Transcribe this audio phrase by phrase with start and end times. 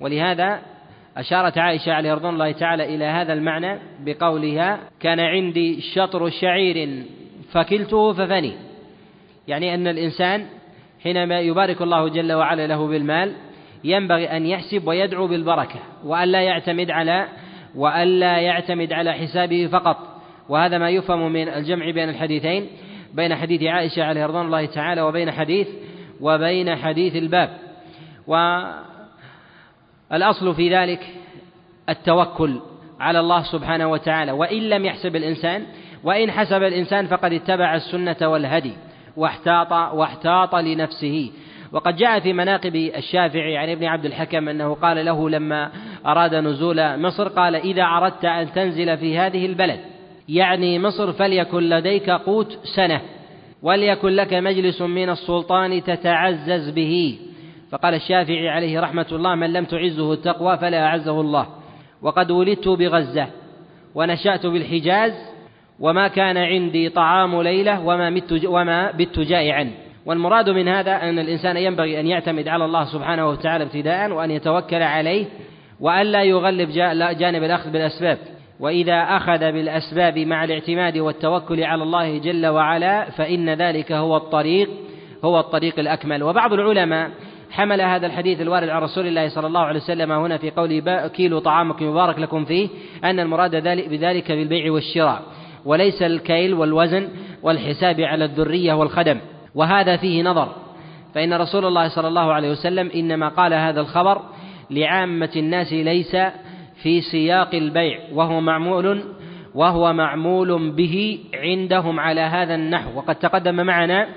[0.00, 0.60] ولهذا
[1.16, 7.04] أشارت عائشة عليه رضوان الله تعالى إلى هذا المعنى بقولها كان عندي شطر شعير
[7.52, 8.52] فكلته ففني.
[9.48, 10.46] يعني أن الإنسان
[11.02, 13.32] حينما يبارك الله جل وعلا له بالمال
[13.84, 17.28] ينبغي أن يحسب ويدعو بالبركة وألا يعتمد على
[17.76, 19.96] وألا يعتمد على حسابه فقط.
[20.48, 22.66] وهذا ما يفهم من الجمع بين الحديثين
[23.14, 25.68] بين حديث عائشة عليه رضوان الله تعالى وبين حديث
[26.20, 27.50] وبين حديث الباب.
[30.12, 31.06] والأصل في ذلك
[31.88, 32.60] التوكل
[33.00, 35.66] على الله سبحانه وتعالى وإن لم يحسب الإنسان
[36.04, 38.72] وإن حسب الإنسان فقد اتبع السنة والهدي
[39.16, 41.30] واحتاط واحتاط لنفسه.
[41.72, 45.70] وقد جاء في مناقب الشافعي عن ابن عبد الحكم أنه قال له لما
[46.06, 49.80] أراد نزول مصر قال إذا أردت أن تنزل في هذه البلد
[50.28, 53.00] يعني مصر فليكن لديك قوت سنة
[53.62, 57.18] وليكن لك مجلس من السلطان تتعزز به.
[57.70, 61.46] فقال الشافعي عليه رحمة الله من لم تعزه التقوى فلا أعزه الله.
[62.02, 63.26] وقد ولدت بغزة
[63.94, 65.12] ونشأت بالحجاز
[65.80, 69.70] وما كان عندي طعام ليلة وما, مت وما بت جائعا.
[70.06, 74.82] والمراد من هذا أن الإنسان ينبغي أن يعتمد على الله سبحانه وتعالى ابتداء وأن يتوكل
[74.82, 75.26] عليه
[75.80, 76.68] وألا يغلب
[77.18, 78.18] جانب الأخذ بالأسباب.
[78.60, 84.68] وإذا أخذ بالأسباب مع الاعتماد والتوكل على الله جل وعلا فإن ذلك هو الطريق
[85.24, 86.22] هو الطريق الأكمل.
[86.22, 87.10] وبعض العلماء
[87.58, 91.38] حمل هذا الحديث الوارد عن رسول الله صلى الله عليه وسلم هنا في قوله كيلو
[91.38, 92.68] طعامكم يبارك لكم فيه
[93.04, 93.56] أن المراد
[93.90, 95.22] بذلك بالبيع والشراء.
[95.64, 97.08] وليس الكيل والوزن
[97.42, 99.18] والحساب على الذرية والخدم.
[99.54, 100.48] وهذا فيه نظر.
[101.14, 104.22] فإن رسول الله صلى الله عليه وسلم إنما قال هذا الخبر
[104.70, 106.16] لعامة الناس ليس
[106.82, 107.98] في سياق البيع.
[108.12, 109.02] وهو معمول
[109.54, 112.98] وهو معمول به عندهم على هذا النحو.
[112.98, 114.08] وقد تقدم معنا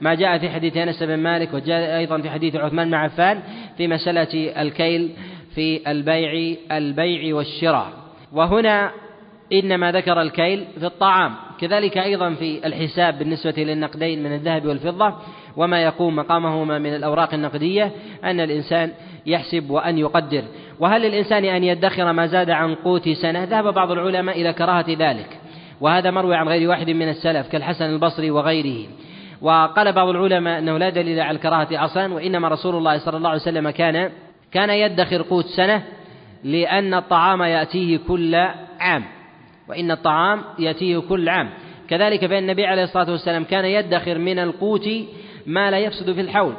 [0.00, 3.40] ما جاء في حديث أنس بن مالك وجاء أيضا في حديث عثمان بن عفان
[3.76, 5.10] في مسألة الكيل
[5.54, 7.92] في البيع البيع والشراء.
[8.32, 8.90] وهنا
[9.52, 11.34] إنما ذكر الكيل في الطعام.
[11.60, 15.14] كذلك أيضا في الحساب بالنسبة للنقدين من الذهب والفضة
[15.56, 17.92] وما يقوم مقامهما من الأوراق النقدية
[18.24, 18.90] أن الإنسان
[19.26, 20.42] يحسب وأن يقدر.
[20.80, 25.38] وهل للإنسان أن يدخر ما زاد عن قوت سنة؟ ذهب بعض العلماء إلى كراهة ذلك.
[25.80, 28.86] وهذا مروي عن غير واحد من السلف كالحسن البصري وغيره.
[29.40, 33.40] وقال بعض العلماء أنه لا دليل على الكراهة أصلا وإنما رسول الله صلى الله عليه
[33.40, 34.10] وسلم كان
[34.52, 35.82] كان يدخر قوت سنة
[36.44, 38.34] لأن الطعام يأتيه كل
[38.80, 39.04] عام
[39.68, 41.50] وإن الطعام يأتيه كل عام.
[41.88, 44.88] كذلك فإن النبي عليه الصلاة والسلام كان يدخر من القوت
[45.46, 46.54] ما لا يفسد في الحول.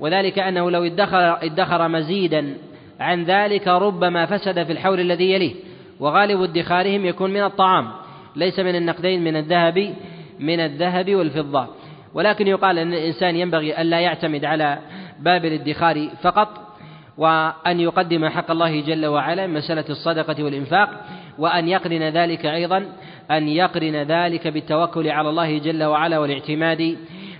[0.00, 2.54] وذلك أنه لو ادخر, ادخر مزيدا
[3.00, 5.54] عن ذلك ربما فسد في الحول الذي يليه.
[6.00, 7.92] وغالب ادخارهم يكون من الطعام
[8.36, 9.94] ليس من النقدين من الذهب
[10.38, 11.68] من الذهب والفضة.
[12.14, 14.78] ولكن يقال أن الإنسان ينبغي ألا يعتمد على
[15.18, 16.72] باب الادخار فقط
[17.18, 21.06] وأن يقدم حق الله جل وعلا مسألة الصدقة والإنفاق
[21.38, 22.92] وأن يقرن ذلك أيضا
[23.30, 26.98] أن يقرن ذلك بالتوكل على الله جل وعلا والاعتماد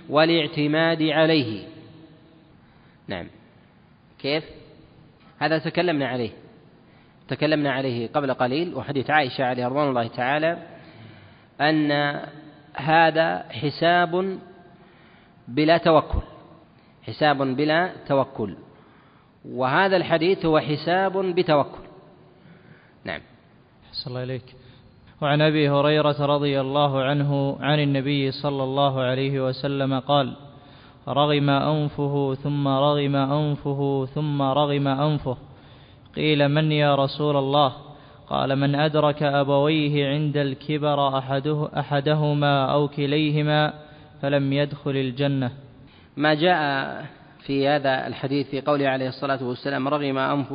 [0.09, 1.63] والاعتماد عليه.
[3.07, 3.27] نعم.
[4.19, 4.43] كيف؟
[5.39, 6.29] هذا تكلمنا عليه.
[7.27, 10.57] تكلمنا عليه قبل قليل وحديث عائشة عليه رضوان الله تعالى
[11.61, 12.19] أن
[12.75, 14.39] هذا حساب
[15.47, 16.21] بلا توكل
[17.03, 18.55] حساب بلا توكل.
[19.45, 21.83] وهذا الحديث هو حساب بتوكل.
[23.05, 23.21] نعم.
[23.91, 24.55] صلى الله عليك
[25.21, 30.33] وعن أبي هريرة رضي الله عنه عن النبي صلى الله عليه وسلم قال
[31.07, 35.37] رغم أنفه ثم رغم أنفه ثم رغم أنفه.
[36.15, 37.73] قيل من يا رسول الله؟
[38.27, 43.73] قال من أدرك أبويه عند الكبر أحده أحدهما أو كليهما
[44.23, 45.51] فلم يدخل الجنة.
[46.17, 47.05] ما جاء
[47.45, 50.53] في هذا الحديث في قوله عليه الصلاة والسلام رغم أنف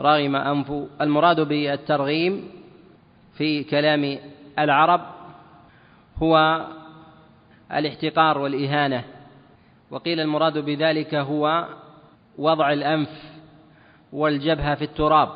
[0.00, 0.72] رغم أنف.
[1.00, 2.48] المراد بالترغيم
[3.36, 4.18] في كلام
[4.58, 5.00] العرب
[6.16, 6.66] هو
[7.72, 9.04] الاحتقار والإهانة.
[9.90, 11.68] وقيل المراد بذلك هو
[12.38, 13.10] وضع الأنف
[14.12, 15.28] والجبهة في التراب.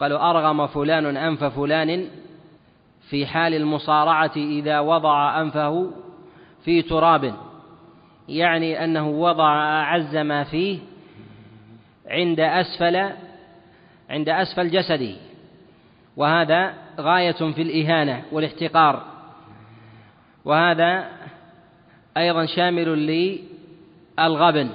[0.00, 2.08] قالوا أرغم فلان أنف فلان
[3.10, 5.90] في حال المصارعة إذا وضع أنفه
[6.64, 7.34] في تراب
[8.28, 10.78] يعني أنه وضع أعز ما فيه
[12.06, 13.10] عند أسفل
[14.10, 15.14] عند أسفل جسده.
[16.16, 19.02] وهذا غاية في الإهانة والاحتقار.
[20.44, 21.08] وهذا
[22.16, 22.88] أيضا شامل
[24.18, 24.70] للغبن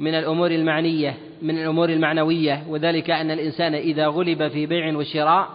[0.00, 2.64] من الأمور المعنية من الأمور المعنوية.
[2.68, 5.48] وذلك أن الإنسان إذا غلب في بيع وشراء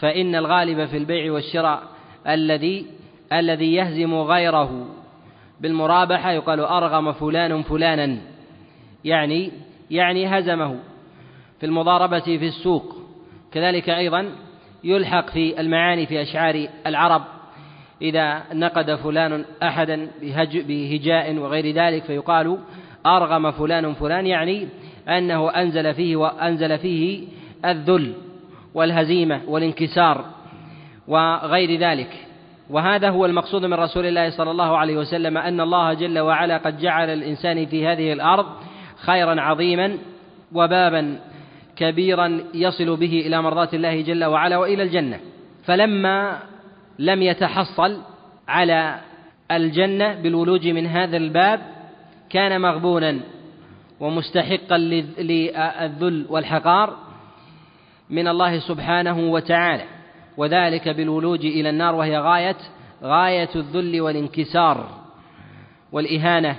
[0.00, 1.82] فإن الغالب في البيع والشراء
[2.26, 2.86] الذي
[3.32, 4.86] الذي يهزم غيره.
[5.60, 8.18] بالمرابحة يقال أرغم فلان فلانا.
[9.04, 9.52] يعني
[9.90, 10.76] يعني هزمه.
[11.60, 12.96] في المضاربة في السوق.
[13.52, 14.30] كذلك أيضا
[14.84, 17.22] يلحق في المعاني في أشعار العرب.
[18.02, 20.10] إذا نقد فلان أحدا
[20.54, 22.58] بهجاء وغير ذلك فيقال
[23.06, 24.68] أرغم فلان فلان يعني
[25.08, 27.24] أنه أنزل فيه وأنزل فيه
[27.64, 28.14] الذل
[28.74, 30.24] والهزيمة والانكسار
[31.08, 32.27] وغير ذلك.
[32.70, 36.78] وهذا هو المقصود من رسول الله صلى الله عليه وسلم أن الله جل وعلا قد
[36.78, 38.46] جعل الإنسان في هذه الأرض
[38.96, 39.98] خيرا عظيما
[40.52, 41.18] وبابا
[41.76, 45.20] كبيرا يصل به إلى مرضاة الله جل وعلا وإلى الجنة.
[45.64, 46.38] فلما
[46.98, 48.00] لم يتحصل
[48.48, 49.00] على
[49.50, 51.60] الجنة بالولوج من هذا الباب
[52.30, 53.20] كان مغبونا
[54.00, 56.96] ومستحقا للذل والحقار
[58.10, 59.97] من الله سبحانه وتعالى.
[60.38, 62.56] وذلك بالولوج إلى النار وهي غاية
[63.02, 64.88] غاية الذل والانكسار
[65.92, 66.56] والإهانة.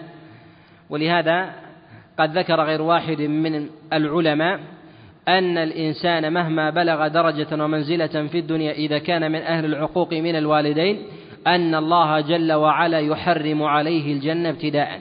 [0.89, 1.49] ولهذا
[2.19, 4.59] قد ذكر غير واحد من العلماء
[5.27, 11.03] أن الإنسان مهما بلغ درجة ومنزلة في الدنيا إذا كان من أهل العقوق من الوالدين
[11.47, 14.99] أن الله جل وعلا يحرم عليه الجنة ابتداء.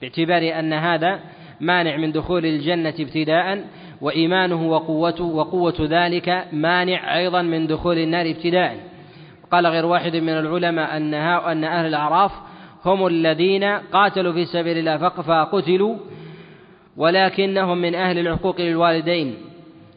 [0.00, 1.20] باعتبار أن هذا
[1.60, 3.64] مانع من دخول الجنة ابتداء
[4.02, 8.76] وإيمانه وقوته وقوة ذلك مانع أيضا من دخول النار ابتداء.
[9.52, 12.32] قال غير واحد من العلماء أن أن أهل الأعراف
[12.84, 15.96] هم الذين قاتلوا في سبيل الله فقتلوا
[16.96, 19.34] ولكنهم من أهل العقوق للوالدين.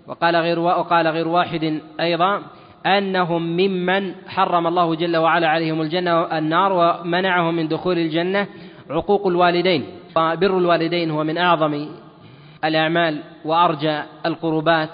[0.07, 2.41] وقال غير وقال غير واحد أيضا
[2.85, 8.47] أنهم ممن حرم الله جل وعلا عليهم الجنة النار ومنعهم من دخول الجنة
[8.89, 9.85] عقوق الوالدين.
[10.17, 11.87] وبر الوالدين هو من أعظم
[12.63, 14.89] الأعمال وأرجى القربات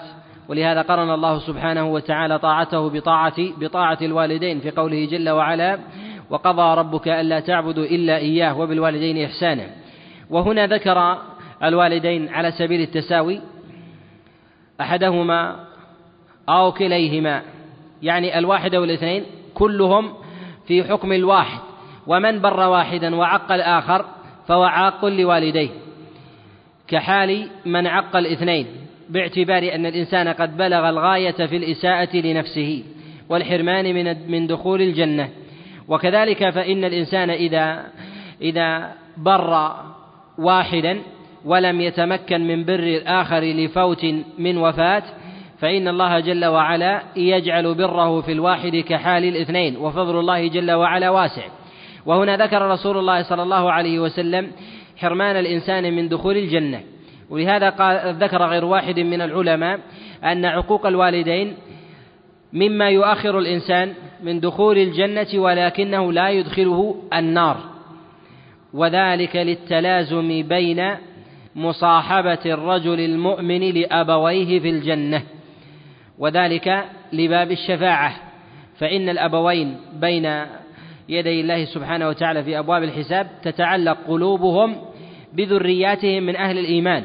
[0.48, 5.78] ولهذا قرن الله سبحانه وتعالى طاعته بطاعة بطاعة الوالدين في قوله جل وعلا
[6.30, 9.66] وقضى ربك ألا تعبدوا إلا إياه وبالوالدين إحسانا.
[10.30, 11.18] وهنا ذكر
[11.62, 13.40] الوالدين على سبيل التساوي
[14.80, 15.56] أحدهما
[16.48, 17.42] أو كليهما
[18.02, 19.24] يعني الواحد والاثنين
[19.54, 20.12] كلهم
[20.66, 21.60] في حكم الواحد
[22.06, 24.04] ومن بر واحدا وعق الآخر
[24.48, 25.68] فهو عاق لوالديه.
[26.92, 28.66] كحال من عق الاثنين
[29.08, 32.84] باعتبار أن الإنسان قد بلغ الغاية في الإساءة لنفسه
[33.28, 35.28] والحرمان من من دخول الجنة.
[35.88, 37.84] وكذلك فإن الإنسان إذا
[38.42, 39.72] إذا بر
[40.38, 41.00] واحدا
[41.44, 44.06] ولم يتمكن من بر الآخر لفوت
[44.38, 45.02] من وفاة
[45.58, 51.42] فإن الله جل وعلا يجعل بره في الواحد كحال الاثنين وفضل الله جل وعلا واسع.
[52.06, 54.50] وهنا ذكر رسول الله صلى الله عليه وسلم
[55.02, 56.80] حرمان الإنسان من دخول الجنة.
[57.30, 59.80] ولهذا قال ذكر غير واحد من العلماء
[60.24, 61.54] أن عقوق الوالدين
[62.52, 67.56] مما يؤخر الإنسان من دخول الجنة ولكنه لا يدخله النار.
[68.74, 70.94] وذلك للتلازم بين
[71.56, 75.22] مصاحبة الرجل المؤمن لأبويه في الجنة.
[76.18, 78.14] وذلك لباب الشفاعة.
[78.78, 80.44] فإن الأبوين بين
[81.08, 84.76] يدي الله سبحانه وتعالى في أبواب الحساب تتعلق قلوبهم
[85.34, 87.04] بذرياتهم من أهل الإيمان.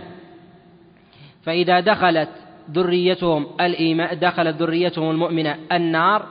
[1.44, 2.30] فإذا دخلت
[2.72, 6.26] ذريتهم الإيمان دخلت ذريتهم المؤمنة النار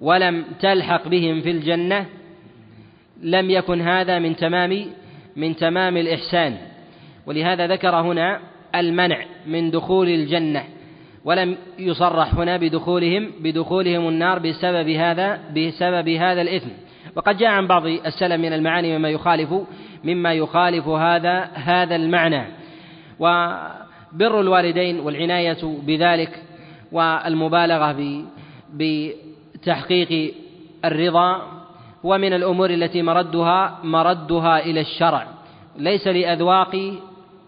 [0.00, 2.06] ولم تلحق بهم في الجنة
[3.22, 4.86] لم يكن هذا من تمام
[5.36, 6.56] من تمام الإحسان.
[7.26, 8.40] ولهذا ذكر هنا
[8.74, 10.64] المنع من دخول الجنة
[11.24, 16.70] ولم يصرح هنا بدخولهم بدخولهم النار بسبب هذا بسبب هذا الإثم.
[17.16, 19.54] وقد جاء عن بعض السلف من المعاني مما يخالف
[20.04, 22.44] مما يخالف هذا هذا المعنى.
[23.18, 26.42] وبر الوالدين والعناية بذلك
[26.92, 28.24] والمبالغة
[28.74, 30.34] بتحقيق
[30.84, 31.42] الرضا
[32.04, 35.26] هو من الأمور التي مردها مردها إلى الشرع.
[35.76, 36.92] ليس لأذواق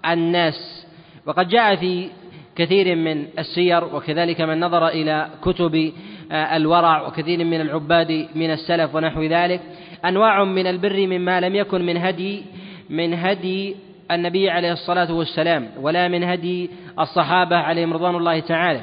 [0.07, 0.87] الناس.
[1.27, 2.09] وقد جاء في
[2.57, 5.93] كثير من السير وكذلك من نظر إلى كتب
[6.33, 9.61] آه، الورع وكثير من العباد من السلف ونحو ذلك.
[10.05, 12.43] أنواع من البر مما لم يكن من هدي
[12.91, 13.77] من هدي
[14.11, 18.81] النبي عليه الصلاة والسلام ولا من هدي الصحابة عليهم رضوان الله تعالى.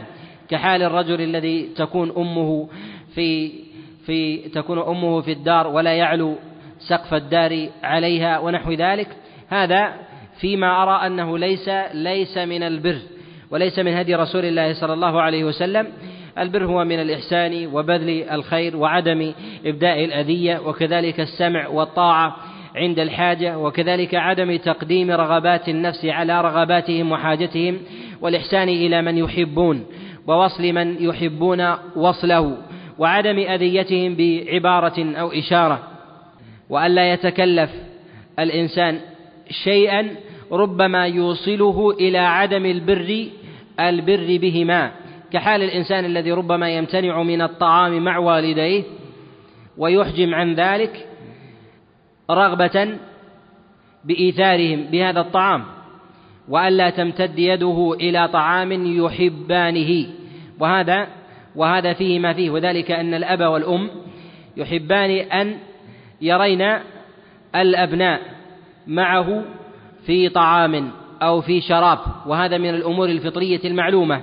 [0.50, 2.70] كحال الرجل الذي تكون أمه
[3.16, 3.52] في
[4.06, 6.36] في تكون أمه في الدار ولا يعلو
[6.80, 9.08] سقف الدار عليها ونحو ذلك.
[9.50, 9.94] هذا
[10.40, 12.98] فيما أرى أنه ليس ليس من البر
[13.52, 15.88] وليس من هدي رسول الله صلى الله عليه وسلم.
[16.38, 19.34] البر هو من الإحسان وبذل الخير وعدم
[19.66, 22.36] إبداء الأذية وكذلك السمع والطاعة
[22.76, 27.78] عند الحاجة وكذلك عدم تقديم رغبات النفس على رغباتهم وحاجتهم
[28.22, 29.86] والإحسان إلى من يحبون
[30.28, 32.58] ووصل من يحبون وصله
[32.98, 35.80] وعدم أذيتهم بعبارة أو إشارة.
[36.70, 37.70] وألا يتكلف
[38.40, 39.00] الإنسان
[39.64, 40.08] شيئا
[40.52, 43.26] ربما يوصله إلى عدم البر
[43.80, 44.92] البر بهما.
[45.32, 48.84] كحال الإنسان الذي ربما يمتنع من الطعام مع والديه
[49.78, 51.08] ويحجم عن ذلك
[52.32, 52.98] رغبة
[54.06, 55.64] بإيثارهم بهذا الطعام
[56.50, 58.72] وألا تمتد يده إلى طعام
[59.06, 60.06] يحبانه.
[60.60, 61.08] وهذا
[61.56, 63.90] وهذا فيه ما فيه وذلك أن الأب والأم
[64.58, 65.58] يحبان أن
[66.22, 66.78] يرين
[67.56, 68.22] الأبناء
[68.88, 69.44] معه
[70.06, 72.00] في طعام أو في شراب.
[72.26, 74.22] وهذا من الأمور الفطرية المعلومة.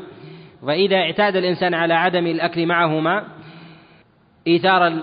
[0.62, 3.24] فإذا اعتاد الإنسان على عدم الأكل معهما
[4.46, 5.02] إيثارا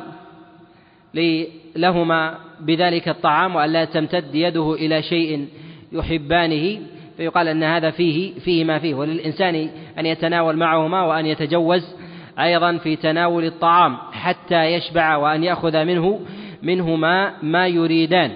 [1.75, 5.47] لهما بذلك الطعام وأن لا تمتد يده إلى شيء
[5.91, 6.79] يحبانه
[7.17, 8.93] فيقال أن هذا فيه فيه ما فيه.
[8.93, 9.69] وللإنسان
[9.99, 11.95] أن يتناول معهما وأن يتجوز
[12.39, 16.19] أيضا في تناول الطعام حتى يشبع وأن يأخذ منه
[16.63, 18.31] منه ما ما يريدان.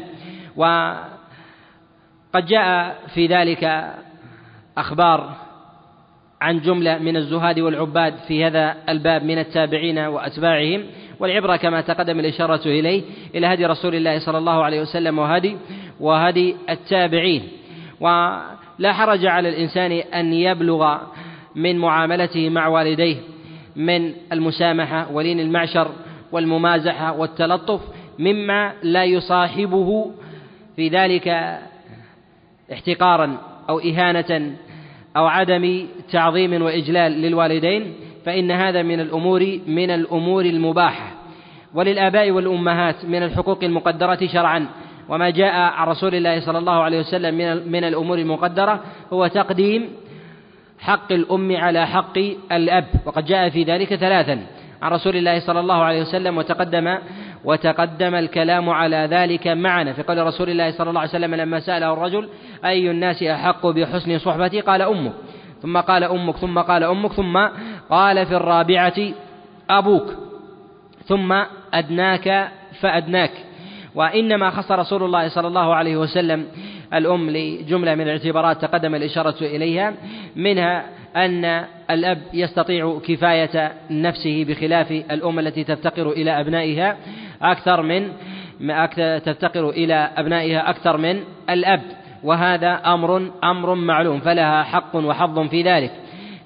[0.56, 3.94] وقد جاء في ذلك
[4.78, 5.47] أخبار
[6.42, 10.84] عن جملة من الزهاد والعباد في هذا الباب من التابعين وأتباعهم.
[11.20, 13.04] والعبرة كما تقدم الإشارة إليه
[13.36, 15.58] إلى هدي رسول الله صلى الله عليه وسلم وهدي
[16.00, 17.44] وهدي التابعين.
[18.00, 20.98] ولا حرج على الإنسان أن يبلغ
[21.56, 23.18] من معاملته مع والديه
[23.76, 25.92] من المسامحة ولين المعشر
[26.32, 27.82] والممازحة والتلطف
[28.20, 30.12] مما لا يصاحبه
[30.76, 31.58] في ذلك
[32.74, 33.38] احتقارا
[33.70, 34.56] أو إهانة
[35.18, 37.94] أو عدم تعظيم وإجلال للوالدين
[38.26, 41.12] فإن هذا من الأمور من الأمور المباحة.
[41.74, 44.68] وللآباء والأمهات من الحقوق المقدرة شرعا.
[45.10, 48.84] وما جاء عن رسول الله صلى الله عليه وسلم من من الأمور المقدرة
[49.14, 49.90] هو تقديم
[50.80, 52.18] حق الأم على حق
[52.52, 52.86] الأب.
[53.06, 54.40] وقد جاء في ذلك ثلاثا.
[54.82, 56.98] عن رسول الله صلى الله عليه وسلم وتقدم
[57.48, 59.94] وتقدم الكلام على ذلك معنا.
[59.94, 62.30] في قول رسول الله صلى الله عليه وسلم لما سأله الرجل
[62.66, 65.14] أي الناس أحق بحسن صحبتي؟ قال أمك.
[65.62, 67.38] ثم قال أمك ثم قال أمك ثم
[67.90, 69.00] قال في الرابعة
[69.70, 70.08] أبوك.
[71.06, 72.52] ثم أدناك
[72.82, 73.32] فأدناك.
[73.96, 76.46] وإنما خص رسول الله صلى الله عليه وسلم
[76.94, 79.94] الأم لجملة من الاعتبارات تقدم الإشارة إليها
[80.36, 80.86] منها
[81.16, 86.98] أن الأب يستطيع كفاية نفسه بخلاف الأم التي تفتقر إلى أبنائها
[87.42, 88.10] أكثر من
[89.26, 91.82] تفتقر إلى أبنائها أكثر من الأب
[92.24, 95.92] وهذا أمر أمر معلوم فلها حق وحظ في ذلك.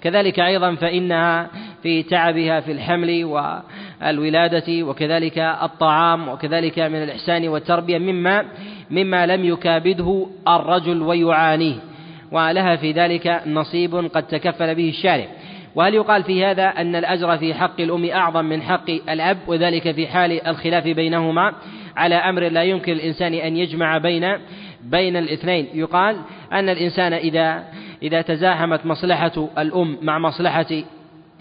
[0.01, 1.50] كذلك أيضا فإنها
[1.83, 8.45] في تعبها في الحمل والولادة وكذلك الطعام وكذلك من الإحسان والتربية مما
[8.89, 11.90] مما لم يكابده الرجل ويعانيه.
[12.31, 15.27] ولها في ذلك نصيب قد تكفل به الشارع.
[15.75, 20.07] وهل يقال في هذا أن الأجر في حق الأم أعظم من حق الأب وذلك في
[20.07, 21.53] حال الخلاف بينهما؟
[21.97, 24.38] على أمر لا يمكن الإنسان أن يجمع بين
[24.83, 25.67] بين الاثنين.
[25.73, 26.17] يقال
[26.53, 27.63] أن الإنسان إذا
[28.03, 30.83] إذا تزاحمت مصلحة الأم مع مصلحة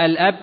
[0.00, 0.35] الأب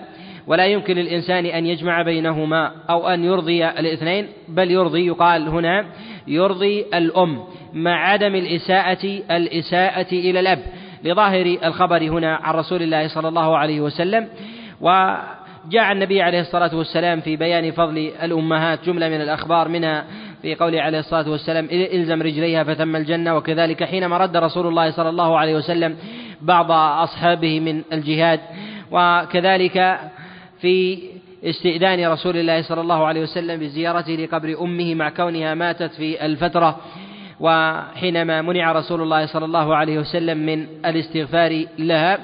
[0.46, 5.86] ولا يمكن للإنسان أن يجمع بينهما أو أن يرضي الاثنين بل يرضي يقال هنا
[6.26, 7.44] يرضي الأم.
[7.82, 10.62] مع عدم الإساءة الإساءة إلى الأب.
[11.04, 14.28] لظاهر الخبر هنا عن رسول الله صلى الله عليه وسلم.
[14.80, 20.04] وجاء النبي عليه الصلاة والسلام في بيان فضل الأمهات جملة من الأخبار منها
[20.42, 23.36] في قوله عليه الصلاة والسلام إلزم رجليها فثم الجنة.
[23.36, 25.96] وكذلك حينما رد رسول الله صلى الله عليه وسلم
[26.42, 26.70] بعض
[27.02, 28.40] أصحابه من الجهاد.
[28.90, 29.98] وكذلك
[30.60, 30.98] في
[31.44, 36.80] استئذان رسول الله صلى الله عليه وسلم بزيارته لقبر أمه مع كونها ماتت في الفترة.
[37.40, 42.18] وحينما منع رسول الله صلى الله عليه وسلم من الاستغفار لها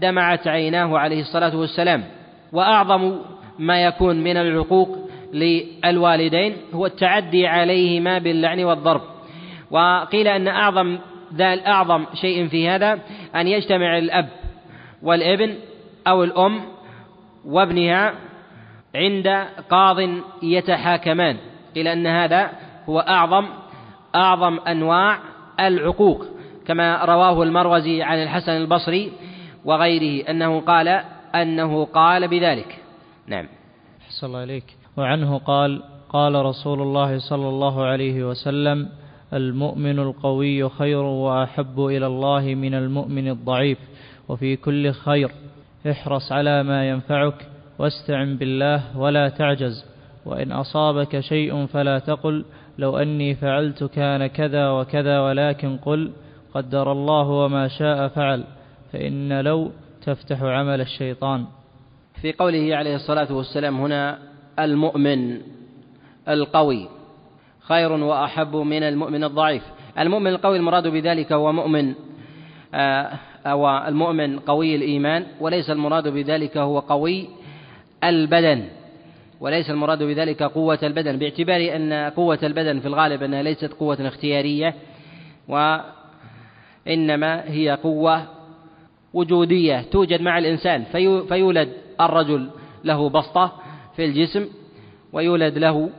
[0.00, 2.04] دمعت عيناه عليه الصلاة والسلام.
[2.52, 3.18] وأعظم
[3.58, 9.02] ما يكون من العقوق للوالدين هو التعدي عليهما باللعن والضرب.
[9.70, 10.98] وقيل أن أعظم
[11.34, 12.98] ذا أعظم شيء في هذا
[13.36, 14.28] أن يجتمع الأب
[15.02, 15.54] والابن
[16.06, 16.60] أو الأم
[17.44, 18.14] وابنها
[18.94, 19.96] عند قاض
[20.42, 21.36] يتحاكمان.
[21.74, 22.50] قيل أن هذا
[22.88, 23.46] هو أعظم
[24.14, 25.18] أعظم أنواع
[25.60, 26.26] العقوق
[26.66, 29.12] كما رواه المروزي عن الحسن البصري
[29.64, 30.88] وغيره أنه قال
[31.34, 32.78] أنه قال بذلك.
[33.26, 33.48] نعم.
[34.06, 34.76] أحسن الله إليك.
[34.96, 38.88] وعنه قال قال رسول الله صلى الله عليه وسلم
[39.32, 43.78] المؤمن القوي خير وأحب إلى الله من المؤمن الضعيف
[44.28, 45.30] وفي كل خير
[45.90, 47.46] احرص على ما ينفعك
[47.78, 49.84] واستعن بالله ولا تعجز
[50.26, 52.44] وإن أصابك شيء فلا تقل
[52.80, 56.12] لو أني فعلت كان كذا وكذا ولكن قل
[56.54, 58.44] قدر الله وما شاء فعل
[58.92, 59.70] فإن لو
[60.06, 61.44] تفتح عمل الشيطان.
[62.22, 64.18] في قوله عليه الصلاة والسلام هنا
[64.58, 65.40] المؤمن
[66.28, 66.88] القوي
[67.60, 69.62] خير وأحب من المؤمن الضعيف.
[69.98, 71.94] المؤمن القوي المراد بذلك هو مؤمن
[72.74, 77.28] آه، أو المؤمن قوي الإيمان وليس المراد بذلك هو قوي
[78.04, 78.79] البدن.
[79.40, 84.74] وليس المراد بذلك قوة البدن باعتبار أن قوة البدن في الغالب أنها ليست قوة اختيارية
[85.48, 88.22] وإنما هي قوة
[89.14, 90.84] وجودية توجد مع الإنسان.
[90.84, 91.68] في فيولد
[92.00, 92.50] الرجل
[92.84, 93.52] له بسطة
[93.96, 94.48] في الجسم
[95.12, 95.90] ويولد له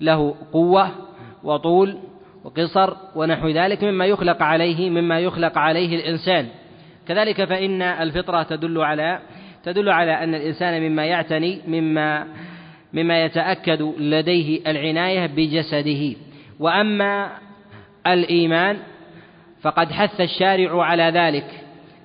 [0.00, 0.90] له قوة
[1.44, 1.98] وطول
[2.44, 6.46] وقصر ونحو ذلك مما يخلق عليه مما يخلق عليه الإنسان.
[7.08, 9.20] كذلك فإن الفطرة تدل على
[9.64, 12.26] تدل على أن الإنسان مما يعتني مما
[12.92, 16.16] مما يتأكد لديه العناية بجسده.
[16.60, 17.30] وأما
[18.06, 18.76] الإيمان
[19.62, 21.46] فقد حث الشارع على ذلك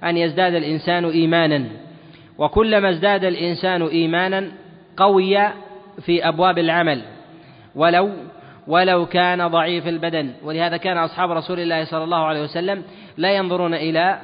[0.03, 1.65] أن يزداد الإنسان إيمانا.
[2.37, 4.51] وكلما ازداد الإنسان إيمانا
[4.97, 5.37] قوي
[6.05, 7.01] في أبواب العمل.
[7.75, 8.09] ولو
[8.67, 10.31] ولو كان ضعيف البدن.
[10.43, 12.83] ولهذا كان أصحاب رسول الله صلى الله عليه وسلم
[13.17, 14.21] لا ينظرون إلى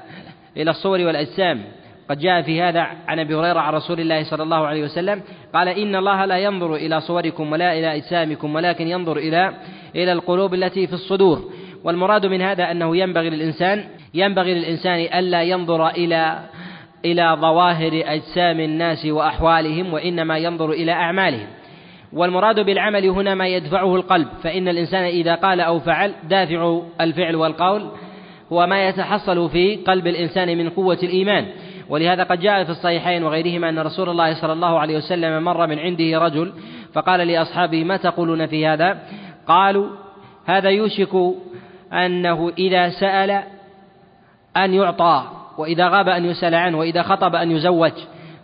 [0.58, 1.64] إلى الصور والأجسام.
[2.10, 5.22] قد جاء في هذا عن أبي هريرة عن رسول الله صلى الله عليه وسلم
[5.54, 9.54] قال إن الله لا ينظر إلى صوركم ولا إلى أجسامكم ولكن ينظر إلى
[9.96, 11.52] إلى القلوب التي في الصدور.
[11.84, 13.84] والمراد من هذا أنه ينبغي للإنسان
[14.14, 16.40] ينبغي للإنسان ألا ينظر إلى
[17.06, 21.48] إلى ظواهر أجسام الناس وأحوالهم وإنما ينظر إلى أعمالهم.
[22.14, 27.90] والمراد بالعمل هنا ما يدفعه القلب فإن الإنسان إذا قال أو فعل دافع الفعل والقول
[28.54, 31.46] هو ما يتحصل في قلب الإنسان من قوة الإيمان.
[31.90, 35.80] ولهذا قد جاء في الصحيحين وغيرهما أن رسول الله صلى الله عليه وسلم مر من
[35.80, 36.54] عنده رجل
[36.94, 39.00] فقال لأصحابه ما تقولون في هذا؟
[39.48, 39.90] قالوا
[40.46, 41.34] هذا يوشك
[41.94, 43.44] أنه إذا سأل
[44.58, 45.24] أن يعطى
[45.58, 47.92] وإذا غاب أن يسأل عنه وإذا خطب أن يزوج.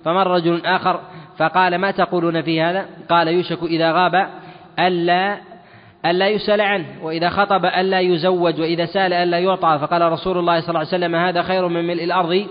[0.05, 0.99] فمر رجل آخر
[1.37, 4.29] فقال ما تقولون في هذا؟ قال يوشك إذا غاب
[4.79, 5.37] ألا
[6.05, 9.77] ألا يسأل عنه وإذا خطب ألا يزوج وإذا سأل ألا يعطى.
[9.81, 12.47] فقال رسول الله صلى الله عليه وسلم هذا خير من ملء الأرض.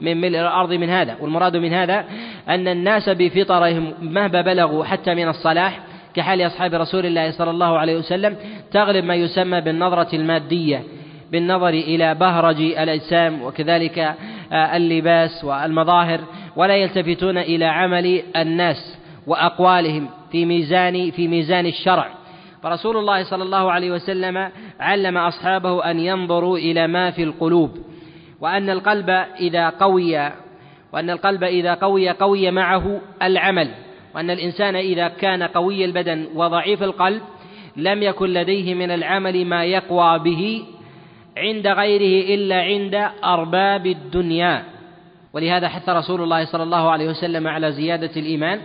[0.00, 2.04] من ملء الأرض من هذا والمراد من هذا
[2.48, 5.80] أن الناس بفطرهم مهما بلغوا حتى من الصلاح
[6.14, 8.36] كحال أصحاب رسول الله صلى الله عليه وسلم
[8.72, 10.82] تغلب ما يسمى بالنظرة المادية
[11.32, 13.98] بالنظر إلى بهرج الأجسام وكذلك
[14.52, 16.20] آه، اللباس والمظاهر
[16.56, 22.08] ولا يلتفتون إلى عمل الناس وأقوالهم في ميزان في ميزان الشرع.
[22.62, 27.85] فرسول الله صلى الله عليه وسلم علم أصحابه أن ينظروا إلى ما في القلوب.
[28.40, 30.32] وأن القلب إذا قوي
[30.92, 33.70] وأن القلب إذا قوي قوي معه العمل.
[34.14, 37.22] وأن الإنسان إذا كان قوي البدن وضعيف القلب
[37.76, 40.64] لم يكن لديه من العمل ما يقوى به
[41.36, 44.64] عند غيره إلا عند أرباب الدنيا.
[45.32, 48.60] ولهذا حث رسول الله صلى الله عليه وسلم على زيادة الإيمان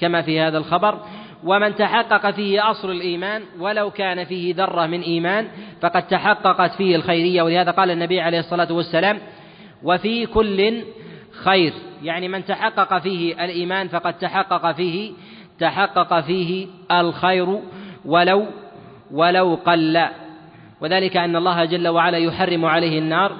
[0.00, 0.98] كما في هذا الخبر.
[1.44, 5.48] ومن تحقق فيه أصل الإيمان ولو كان فيه ذرة من إيمان
[5.80, 7.42] فقد تحققت فيه الخيرية.
[7.42, 9.18] ولهذا قال النبي عليه الصلاة والسلام
[9.82, 10.82] وفي كل
[11.44, 11.72] خير.
[12.02, 15.12] يعني من تحقق فيه الإيمان فقد تحقق فيه
[15.58, 17.58] تحقق فيه الخير
[18.04, 18.46] ولو
[19.10, 20.06] ولو قل.
[20.80, 23.32] وذلك أن الله جل وعلا يحرم عليه النار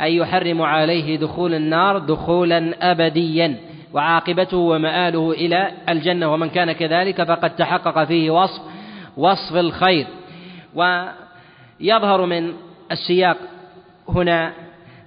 [0.00, 3.71] أي يحرم عليه دخول النار دخولا أبديا.
[3.94, 8.62] وعاقبته ومآله إلى الجنة ومن كان كذلك فقد تحقق فيه وصف
[9.16, 10.06] وصف الخير.
[10.74, 12.52] ويظهر من
[12.92, 13.36] السياق
[14.08, 14.52] هنا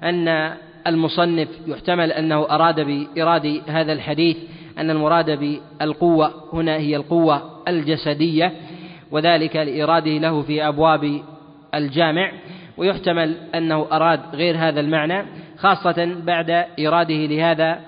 [0.03, 0.53] أن
[0.87, 4.37] المصنف يحتمل أنه أراد بإراد هذا الحديث
[4.77, 8.51] أن المراد بالقوة هنا هي القوة الجسدية
[9.11, 11.21] وذلك لإراده له في أبواب
[11.75, 12.31] الجامع.
[12.77, 15.25] ويحتمل أنه أراد غير هذا المعنى
[15.57, 17.79] خاصة بعد إراده لهذا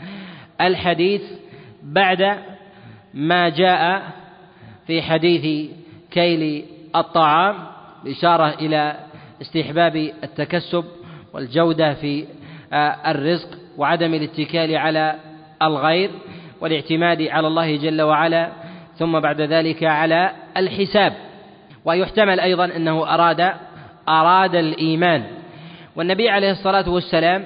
[0.62, 1.22] الحديث
[1.84, 2.38] بعد
[3.13, 4.04] ما جاء
[4.88, 5.70] في حديث
[6.12, 6.65] كيل
[6.96, 7.56] الطعام
[8.08, 8.96] إشارة إلى
[9.41, 10.86] استحباب التكسب
[11.34, 12.26] والجودة في
[12.74, 15.15] آه، الرزق وعدم الاتكال على
[15.62, 16.12] الغير
[16.62, 18.52] والاعتماد على الله جل وعلا
[18.98, 21.13] ثم بعد ذلك على الحساب.
[21.86, 23.54] ويحتمل أيضا أنه أراد
[24.10, 25.24] أراد الإيمان.
[25.96, 27.46] والنبي عليه الصلاة والسلام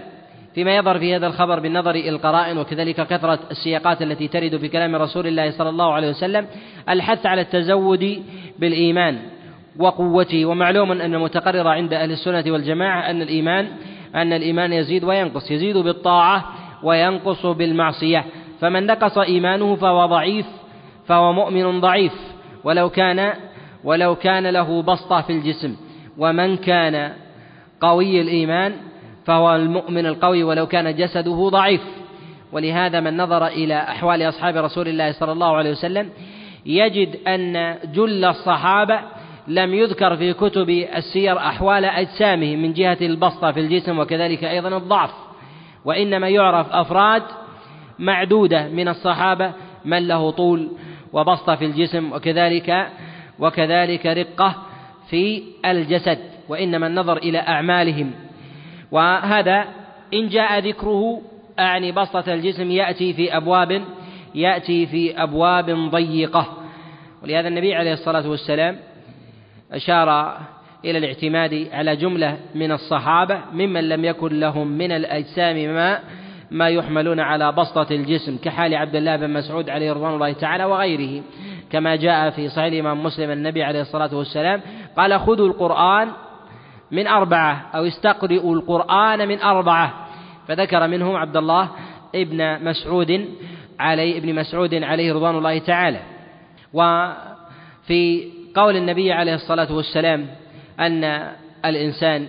[0.55, 4.95] فيما يظهر في هذا الخبر بالنظر إلى القرائن وكذلك كثرة السياقات التي ترد في كلام
[4.95, 6.47] رسول الله صلى الله عليه وسلم
[6.89, 8.23] الحث على التزود
[8.59, 9.19] بالإيمان
[9.79, 10.45] وقوته.
[10.45, 13.67] ومعلوم أن المتقرر عند أهل السنة والجماعة أن الإيمان
[14.15, 16.45] أن الإيمان يزيد وينقص يزيد بالطاعة
[16.83, 18.25] وينقص بالمعصية.
[18.61, 20.45] فمن نقص إيمانه فهو ضعيف
[21.07, 22.13] فهو مؤمن ضعيف.
[22.63, 23.33] ولو كان
[23.83, 25.75] ولو كان له بسطة في الجسم
[26.17, 27.13] ومن كان
[27.81, 28.73] قوي الإيمان
[29.25, 31.81] فهو المؤمن القوي ولو كان جسده ضعيف.
[32.51, 36.09] ولهذا من نظر إلى أحوال أصحاب رسول الله صلى الله عليه وسلم
[36.65, 38.99] يجد أن جل الصحابة
[39.47, 45.11] لم يذكر في كتب السير أحوال أجسامهم من جهة البسطة في الجسم وكذلك أيضا الضعف.
[45.85, 47.23] وإنما يعرف أفراد
[47.99, 49.51] معدودة من الصحابة
[49.85, 50.71] من له طول
[51.13, 52.87] وبسطة في الجسم وكذلك
[53.39, 54.55] وكذلك رقة
[55.09, 56.19] في الجسد.
[56.49, 58.11] وإنما النظر إلى أعمالهم
[58.91, 59.65] وهذا
[60.13, 61.21] إن جاء ذكره
[61.59, 63.81] أعني بسطة الجسم يأتي في أبواب
[64.35, 66.47] يأتي في أبواب ضيقة.
[67.23, 68.77] ولهذا النبي عليه الصلاة والسلام
[69.71, 70.37] أشار
[70.85, 75.99] إلى الاعتماد على جملة من الصحابة ممن لم يكن لهم من الأجسام ما
[76.51, 81.23] ما يحملون على بسطة الجسم كحال عبد الله بن مسعود عليه رضوان الله تعالى وغيره.
[81.71, 84.61] كما جاء في صحيح الإمام مسلم النبي عليه الصلاة والسلام
[84.97, 86.09] قال خذوا القرآن
[86.91, 90.07] من أربعة أو استقرئوا القرآن من أربعة.
[90.47, 91.69] فذكر منهم عبد الله
[92.15, 93.25] ابن مسعود
[93.79, 95.99] علي ابن مسعود عليه رضوان الله تعالى.
[96.73, 100.27] وفي قول النبي عليه الصلاة والسلام
[100.79, 101.31] أن
[101.65, 102.27] الإنسان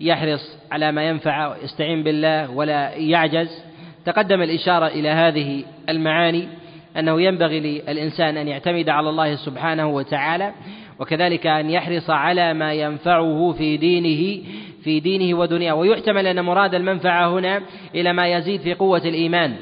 [0.00, 3.64] يحرص على ما ينفع ويستعين بالله ولا يعجز
[4.04, 6.48] تقدم الإشارة إلى هذه المعاني
[6.96, 10.52] أنه ينبغي للإنسان أن يعتمد على الله سبحانه وتعالى
[10.98, 14.44] وكذلك أن يحرص على ما ينفعه في دينه
[14.84, 15.74] في دينه ودنياه.
[15.74, 17.62] ويحتمل أن مراد المنفعة هنا
[17.94, 19.54] إلى ما يزيد في قوة الإيمان.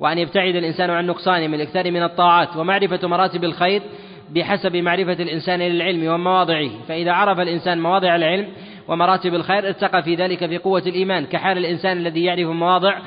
[0.00, 2.56] وأن يبتعد الإنسان عن نقصانه من الإكثار من الطاعات.
[2.56, 3.82] ومعرفة مراتب الخير
[4.30, 6.70] بحسب معرفة الإنسان للعلم ومواضعه.
[6.88, 8.48] فإذا عرف الإنسان مواضع العلم
[8.88, 11.26] ومراتب الخير ارتقى في ذلك في قوة الإيمان.
[11.26, 12.98] كحال الإنسان الذي يعرف مواضع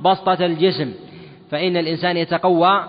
[0.00, 0.94] بسطة الجسم.
[1.50, 2.84] فإن الإنسان يتقوى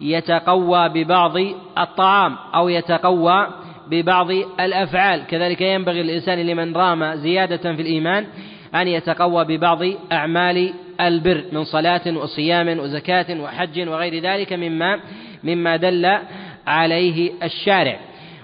[0.00, 1.36] يتقوى ببعض
[1.78, 3.46] الطعام أو يتقوى
[3.88, 4.30] ببعض
[4.60, 5.26] الأفعال.
[5.26, 8.26] كذلك ينبغي الإنسان لمن رام زيادة في الإيمان
[8.74, 9.78] أن يتقوى ببعض
[10.12, 15.00] أعمال البر من صلاة وصيام وزكاة وحج وغير ذلك مما
[15.44, 16.18] مما دل
[16.66, 17.98] عليه الشارع.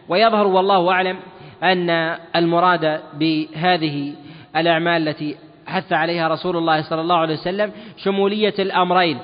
[0.08, 1.16] ويظهر والله أعلم
[1.62, 1.90] أن
[2.36, 4.12] المراد بهذه
[4.56, 5.36] الأعمال التي
[5.66, 9.18] حث عليها رسول الله صلى الله عليه وسلم شمولية الأمرين.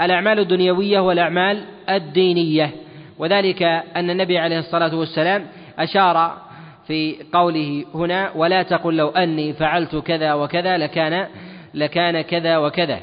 [0.00, 2.70] الأعمال الدنيوية والأعمال الدينية.
[3.18, 3.62] وذلك
[3.96, 5.46] أن النبي عليه الصلاة والسلام
[5.78, 6.38] أشار
[6.86, 11.26] في قوله هنا ولا تقل لو أني فعلت كذا وكذا لكان
[11.74, 13.00] لكان كذا وكذا.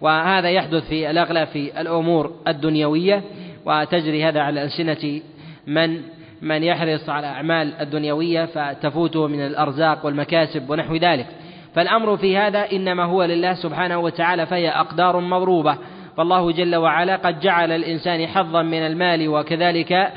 [0.00, 3.22] وهذا يحدث في الأغلب في الأمور الدنيوية
[3.64, 5.20] وتجري هذا على ألسنة
[5.66, 6.00] من
[6.42, 11.26] من يحرص على أعمال الدنيوية فتفوته من الأرزاق والمكاسب ونحو ذلك.
[11.74, 15.76] فالأمر في هذا إنما هو لله سبحانه وتعالى فهي أقدار مضروبة.
[16.16, 20.12] فالله جل وعلا قد جعل الإنسان حظا من المال وكذلك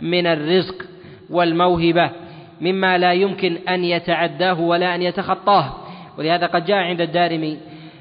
[0.00, 0.74] من الرزق
[1.30, 2.10] والموهبة
[2.60, 5.72] مما لا يمكن أن يتعداه ولا أن يتخطاه.
[6.18, 7.58] ولهذا قد جاء عند الدارمي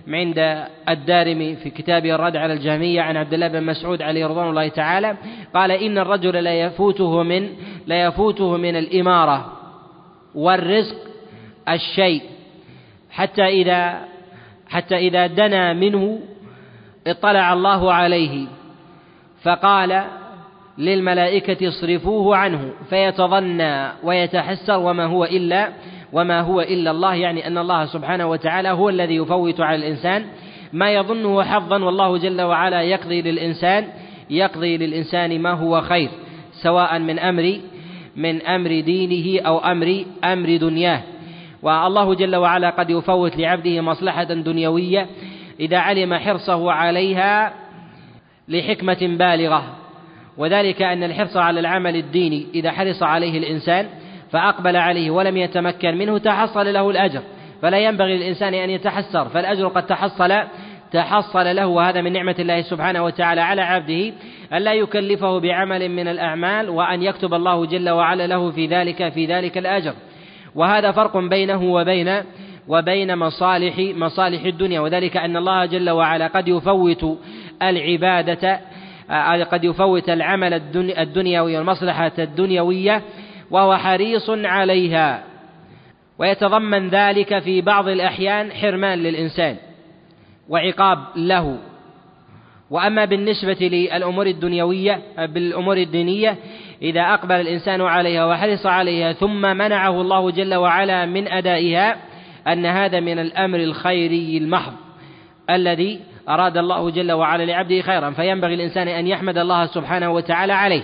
[0.08, 4.67] عند الدارمي في كتابه الرد على الجهمية عن عبد الله بن مسعود عليه رضوان الله
[4.67, 5.17] تعالى
[5.53, 7.49] قال إن الرجل لا يفوته من
[7.88, 9.53] لا يفوته من الإمارة
[10.36, 10.95] والرزق
[11.69, 12.21] الشيء
[13.12, 13.99] حتى إذا
[14.69, 16.19] حتى إذا دنا منه
[17.08, 18.48] اطلع الله عليه.
[19.44, 20.04] فقال
[20.78, 25.70] للملائكة اصرفوه عنه فيتظنى ويتحسر وما هو إلا
[26.13, 30.26] وما هو إلا الله يعني أن الله سبحانه وتعالى هو الذي يفوت على الإنسان.
[30.74, 33.88] ما يظنه حظا والله جل وعلا يقضي للإنسان
[34.30, 36.10] يقضي للإنسان ما هو خير
[36.63, 37.60] سواء من أمر
[38.16, 41.02] من أمر دينه أو أمر أمر دنياه.
[41.62, 45.08] والله جل وعلا قد يفوت لعبده مصلحة دنيوية
[45.60, 47.54] إذا علم حرصه عليها
[48.48, 49.63] لحكمة بالغة.
[50.38, 53.88] وذلك أن الحرص على العمل الديني إذا حرص عليه الإنسان
[54.32, 57.22] فأقبل عليه ولم يتمكن منه تحصل له الأجر.
[57.62, 60.34] فلا ينبغي للإنسان أن يتحسر فالأجر قد تحصل
[60.92, 64.13] تحصل له وهذا من نعمة الله سبحانه وتعالى على عبده
[64.54, 69.26] أن لا يكلفه بعمل من الأعمال وأن يكتب الله جل وعلا له في ذلك في
[69.26, 69.94] ذلك الأجر.
[70.56, 72.22] وهذا فرق بينه وبين
[72.67, 74.80] وبين مصالح مصالح الدنيا.
[74.80, 77.19] وذلك أن الله جل وعلا قد يفوت
[77.62, 78.60] العبادة
[79.10, 80.54] آه، قد يفوت العمل
[80.97, 83.02] الدنيوي والمصلحة الدنيوية
[83.52, 85.23] وهو حريص عليها.
[86.19, 89.56] ويتضمن ذلك في بعض الأحيان حرمان للإنسان
[90.49, 91.58] وعقاب له.
[92.73, 96.38] وأما بالنسبة للأمور الدنيوية بالأمور الدينية
[96.82, 101.97] إذا أقبل الإنسان عليها وحرص عليها ثم منعه الله جل وعلا من أدائها
[102.47, 104.73] أن هذا من الأمر الخيري المحض
[105.49, 110.84] الذي أراد الله جل وعلا لعبده خيرا فينبغي الإنسان أن يحمد الله سبحانه وتعالى عليه.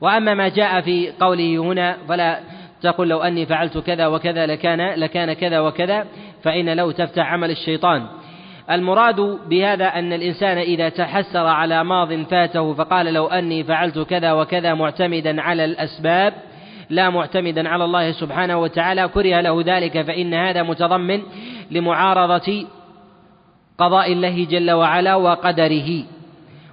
[0.00, 2.40] وأما ما جاء في قوله هنا فلا
[2.82, 6.06] تقل لو أني فعلت كذا وكذا لكان لكان كذا وكذا
[6.42, 8.06] فإن لو تفتح عمل الشيطان.
[8.70, 14.74] المراد بهذا أن الإنسان إذا تحسر على ماض فاته فقال لو أني فعلت كذا وكذا
[14.74, 16.34] معتمدا على الأسباب
[16.90, 21.22] لا معتمدا على الله سبحانه وتعالى كره له ذلك فإن هذا متضمن
[21.70, 22.66] لمعارضة
[23.78, 26.02] قضاء الله جل وعلا وقدره.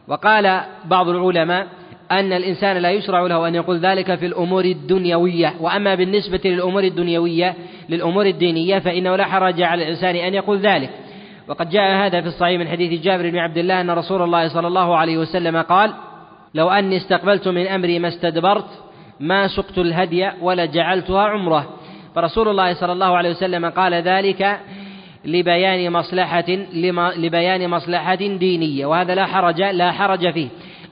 [0.08, 1.68] وقال بعض العلماء
[2.12, 7.56] أن الإنسان لا يشرع له أن يقول ذلك في الأمور الدنيوية وأما بالنسبة للأمور الدنيوية
[7.90, 10.90] للأمور الدينية فإنه لا حرج على الإنسان أن يقول ذلك.
[11.48, 14.68] وقد جاء هذا في الصحيح من حديث جابر بن عبد الله أن رسول الله صلى
[14.68, 15.94] الله عليه وسلم قال
[16.54, 18.87] لو أني استقبلت من أمري ما استدبرت
[19.20, 21.70] ما سقت الهدي ولا جعلتها عمرة.
[22.16, 24.60] فرسول الله صلى الله عليه وسلم قال ذلك
[25.26, 26.46] لبيان مصلحة
[27.18, 30.48] لبيان مصلحة دينية وهذا لا حرج لا حرج فيه.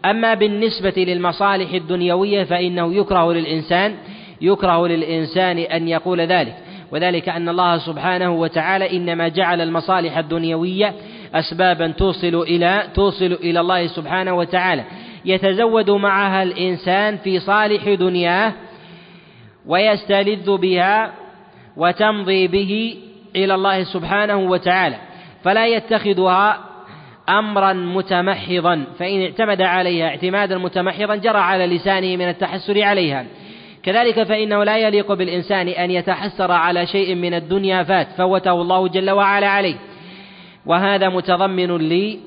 [0.06, 3.96] أما بالنسبة للمصالح الدنيوية فإنه يكره للإنسان
[4.42, 6.56] يكره للإنسان أن يقول ذلك.
[6.92, 10.94] وذلك أن الله سبحانه وتعالى إنما جعل المصالح الدنيوية
[11.34, 14.84] أسبابا توصل إلى توصل إلى الله سبحانه وتعالى.
[15.26, 18.54] يتزود معها الإنسان في صالح دنياه
[19.66, 21.14] ويستلذ بها
[21.78, 22.96] وتمضي به
[23.36, 24.96] إلى الله سبحانه وتعالى
[25.44, 26.60] فلا يتخذها
[27.30, 33.26] أمرا متمحضا فإن اعتمد عليها اعتمادا متمحضا جرى على لسانه من التحسر عليها.
[33.84, 39.12] كذلك فإنه لا يليق بالإنسان أن يتحسر على شيء من الدنيا فات فوته الله جل
[39.12, 39.76] وعلا عليه.
[40.66, 42.20] وهذا متضمن لي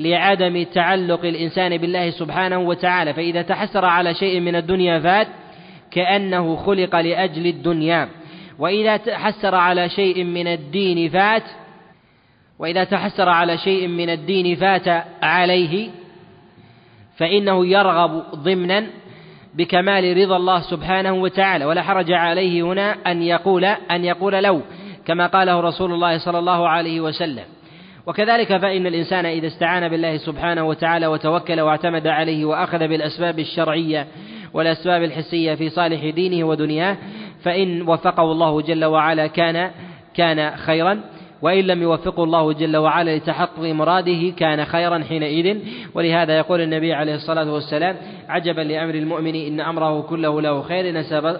[0.00, 5.26] لعدم تعلق الإنسان بالله سبحانه وتعالى فإذا تحسر على شيء من الدنيا فات
[5.90, 8.08] كأنه خلق لأجل الدنيا.
[8.58, 11.42] وإذا تحسر على شيء من الدين فات
[12.58, 15.88] وإذا تحسر على شيء من الدين فات عليه
[17.16, 18.86] فإنه يرغب ضمنا
[19.54, 21.64] بكمال رضا الله سبحانه وتعالى.
[21.64, 24.60] ولا حرج عليه هنا أن يقول أن يقول لو
[25.06, 27.44] كما قاله رسول الله صلى الله عليه وسلم.
[28.10, 34.06] وكذلك فإن الإنسان إذا استعان بالله سبحانه وتعالى وتوكل واعتمد عليه وأخذ بالأسباب الشرعية
[34.54, 36.96] والأسباب الحسية في صالح دينه ودنياه
[37.42, 39.70] فإن وفقه الله جل وعلا كان
[40.14, 41.00] كان خيرا
[41.42, 45.58] وإن لم يوفقه الله جل وعلا لتحقق مراده كان خيرا حينئذ.
[45.94, 47.96] ولهذا يقول النبي عليه الصلاة والسلام
[48.28, 50.90] عجبا لأمر المؤمن إن أمره كله له خير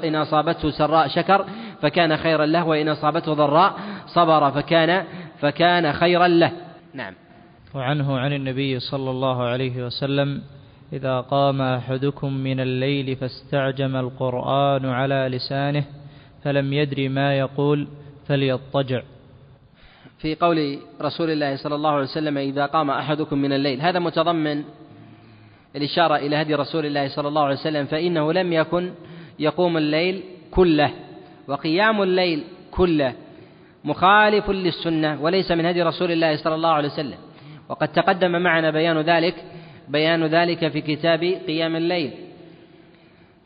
[0.05, 1.45] إن أصابته سراء شكر
[1.83, 3.75] فكان خيرا له وإن أصابته ضراء
[4.07, 5.05] صبر فكان
[5.41, 6.53] فكان خيرا له.
[6.95, 7.15] نعم.
[7.75, 10.43] وعنه عن النبي صلى الله عليه وسلم
[10.93, 15.85] إذا قام أحدكم من الليل فاستعجم القرآن على لسانه
[16.45, 17.89] فلم يدر ما يقول
[18.29, 19.03] فليضطجع.
[20.19, 23.81] في قول رسول الله صلى الله عليه وسلم إذا قام أحدكم من الليل.
[23.81, 24.65] هذا متضمن
[25.77, 28.91] الإشارة إلى هدي رسول الله صلى الله عليه وسلم فإنه لم يكن
[29.39, 30.91] يقوم الليل كله
[31.49, 33.15] وقيام الليل كله
[33.85, 37.19] مخالف للسنة وليس من هدي رسول الله صلى الله عليه وسلم.
[37.69, 39.35] وقد تقدم معنا بيان ذلك
[39.89, 42.11] بيان ذلك في كتاب قيام الليل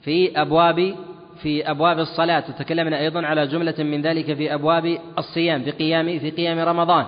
[0.02, 0.94] في أبواب
[1.42, 2.44] في أبواب الصلاة.
[2.48, 7.06] وتكلمنا أيضا على جملة من ذلك في أبواب الصيام في قيام في قيام رمضان.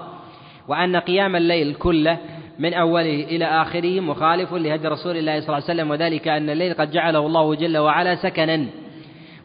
[0.68, 2.18] وأن قيام الليل كله
[2.58, 6.74] من أوله إلى آخره مخالف لهدي رسول الله صلى الله عليه وسلم وذلك أن الليل
[6.74, 8.66] قد جعله الله جل وعلا سكنا.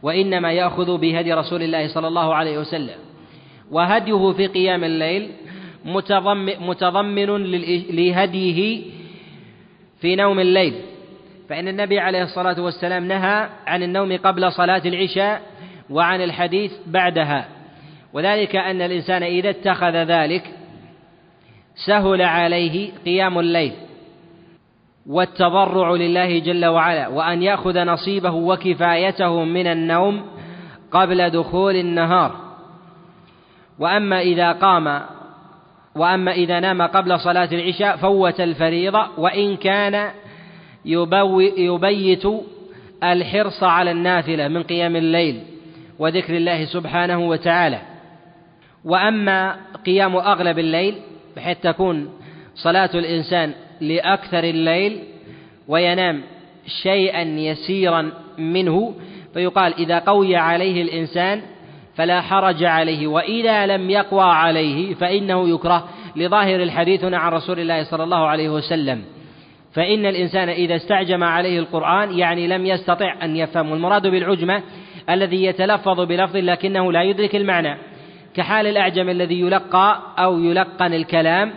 [0.04, 3.11] وإنما يأخذ بهدي رسول الله صلى الله عليه وسلم.
[3.72, 5.32] وهديه في قيام الليل
[6.60, 7.44] متضمن
[7.92, 8.82] لهديه
[10.02, 10.74] في نوم الليل.
[11.50, 15.42] فإن النبي عليه الصلاة والسلام نهى عن النوم قبل صلاة العشاء
[15.90, 17.48] وعن الحديث بعدها.
[18.14, 20.44] وذلك أن الإنسان إذا اتخذ ذلك
[21.86, 23.74] سهل عليه قيام الليل
[25.08, 30.22] والتضرع لله جل وعلا وأن يأخذ نصيبه وكفايته من النوم
[30.92, 32.51] قبل دخول النهار.
[33.80, 35.02] وأما إذا قام
[35.96, 40.12] وأما إذا نام قبل صلاة العشاء فوت الفريضة وإن كان
[41.58, 42.24] يبيت
[43.04, 45.44] الحرص على النافلة من قيام الليل
[46.00, 47.82] وذكر الله سبحانه وتعالى.
[48.86, 49.56] وأما
[49.86, 50.96] قيام أغلب الليل
[51.36, 52.10] بحيث تكون
[52.56, 55.04] صلاة الإنسان لأكثر الليل
[55.68, 56.22] وينام
[56.84, 58.94] شيئا يسيرا منه
[59.34, 61.42] فيقال إذا قوي عليه الإنسان
[61.96, 65.90] فلا حرج عليه وإذا لم يقوى عليه فإنه يكره.
[66.16, 69.04] لظاهر الحديث عن رسول الله صلى الله عليه وسلم.
[69.74, 74.64] فإن الإنسان إذا استعجم عليه القرآن يعني لم يستطع أن يفهم المراد بالعجمة
[75.10, 77.78] الذي يتلفظ بلفظ لكنه لا يدرك المعنى.
[78.36, 81.54] كحال الأعجم الذي يلقى أو يلقن الكلام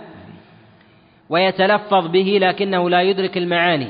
[1.31, 3.89] ويتلفظ به لكنه لا يدرك المعاني.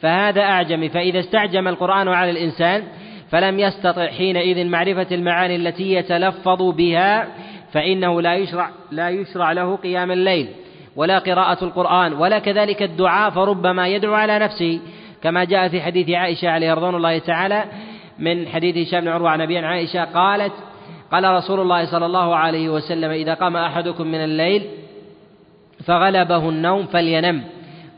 [0.00, 2.82] فهذا أعجم فإذا استعجم القرآن على الإنسان
[3.34, 7.28] فلم يستطع حينئذ معرفة المعاني التي يتلفظ بها
[7.72, 10.48] فإنه لا يشرع لا يشرع له قيام الليل
[10.96, 14.80] ولا قراءة القرآن ولا كذلك الدعاء فربما يدعو على نفسه
[15.22, 17.64] كما جاء في حديث عائشة عليه رضوان الله تعالى
[18.18, 20.52] من حديث هشام بن عروة عن أبي عائشة قالت
[21.12, 24.62] قال رسول الله صلى الله عليه وسلم إذا قام أحدكم من الليل
[25.84, 27.44] فغلبه النوم فلينم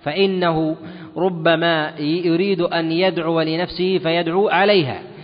[0.02, 0.76] فإنه
[1.16, 5.15] ربما يريد أن يدعو لنفسه فيدعو عليها.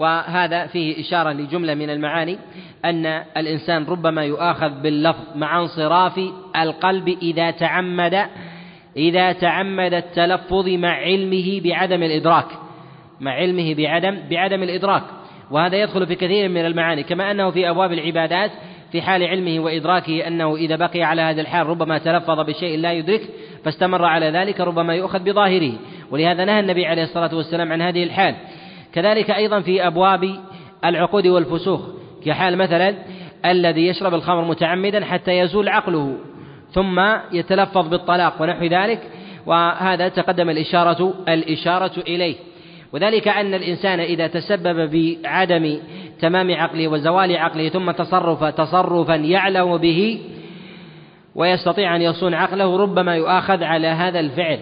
[0.00, 2.38] وهذا فيه إشارة لجملة من المعاني
[2.84, 6.20] أن الإنسان ربما يؤاخذ باللفظ مع انصراف
[6.56, 8.26] القلب إذا تعمد
[8.96, 12.46] إذا تعمد التلفظ مع علمه بعدم الإدراك
[13.20, 15.02] مع علمه بعدم بعدم الإدراك.
[15.50, 18.50] وهذا يدخل في كثير من المعاني كما أنه في أبواب العبادات
[18.92, 23.20] في حال علمه وإدراكه أنه إذا بقي على هذا الحال ربما تلفظ بشيء لا يدرك
[23.64, 25.72] فاستمر على ذلك ربما يؤخذ بظاهره.
[26.10, 28.34] ولهذا نهى النبي عليه الصلاة والسلام عن هذه الحال.
[28.94, 30.36] كذلك أيضا في أبواب
[30.84, 31.80] العقود والفسوخ
[32.24, 32.94] كحال مثلا
[33.44, 36.16] الذي يشرب الخمر متعمدا حتى يزول عقله
[36.72, 37.00] ثم
[37.32, 39.00] يتلفظ بالطلاق ونحو ذلك
[39.46, 42.36] وهذا تقدم الإشارة الإشارة إليه.
[42.92, 44.90] وذلك أن الإنسان إذا تسبب
[45.22, 45.78] بعدم
[46.20, 50.20] تمام عقله وزوال عقله ثم تصرف تصرفا يعلم به
[51.34, 54.58] ويستطيع أن يصون عقله ربما يؤاخذ على هذا الفعل.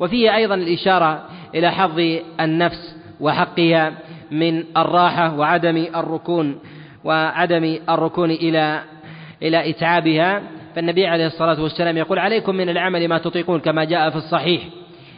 [0.00, 1.22] وفيه أيضا الإشارة
[1.54, 3.92] إلى حظ النفس وحقها
[4.30, 6.58] من الراحة وعدم الركون
[7.04, 8.80] وعدم الركون إلى
[9.42, 10.42] إلى إتعابها.
[10.74, 14.62] فالنبي عليه الصلاة والسلام يقول عليكم من العمل ما تطيقون كما جاء في الصحيح.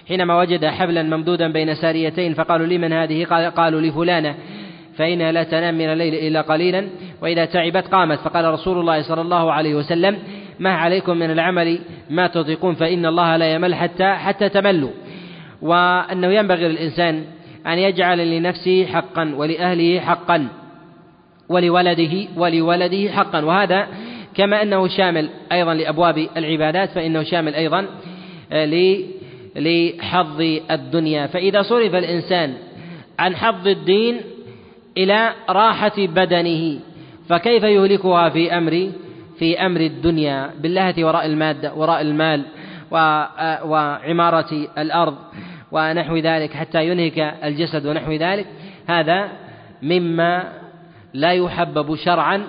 [0.09, 3.25] حينما وجد حبلا ممدودا بين ساريتين فقالوا لمن هذه؟
[3.57, 4.35] قالوا لفلانة.
[4.97, 6.89] فإنها لا تنام من الليل إلا قليلا.
[7.23, 8.19] وإذا تعبت قامت.
[8.19, 10.19] فقال رسول الله صلى الله عليه وسلم
[10.59, 11.79] ما عليكم من العمل
[12.11, 14.91] ما تطيقون فإن الله لا يمل حتى حتى تملوا.
[15.63, 17.25] وأنه ينبغي للإنسان
[17.67, 20.49] أن يجعل لنفسه حقا ولأهله حقا
[21.49, 23.45] ولولده ولولده حقا.
[23.45, 23.89] وهذا
[24.35, 27.87] كما أنه شامل أيضا لأبواب العبادات فإنه شامل أيضا
[28.53, 28.65] آه،
[29.57, 31.27] لحظ الدنيا.
[31.27, 32.55] فإذا صرف الإنسان
[33.19, 34.21] عن حظ الدين
[34.97, 36.79] إلى راحة بدنه
[37.29, 38.91] فكيف يهلكها في أمر
[39.39, 42.43] في أمر الدنيا؟ باللهة وراء المادة وراء المال
[42.93, 45.17] آه، وعمارة الأرض.
[45.77, 48.47] ونحو ذلك حتى ينهك الجسد ونحو ذلك
[48.87, 49.29] هذا
[49.83, 50.53] مما
[51.15, 52.43] لا يحبب شرعا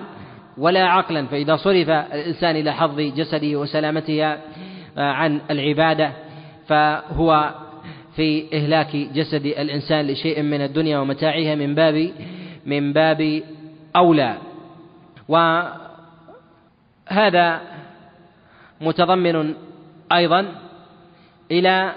[0.58, 1.26] ولا عقلا.
[1.26, 4.38] فإذا صرف الإنسان إلى حظ جسده وسلامتها
[4.98, 6.12] آه، عن العبادة
[6.68, 7.54] فهو
[8.16, 12.10] في إهلاك جسد الإنسان لشيء من الدنيا ومتاعها من باب
[12.66, 13.42] من باب
[13.96, 14.38] أولى.
[15.28, 15.80] وهذا
[18.80, 19.54] متضمن
[20.12, 20.46] أيضا
[21.50, 21.92] إلى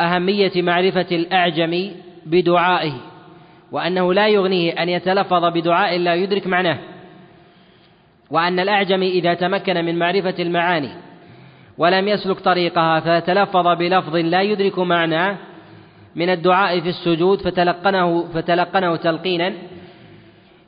[0.00, 1.90] أهمية معرفة الأعجم
[2.26, 2.92] بدعائه
[3.72, 6.78] وأنه لا يغنيه أن يتلفظ بدعاء لا يدرك معناه
[8.30, 10.90] وأن الأعجم إذا تمكن من معرفة المعاني
[11.78, 15.36] ولم يسلك طريقها فتلفظ بلفظ لا يدرك معناه
[16.16, 19.52] من الدعاء في السجود فتلقنه فتلقنه تلقينا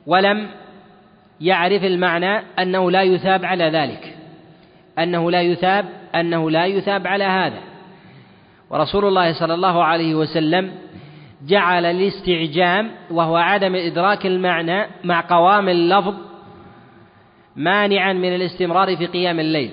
[0.07, 0.47] ولم
[1.41, 4.15] يعرف المعنى أنه لا يثاب على ذلك
[4.99, 7.68] أنه لا يثاب أنه لا يثاب على هذا.
[8.69, 10.71] ورسول الله صلى الله عليه وسلم
[11.47, 16.13] جعل الاستعجام وهو عدم إدراك المعنى مع قوام اللفظ
[17.55, 19.69] مانعا من الاستمرار في قيام الليل.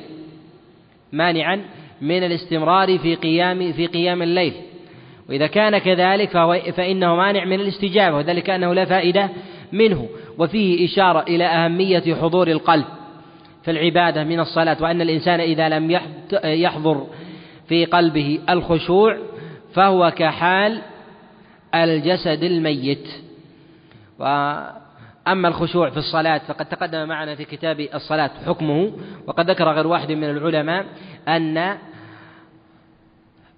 [1.12, 1.60] مانعا
[2.00, 4.52] من الاستمرار في قيام في قيام الليل.
[5.28, 9.30] وإذا كان كذلك فهو فإنه مانع من الاستجابة وذلك أنه لا فائدة
[9.72, 10.08] منه.
[10.38, 12.84] وفيه إشارة إلى أهمية حضور القلب
[13.64, 16.00] في العبادة من الصلاة وأن الإنسان إذا لم
[16.44, 17.06] يحضر
[17.68, 19.18] في قلبه الخشوع
[19.74, 20.82] فهو كحال
[21.74, 23.08] الجسد الميت.
[24.18, 28.92] وأما الخشوع في الصلاة فقد تقدم معنا في كتاب الصلاة حكمه
[29.26, 30.86] وقد ذكر غير واحد من العلماء
[31.28, 31.76] أن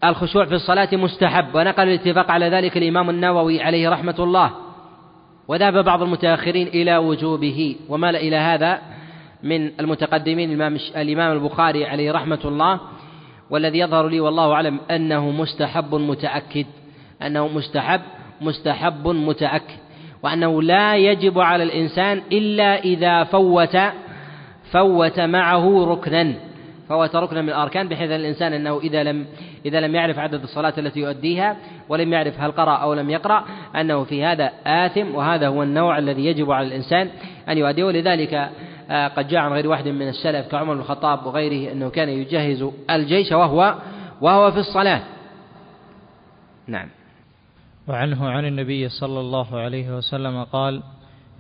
[0.05, 4.51] الخشوع في الصلاة مستحب ونقل الاتفاق على ذلك الإمام النووي عليه رحمة الله.
[5.49, 8.79] وذهب بعض المتأخرين إلى وجوبه ومال إلى هذا
[9.43, 10.63] من المتقدمين
[10.97, 12.81] الإمام البخاري عليه رحمة الله.
[13.51, 16.67] والذي يظهر لي والله أعلم أنه مستحب متأكد
[17.23, 18.01] أنه مستحب
[18.41, 19.79] مستحب متأكد
[20.23, 23.77] وأنه لا يجب على الإنسان إلا إذا فوت
[24.71, 26.35] فوت معه ركنا
[26.89, 29.27] فوت ركنا من الأركان بحيث الإنسان أنه إذا لم
[29.67, 31.57] إذا لم يعرف عدد الصلاة التي يؤديها
[31.89, 33.45] ولم يعرف هل قرأ أو لم يقرأ
[33.77, 37.11] أنه في هذا آثم وهذا هو النوع الذي يجب على الإنسان
[37.49, 37.85] أن يؤديه.
[37.85, 38.51] ولذلك
[38.91, 43.33] قد جاء عن غير واحد من السلف كعمر بن الخطاب وغيره أنه كان يجهز الجيش
[43.33, 43.75] وهو
[44.21, 45.03] وهو في الصلاة.
[46.67, 46.89] نعم.
[47.89, 50.83] وعنه عن النبي صلى الله عليه وسلم قال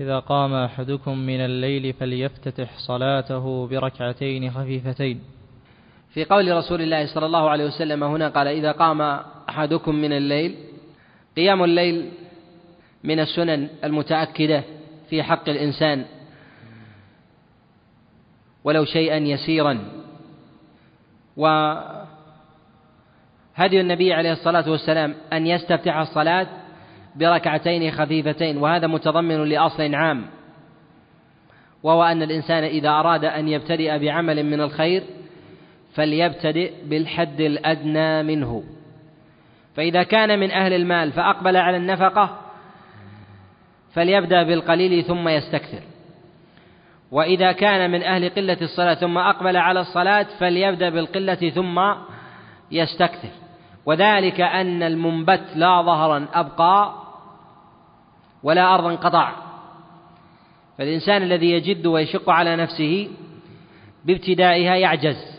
[0.00, 5.20] إذا قام أحدكم من الليل فليفتتح صلاته بركعتين خفيفتين.
[6.10, 9.00] في قول رسول الله صلى الله عليه وسلم هنا قال إذا قام
[9.48, 10.54] أحدكم من الليل
[11.36, 12.10] قيام الليل
[13.04, 14.64] من السنن المتأكدة
[15.10, 16.04] في حق الإنسان
[18.64, 19.78] ولو شيئا يسيرا.
[21.36, 22.06] وهدي
[23.80, 26.46] النبي عليه الصلاة والسلام أن يستفتح الصلاة
[27.16, 30.26] بركعتين خفيفتين وهذا متضمن لأصل عام.
[31.82, 35.02] وهو أن الإنسان إذا أراد أن يبتدئ بعمل من الخير
[35.94, 38.64] فليبتدئ بالحد الأدنى منه.
[39.76, 42.38] فإذا كان من أهل المال فأقبل على النفقة
[43.92, 45.82] فليبدأ بالقليل ثم يستكثر.
[47.10, 51.80] وإذا كان من أهل قلة الصلاة ثم أقبل على الصلاة فليبدأ بالقلة ثم
[52.70, 53.28] يستكثر.
[53.86, 56.94] وذلك أن المنبت لا ظهرا أبقى
[58.42, 59.32] ولا أرضا قطع.
[60.78, 63.08] فالإنسان الذي يجد ويشق على نفسه
[64.04, 65.38] بابتدائها يعجز.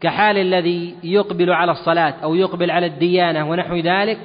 [0.00, 4.18] كحال الذي يقبل على الصلاة أو يقبل على الديانة ونحو ذلك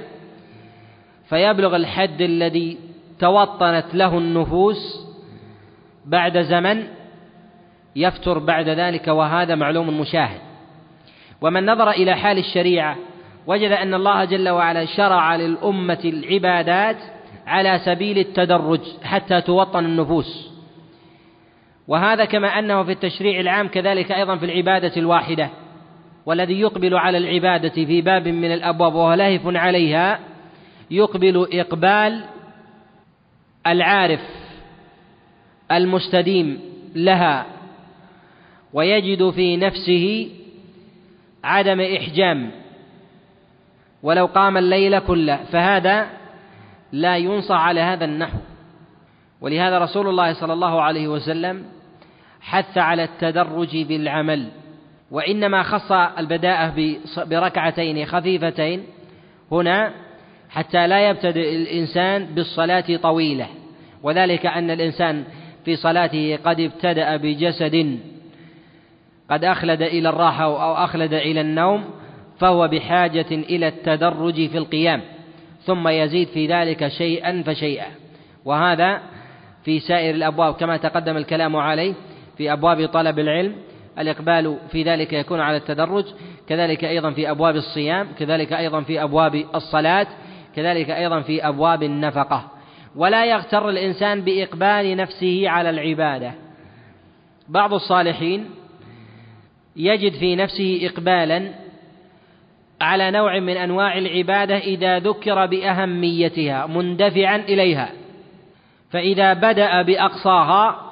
[1.29, 2.77] فيبلغ الحد الذي
[3.19, 5.02] توطنت له النفوس
[6.05, 6.83] بعد زمن
[7.95, 10.39] يفتر بعد ذلك وهذا معلوم مشاهد.
[11.41, 12.95] ومن نظر إلى حال الشريعة
[13.47, 16.97] وجد أن الله جل وعلا شرع للأمة العبادات
[17.47, 20.53] على سبيل التدرج حتى توطن النفوس.
[21.87, 25.49] وهذا كما أنه في التشريع العام كذلك أيضا في العبادة الواحدة
[26.25, 30.19] والذي يقبل على العبادة في باب من الأبواب وهو لاهف عليها
[30.91, 32.23] يقبل إقبال
[33.67, 34.19] العارف
[35.77, 36.59] المستديم
[36.95, 37.45] لها
[38.73, 40.29] ويجد في نفسه
[41.43, 42.51] عدم إحجام
[44.03, 46.07] ولو قام الليل كله فهذا
[46.91, 48.37] لا ينصح على هذا النحو.
[49.41, 51.65] ولهذا رسول الله صلى الله عليه وسلم
[52.41, 54.47] حث على التدرج بالعمل
[55.11, 56.73] وإنما خص البداءة
[57.17, 58.83] بركعتين خفيفتين
[59.51, 59.93] هنا
[60.49, 63.47] حتى لا يبتدئ الإنسان بالصلاة طويلة.
[64.03, 65.23] وذلك أن الإنسان
[65.65, 67.99] في صلاته قد ابتدأ بجسد
[69.29, 71.83] قد أخلد إلى الراحة أو أخلد إلى النوم
[72.39, 75.01] فهو بحاجة إلى التدرج في القيام
[75.61, 77.85] ثم يزيد في ذلك شيئا فشيئا.
[78.45, 79.01] وهذا
[79.63, 81.93] في سائر الأبواب كما تقدم الكلام عليه
[82.37, 83.55] في أبواب طلب العلم.
[83.99, 86.05] الإقبال في ذلك يكون على التدرج
[86.49, 90.07] كذلك أيضا في أبواب الصيام كذلك أيضا في أبواب الصلاة
[90.55, 92.52] كذلك أيضا في أبواب النفقة.
[92.95, 96.31] ولا يغتر الإنسان بإقبال نفسه على العبادة.
[97.49, 98.49] بعض الصالحين
[99.75, 101.51] يجد في نفسه إقبالا
[102.81, 107.89] على نوع من أنواع العبادة إذا ذكر بأهميتها مندفعا إليها.
[108.91, 110.91] فإذا بدأ بأقصاها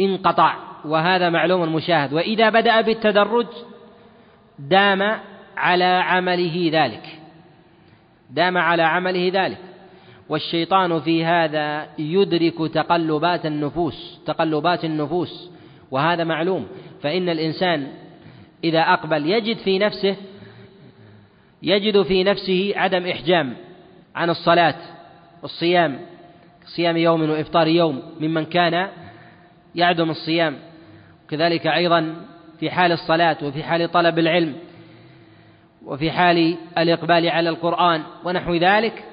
[0.00, 0.54] انقطع
[0.84, 2.12] وهذا معلوم مشاهد.
[2.12, 3.46] وإذا بدأ بالتدرج
[4.58, 5.20] دام
[5.56, 7.02] على عمله ذلك.
[8.30, 9.58] دام على عمله ذلك.
[10.28, 15.50] والشيطان في هذا يدرك تقلبات النفوس تقلبات النفوس
[15.90, 16.66] وهذا معلوم.
[17.02, 17.86] فإن الإنسان
[18.64, 20.16] إذا أقبل يجد في نفسه
[21.62, 23.56] يجد في نفسه عدم إحجام
[24.14, 24.74] عن الصلاة
[25.42, 26.00] والصيام
[26.76, 28.88] صيام يوم وإفطار يوم ممن كان
[29.74, 30.56] يعدم الصيام.
[31.30, 32.14] كذلك أيضا
[32.60, 34.54] في حال الصلاة وفي حال طلب العلم
[35.86, 39.04] وفي حال الإقبال على القرآن ونحو ذلك.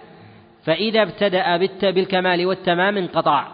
[0.66, 1.58] فإذا ابتدأ
[1.92, 3.48] بالكمال والتمام انقطع.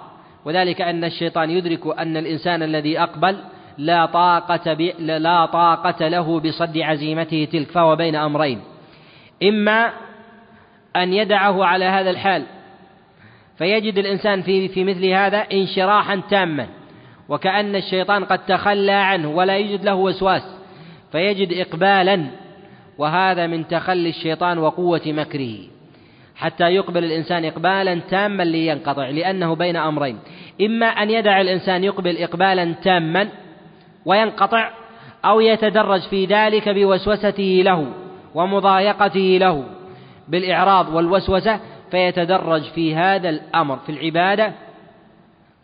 [0.46, 3.38] وذلك أن الشيطان يدرك أن الإنسان الذي أقبل
[3.78, 8.62] لا طاقة لا طاقة له بصد عزيمته تلك فهو بين أمرين.
[9.44, 9.92] إما
[10.96, 12.44] أن يدعه على هذا الحال
[13.58, 16.68] فيجد الإنسان في في مثل هذا انشراحا تاما.
[17.30, 20.44] وكأن الشيطان قد تخلى عنه ولا يجد له وسواس
[21.12, 22.26] فيجد إقبالا.
[22.98, 25.71] وهذا من تخلي الشيطان وقوة مكره.
[26.42, 30.20] حتى يقبل الإنسان إقبالا تاما لينقطع لأنه بين أمرين.
[30.62, 33.28] إما أن يدع الإنسان يقبل إقبالا تاما
[34.06, 34.70] وينقطع
[35.26, 37.88] أو يتدرج في ذلك بوسوسته له
[38.36, 39.64] ومضايقته له
[40.28, 41.60] بالإعراض والوسوسة
[41.92, 44.54] فيتدرج في هذا الأمر في العبادة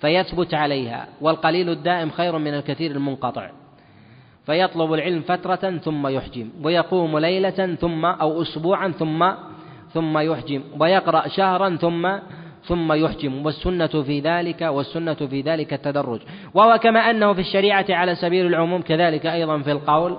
[0.02, 1.08] فيثبت عليها.
[1.22, 3.50] والقليل الدائم خير من الكثير المنقطع.
[4.46, 9.32] فيطلب العلم فترة ثم يحجم ويقوم ليلة ثم أو أسبوعا ثم
[9.94, 12.10] ثم يحجم ويقرأ شهرا ثم
[12.64, 13.46] ثم يحجم.
[13.46, 16.20] والسنة في ذلك والسنة في ذلك التدرج.
[16.54, 20.18] وهو كما أنه في الشريعة على سبيل العموم كذلك أيضا في القول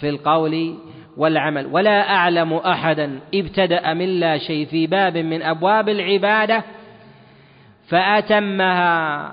[0.00, 0.74] في القول
[1.16, 1.66] والعمل.
[1.66, 6.64] ولا أعلم أحدا ابتدأ من لا شيء في باب من أبواب العبادة
[7.88, 9.32] فأتمها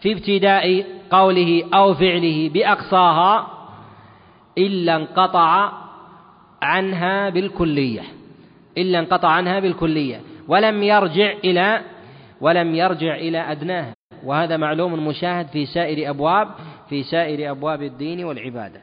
[0.00, 3.46] في ابتداء قوله أو فعله بأقصاها
[4.58, 5.72] إلا انقطع
[6.62, 8.02] عنها بالكلية.
[8.78, 10.20] إلا انقطع عنها بالكلية.
[10.48, 11.82] ولم يرجع إلى
[12.40, 13.94] ولم يرجع إلى أدناها
[14.24, 16.48] وهذا معلوم مشاهد في سائر أبواب
[16.88, 18.80] في سائر أبواب الدين والعبادة.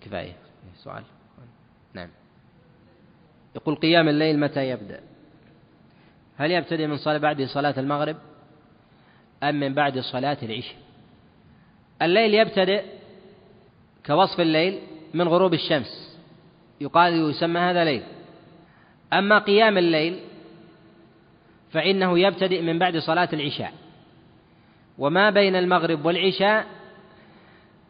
[0.00, 0.32] كفاية.
[0.76, 1.02] سؤال.
[1.94, 2.08] نعم.
[3.56, 5.00] يقول قيام الليل متى يبدأ؟
[6.36, 8.16] هل يبتدئ من صلاة بعد صلاة المغرب؟
[9.42, 10.76] أم من بعد صلاة العشاء؟
[12.02, 12.84] الليل يبتدئ
[14.06, 14.80] كوصف الليل
[15.14, 16.18] من غروب الشمس.
[16.80, 18.02] يقال يسمى هذا ليل.
[19.18, 20.18] أما قيام الليل
[21.70, 23.72] فإنه يبتدئ من بعد صلاة العشاء.
[24.98, 26.66] وما بين المغرب والعشاء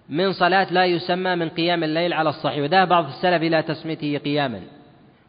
[0.08, 4.60] من صلاة لا يسمى من قيام الليل على الصحيح وذهب بعض السلف إلى تسميته قياما.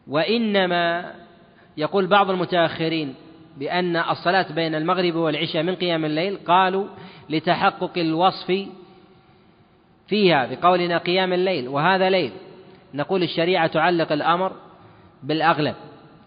[0.06, 1.12] وإنما
[1.76, 3.14] يقول بعض المتأخرين
[3.58, 6.86] بأن الصلاة بين المغرب والعشاء من قيام الليل قالوا
[7.30, 8.66] لتحقق الوصف
[10.08, 12.32] فيها بقولنا قيام الليل وهذا ليل.
[12.94, 14.52] نقول الشريعة تعلق الأمر
[15.26, 15.74] بالأغلب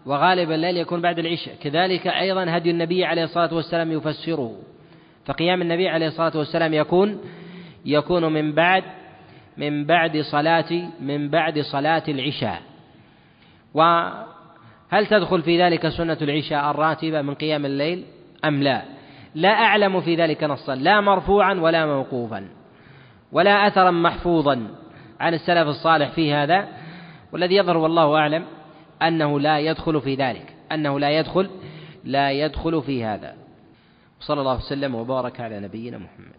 [0.06, 1.54] وغالب الليل يكون بعد العشاء.
[1.62, 4.56] كذلك أيضا هدي النبي عليه الصلاة والسلام يفسره.
[5.26, 7.20] فقيام النبي عليه الصلاة والسلام يكون
[7.84, 8.84] يكون من بعد
[9.56, 12.62] من بعد صلاة من بعد صلاة العشاء.
[13.74, 18.04] وهل تدخل في ذلك سنة العشاء الراتبة من قيام الليل؟
[18.44, 18.82] أم لا؟
[19.34, 20.74] لا أعلم في ذلك نصا.
[20.74, 22.48] لا مرفوعا ولا موقوفا
[23.32, 24.68] ولا أثرا محفوظا
[25.20, 26.68] عن السلف الصالح في هذا
[27.32, 28.44] والذي يظهر والله أعلم.
[29.02, 30.54] أنه لا يدخل في ذلك.
[30.72, 31.50] أنه لا يدخل
[32.04, 33.34] لا يدخل في هذا.
[34.20, 36.34] صلى الله وسلم وبارك على نبينا محمد.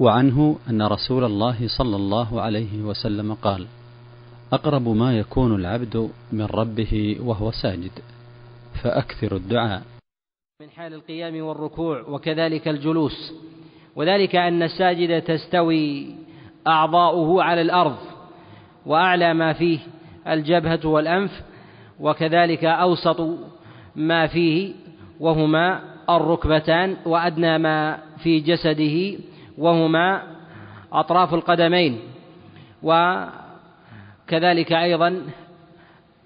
[0.00, 3.66] وعنه أن رسول الله صلى الله عليه وسلم قال
[4.52, 7.90] أقرب ما يكون العبد من ربه وهو ساجد
[8.82, 9.82] فأكثر الدعاء.
[10.60, 13.32] من حال القيام والركوع وكذلك الجلوس.
[13.96, 16.06] وذلك أن الساجد تستوي
[16.66, 17.96] أعضاؤه على الأرض
[18.86, 19.78] وأعلى ما فيه
[20.28, 21.42] الجبهة والأنف
[22.02, 23.20] وكذلك أوسط
[23.96, 24.72] ما فيه
[25.20, 25.80] وهما
[26.10, 29.18] الركبتان وأدنى ما في جسده
[29.58, 30.22] وهما
[30.92, 31.98] أطراف القدمين
[32.82, 35.22] وكذلك أيضا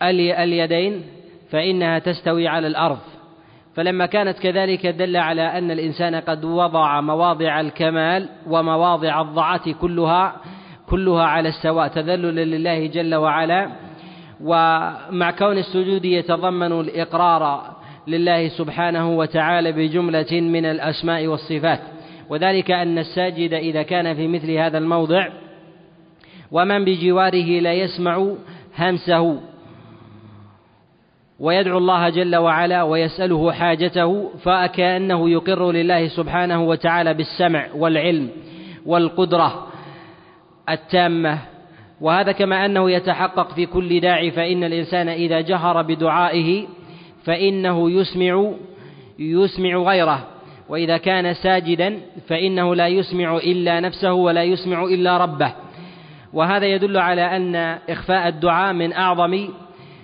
[0.03, 1.03] اليدين
[1.51, 2.99] فإنها تستوي على الأرض.
[3.74, 10.37] فلما كانت كذلك دل على أن الإنسان قد وضع مواضع الكمال ومواضع الضعة كلها
[10.89, 11.89] كلها على السواء.
[11.89, 13.70] تذللا لله جل وعلا
[14.41, 17.76] ومع كون السجود يتضمن الإقرار
[18.09, 21.80] لله سبحانه وتعالى بجملة من الأسماء والصفات.
[22.30, 25.28] وذلك أن الساجد إذا كان في مثل هذا الموضع
[26.53, 28.32] ومن بجواره لا يسمع
[28.78, 29.41] همسه
[31.41, 38.30] ويدعو الله جل وعلا ويسأله حاجته فكأنه يقر لله سبحانه وتعالى بالسمع والعلم
[38.87, 39.66] والقدرة
[40.68, 41.39] التامة
[42.01, 46.66] وهذا كما أنه يتحقق في كل داعي فإن الإنسان إذا جهر بدعائه
[47.24, 48.53] فإنه يسمع
[49.18, 50.26] يسمع غيره.
[50.68, 55.53] وإذا كان ساجدا فإنه لا يسمع إلا نفسه ولا يسمع إلا ربه.
[56.32, 57.55] وهذا يدل على أن
[57.90, 59.49] إخفاء الدعاء من أعظم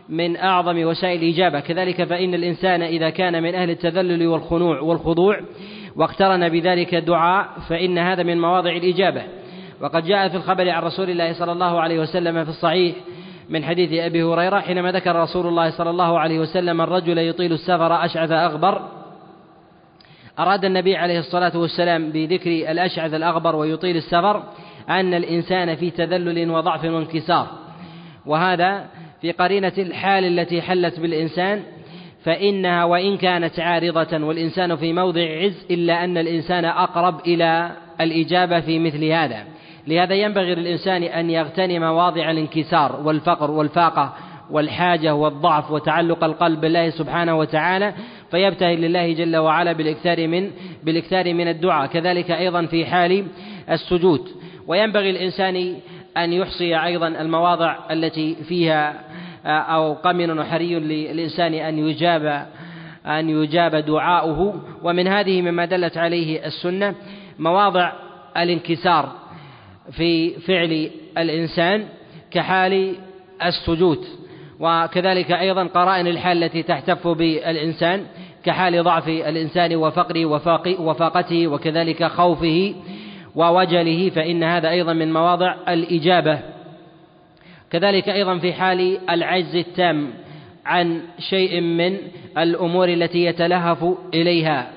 [0.09, 1.61] من أعظم وسائل الإجابة.
[1.61, 5.41] كذلك فإن الإنسان إذا كان من أهل التذلل والخنوع والخضوع
[5.97, 9.23] واقترن بذلك دعاء فإن هذا من مواضع الإجابة.
[9.83, 12.97] وقد جاء في الخبر عن رسول الله صلى الله عليه وسلم في الصحيح
[13.49, 18.05] من حديث أبي هريرة حينما ذكر رسول الله صلى الله عليه وسلم الرجل يطيل السفر
[18.05, 18.83] أشعث أغبر
[20.39, 24.43] أراد النبي عليه الصلاة والسلام بذكر الأشعث الأغبر ويطيل السفر
[24.89, 27.47] أن الإنسان في تذلل وضعف وانكسار.
[28.27, 28.87] وهذا
[29.21, 31.63] في قرينة الحال التي حلت بالإنسان
[32.25, 37.71] فإنها وإن كانت عارضة والإنسان في موضع عز إلا أن الإنسان أقرب إلى
[38.01, 39.52] الإجابة في مثل هذا.
[39.87, 44.13] لهذا ينبغي للإنسان أن يغتنم مواضع الانكسار والفقر والفاقة
[44.51, 47.95] والحاجة والضعف وتعلق القلب بالله سبحانه وتعالى
[48.31, 50.51] فيبتهل لله جل وعلا بالإكثار من
[50.83, 53.27] بالإكثار من الدعاء كذلك أيضا في حال
[53.71, 54.29] السجود.
[54.67, 55.75] وينبغي الإنسان
[56.17, 58.95] أن يحصي أيضا المواضع التي فيها
[59.47, 62.47] أو قمن وحري للإنسان أن يجاب
[63.07, 64.55] أن يجاب دعاؤه.
[64.83, 66.95] ومن هذه مما دلت عليه السنة
[67.39, 67.93] مواضع
[68.37, 69.22] الانكسار.
[69.93, 71.85] في فعل الإنسان
[72.31, 72.95] كحال
[73.45, 74.05] السجود
[74.61, 78.07] وكذلك أيضا قرائن الحال التي تحتف بالإنسان
[78.45, 80.25] كحال ضعف الإنسان وفقره
[80.81, 82.75] وفاقته وكذلك خوفه
[83.35, 86.39] ووجله فإن هذا أيضا من مواضع الإجابة.
[87.71, 90.11] كذلك أيضا في حال العجز التام
[90.67, 91.97] عن شيء من
[92.39, 93.85] الأمور التي يتلهف
[94.15, 94.71] إليها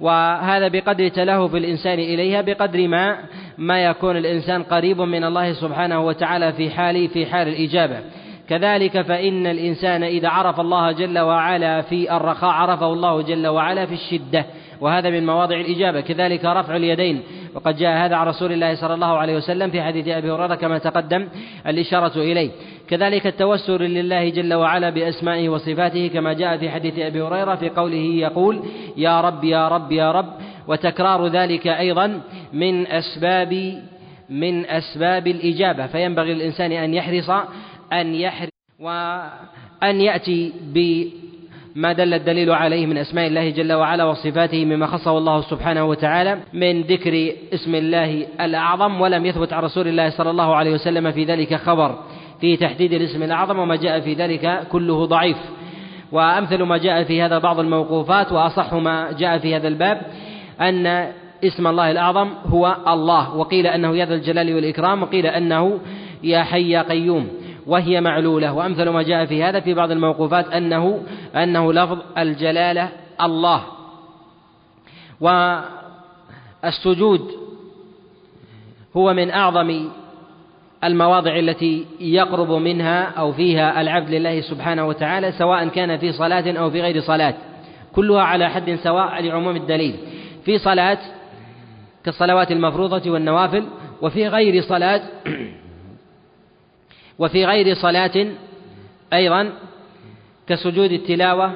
[0.00, 3.18] وهذا بقدر تلهف الإنسان إليها بقدر ما
[3.60, 8.00] ما يكون الإنسان قريب من الله سبحانه وتعالى في حال في حال الإجابة.
[8.48, 13.94] كذلك فإن الإنسان إذا عرف الله جل وعلا في الرخاء عرفه الله جل وعلا في
[13.94, 14.46] الشدة.
[14.80, 16.00] وهذا من مواضع الإجابة.
[16.00, 17.22] كذلك رفع اليدين.
[17.54, 20.78] وقد جاء هذا عن رسول الله صلى الله عليه وسلم في حديث أبي هريرة كما
[20.78, 21.28] تقدم
[21.66, 22.50] الإشارة إليه.
[22.88, 27.96] كذلك التوسل لله جل وعلا بأسمائه وصفاته كما جاء في حديث أبي هريرة في قوله
[27.96, 28.62] يقول
[28.96, 30.32] يا رب يا رب يا رب
[30.68, 32.20] وتكرار ذلك أيضا
[32.52, 33.82] من أسباب
[34.30, 35.86] من أسباب الإجابة.
[35.86, 37.30] فينبغي للإنسان أن يحرص
[37.92, 38.50] أن يحرص
[38.80, 45.40] وأن يأتي بما دل الدليل عليه من أسماء الله جل وعلا وصفاته مما خصه الله
[45.40, 50.70] سبحانه وتعالى من ذكر اسم الله الأعظم ولم يثبت عن رسول الله صلى الله عليه
[50.70, 51.98] وسلم في ذلك خبر
[52.40, 55.36] في تحديد الاسم الأعظم وما جاء في ذلك كله ضعيف.
[56.12, 60.00] وأمثل ما جاء في هذا بعض الموقوفات وأصح ما جاء في هذا الباب.
[60.60, 61.12] أن
[61.44, 63.36] اسم الله الأعظم هو الله.
[63.36, 65.80] وقيل أنه يا ذا الجلال والإكرام وقيل أنه
[66.22, 67.28] يا حي يا قيوم
[67.66, 68.52] وهي معلولة.
[68.52, 71.02] وأمثل ما جاء في هذا في بعض الموقوفات أنه
[71.36, 72.88] أنه لفظ الجلالة
[73.22, 73.62] الله.
[76.64, 77.30] والسجود
[78.96, 79.88] هو من أعظم
[80.84, 86.70] المواضع التي يقرب منها أو فيها العبد لله سبحانه وتعالى سواء كان في صلاة أو
[86.70, 87.34] في غير صلاة.
[87.92, 89.96] كلها على حد سواء لعموم الدليل.
[90.50, 90.98] في صلاة
[92.04, 93.64] كالصلوات المفروضة والنوافل
[94.02, 95.02] وفي غير صلاة
[97.18, 98.26] وفي غير صلاة
[99.12, 99.52] أيضا
[100.46, 101.52] كسجود التلاوة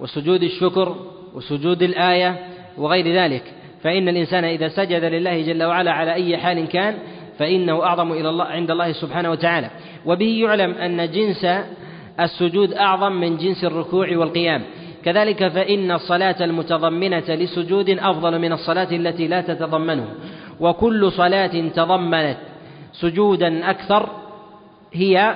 [0.00, 0.96] وسجود الشكر
[1.34, 2.36] وسجود الآية
[2.76, 3.42] وغير ذلك.
[3.82, 6.98] فإن الإنسان إذا سجد لله جل وعلا على أي حال كان
[7.38, 9.70] فإنه أعظم إلى الله عند الله سبحانه وتعالى.
[10.06, 11.46] وبه يعلم أن جنس
[12.20, 14.62] السجود أعظم من جنس الركوع والقيام.
[15.04, 20.06] كذلك فإن الصلاة المتضمنة لسجود أفضل من الصلاة التي لا تتضمنه
[20.60, 22.36] وكل صلاة تضمنت
[22.92, 24.08] سجودا أكثر
[24.92, 25.34] هي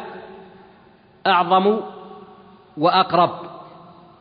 [1.26, 1.76] أعظم
[2.76, 3.30] وأقرب.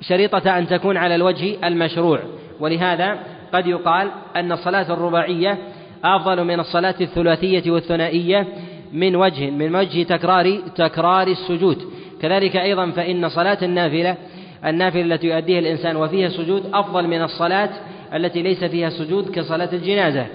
[0.02, 2.20] شريطة أن تكون على الوجه المشروع.
[2.60, 3.20] ولهذا
[3.54, 5.58] قد يقال أن الصلاة الرباعية
[6.04, 8.48] أفضل من الصلاة الثلاثية والثنائية
[8.94, 11.78] من وجه من وجه تكرار تكرار السجود.
[12.22, 14.18] كذلك أيضا فإن صلاة النافلة
[14.66, 17.70] النافلة التي يؤديها الإنسان وفيها سجود أفضل من الصلاة
[18.14, 20.28] التي ليس فيها سجود كصلاة الجنازة.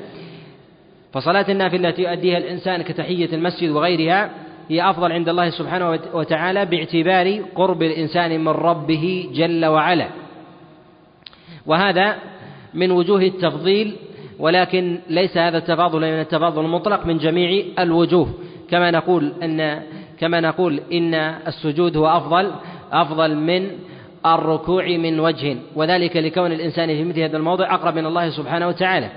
[1.12, 4.30] فصلاة النافلة التي يؤديها الإنسان كتحية المسجد وغيرها
[4.68, 10.08] هي أفضل عند الله سبحانه وتعالى باعتبار قرب الإنسان من ربه جل وعلا.
[11.66, 12.16] وهذا
[12.74, 13.96] من وجوه التفضيل
[14.38, 18.28] ولكن ليس هذا التفاضل من التفاضل المطلق من جميع الوجوه.
[18.70, 19.82] كما نقول أن
[20.18, 22.52] كما نقول إن السجود هو أفضل
[22.92, 23.70] أفضل من
[24.34, 29.08] الركوع من وجه وذلك لكون الإنسان في مثل هذا الموضع أقرب من الله سبحانه وتعالى.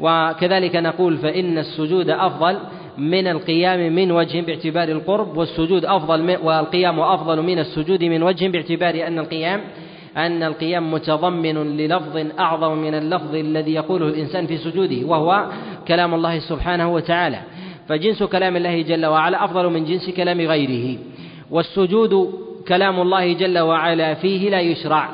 [0.00, 2.58] وكذلك نقول فإن السجود أفضل
[2.98, 8.48] من القيام من وجه باعتبار القرب والسجود أفضل من والقيام أفضل من السجود من وجه
[8.48, 9.60] باعتبار أن القيام
[10.16, 15.46] أن القيام متضمن للفظ أعظم من اللفظ الذي يقوله الإنسان في سجوده وهو
[15.88, 17.38] كلام الله سبحانه وتعالى.
[17.88, 20.98] فجنس كلام الله جل وعلا أفضل من جنس كلام غيره.
[21.50, 25.08] والسجود كلام الله جل وعلا فيه لا يشرع.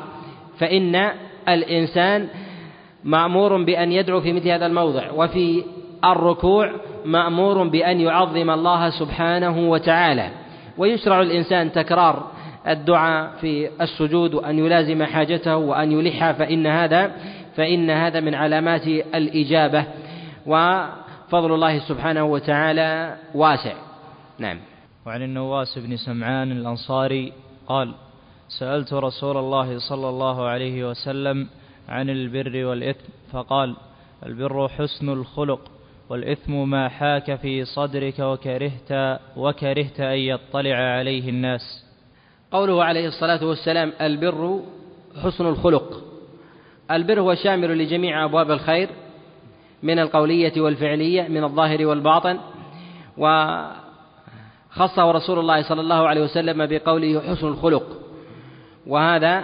[0.59, 1.09] فإن
[1.49, 2.27] الإنسان
[3.03, 5.63] مأمور بأن يدعو في مثل هذا الموضع وفي
[6.05, 6.71] الركوع
[7.05, 10.29] مأمور بأن يعظم الله سبحانه وتعالى.
[10.77, 12.31] ويشرع الإنسان تكرار
[12.67, 17.11] الدعاء في السجود وأن يلازم حاجته وأن يلح فإن هذا
[17.55, 19.85] فإن هذا من علامات الإجابة.
[20.45, 23.73] وفضل الله سبحانه وتعالى واسع.
[24.39, 24.59] نعم.
[25.05, 27.33] وعن النواس بن سمعان الأنصاري
[27.73, 27.93] قال
[28.59, 31.47] سألت رسول الله صلى الله عليه وسلم
[31.89, 33.75] عن البر والإثم فقال
[34.25, 35.59] البر حسن الخلق
[36.09, 41.85] والإثم ما حاك في صدرك وكرهت وكرهت أن يطلع عليه الناس.
[42.51, 44.59] قوله عليه الصلاة والسلام البر
[45.23, 46.03] حسن الخلق.
[46.91, 48.89] البر هو شامل لجميع أبواب الخير
[49.83, 52.39] من القولية والفعلية من الظاهر والباطن
[54.77, 57.83] وخصه رسول الله صلى الله عليه وسلم بقوله حسن الخلق.
[58.87, 59.43] وهذا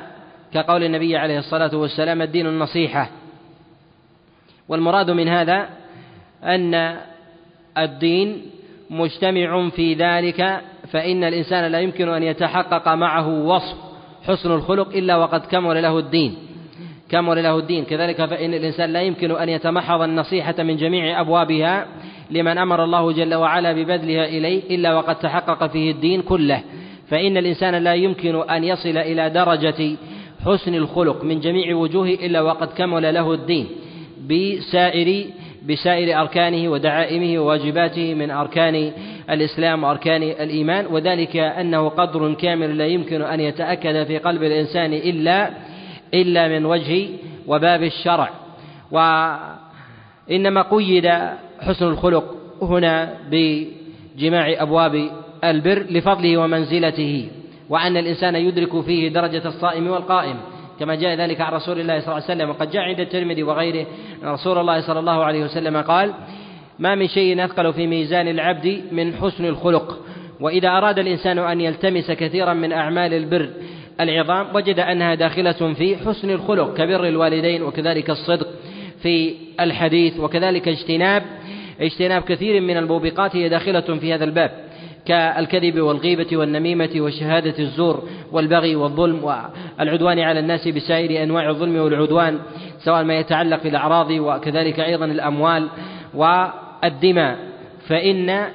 [0.53, 3.09] كقول النبي عليه الصلاة والسلام الدين النصيحة.
[4.69, 5.69] والمراد من هذا
[6.43, 6.97] أن
[7.77, 8.41] الدين
[8.89, 10.61] مجتمع في ذلك
[10.91, 13.77] فإن الإنسان لا يمكن أن يتحقق معه وصف
[14.27, 16.37] حسن الخلق إلا وقد كمل له الدين.
[17.09, 17.85] كمل له الدين.
[17.85, 21.87] كذلك فإن الإنسان لا يمكن أن يتمحض النصيحة من جميع أبوابها
[22.31, 26.61] لمن أمر الله جل وعلا ببذلها إليه إلا وقد تحقق فيه الدين كله.
[27.09, 29.95] فإن الإنسان لا يمكن أن يصل إلى درجة
[30.45, 33.67] حسن الخلق من جميع وجوهه إلا وقد كمل له الدين
[34.29, 35.25] بسائر
[35.69, 38.91] بسائر أركانه ودعائمه وواجباته من أركان
[39.29, 40.85] الإسلام وأركان الإيمان.
[40.85, 45.49] وذلك أنه قدر كامل لا يمكن أن يتأكد في قلب الإنسان إلا
[46.13, 47.09] إلا من وجه
[47.47, 48.29] وباب الشرع.
[48.91, 51.11] وإنما قيد
[51.61, 55.09] حسن الخلق هنا بجماع أبواب
[55.43, 57.29] البر لفضله ومنزلته
[57.69, 60.35] وأن الإنسان يدرك فيه درجة الصائم والقائم
[60.79, 63.85] كما جاء ذلك عن رسول الله صلى الله عليه وسلم وقد جاء عند الترمذي وغيره
[64.23, 66.13] أن رسول الله صلى الله عليه وسلم قال
[66.79, 69.99] ما من شيء أثقل في ميزان العبد من حسن الخلق
[70.39, 73.49] وإذا أراد الإنسان أن يلتمس كثيرا من أعمال البر
[73.99, 78.47] العظام وجد أنها داخلة في حسن الخلق كبر الوالدين وكذلك الصدق
[79.01, 81.23] في الحديث وكذلك اجتناب
[81.81, 84.51] اجتناب كثير من الموبقات هي داخلة في هذا الباب
[85.05, 92.39] كالكذب والغيبة والنميمة وشهادة الزور والبغي والظلم والعدوان على الناس بسائر أنواع الظلم والعدوان
[92.79, 95.67] سواء ما يتعلق بالأعراض وكذلك أيضا الأموال
[96.13, 97.37] والدماء.
[97.87, 98.45] فإن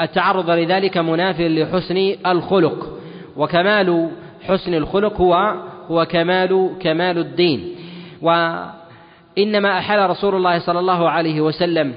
[0.00, 2.98] التعرض لذلك مناف لحسن الخلق
[3.36, 4.10] وكمال
[4.42, 5.54] حسن الخلق هو
[5.90, 7.74] هو كمال كمال الدين.
[8.22, 11.94] وإنما أحال رسول الله صلى الله عليه وسلم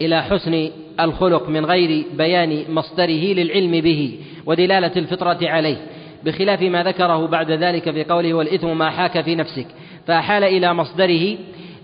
[0.00, 0.70] إلى حسن
[1.00, 5.76] الخلق من غير بيان مصدره للعلم به ودلالة الفطرة عليه
[6.24, 9.66] بخلاف ما ذكره بعد ذلك في قوله والإثم ما حاك في نفسك
[10.06, 11.36] فأحال إلى مصدره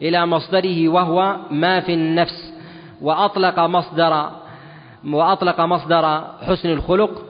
[0.03, 2.53] إلى مصدره وهو ما في النفس
[3.03, 4.31] وأطلق مصدر
[5.05, 7.23] وأطلق مصدر حسن الخلق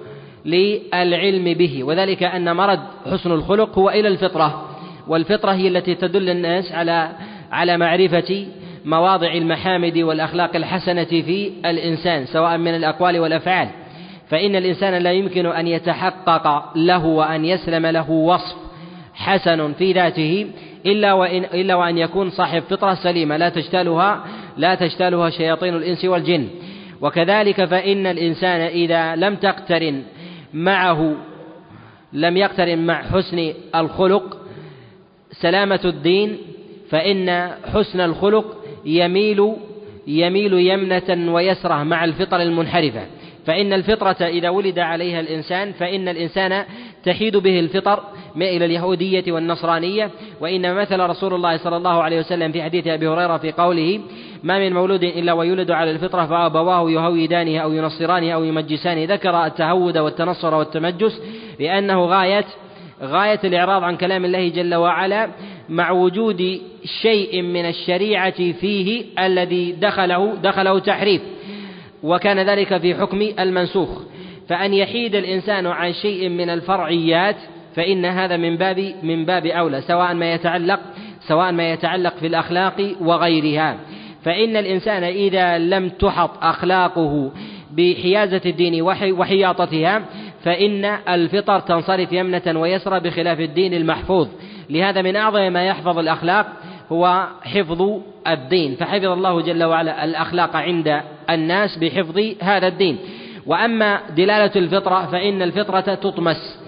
[0.45, 2.81] للعلم به وذلك أن مرد
[3.13, 4.69] حسن الخلق هو إلى الفطرة
[5.09, 7.09] والفطرة هي التي تدل الناس على
[7.53, 8.47] على معرفة
[8.85, 13.69] مواضع المحامد والأخلاق الحسنة في الإنسان سواء من الأقوال والأفعال.
[14.29, 18.57] فإن الإنسان لا يمكن أن يتحقق له وأن يسلم له وصف
[19.15, 20.47] حسن في ذاته
[20.87, 24.25] إلا وإن إلا وأن يكون صاحب فطرة سليمة لا تجتالها
[24.57, 26.49] لا تجتالها شياطين الإنس والجن.
[27.01, 30.03] وكذلك فإن الإنسان إذا لم تقترن
[30.55, 31.15] معه
[32.13, 34.37] لم يقترن مع حسن الخلق
[35.33, 36.39] سلامة الدين
[36.91, 39.53] فإن حسن الخلق يميل
[40.07, 43.07] يميل يمنة ويسرة مع الفطر المنحرفة.
[43.47, 46.65] فإن الفطرة إذا ولد عليها الإنسان فإن الإنسان
[47.05, 48.01] تحيد به الفطر
[48.37, 50.11] إلى اليهودية والنصرانية.
[50.41, 54.01] وإنما مثل رسول الله صلى الله عليه وسلم في حديث أبي هريرة في قوله
[54.43, 59.15] ما من مولود إلا ويولد على الفطرة فأبواه يهودانه أو ينصرانه أو يمجسانه.
[59.15, 61.21] ذكر التهود والتنصر والتمجس
[61.61, 62.45] لأنه غاية
[63.03, 65.31] غاية الإعراض عن كلام الله جل وعلا.
[65.73, 66.61] مع وجود
[67.03, 71.23] شيء من الشريعة فيه الذي دخله دخله تحريف.
[72.03, 73.89] وكان ذلك في حكم المنسوخ.
[74.49, 77.37] فأن يحيد الإنسان عن شيء من الفرعيات
[77.77, 80.81] فإن هذا من باب من باب أولى سواء ما يتعلق
[81.29, 83.77] سواء ما يتعلق في الأخلاق وغيرها.
[84.25, 87.33] فإن الإنسان إذا لم تحط أخلاقه
[87.73, 90.03] بحيازة الدين وحياطتها
[90.45, 94.29] فإن الفطر تنصرف يمنة ويسرى بخلاف الدين المحفوظ.
[94.73, 96.47] لهذا من أعظم ما يحفظ الأخلاق
[96.93, 98.75] هو حفظ الدين.
[98.75, 101.01] فحفظ الله جل وعلا الأخلاق عند
[101.31, 102.99] الناس بحفظ هذا الدين.
[103.47, 106.59] وأما دلالة الفطرة فإن الفطرة تطمس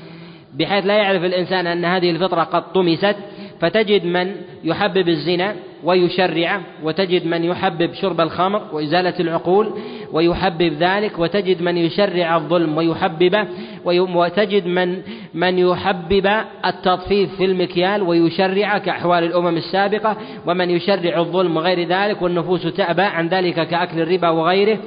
[0.54, 3.16] بحيث لا يعرف الإنسان أن هذه الفطرة قد طمست
[3.60, 4.34] فتجد من
[4.64, 5.54] يحبب الزنا
[5.84, 9.70] ويشرعه وتجد من يحبب شرب الخمر وإزالة العقول
[10.12, 13.46] ويحبب ذلك وتجد من يشرع الظلم ويحببه
[13.84, 15.02] وتجد من
[15.34, 16.30] من يحبب
[16.66, 20.16] التطفيف في المكيال ويشرع كأحوال الأمم السابقة
[20.46, 24.78] ومن يشرع الظلم وغير ذلك والنفوس تأبى عن ذلك كأكل الربا وغيره.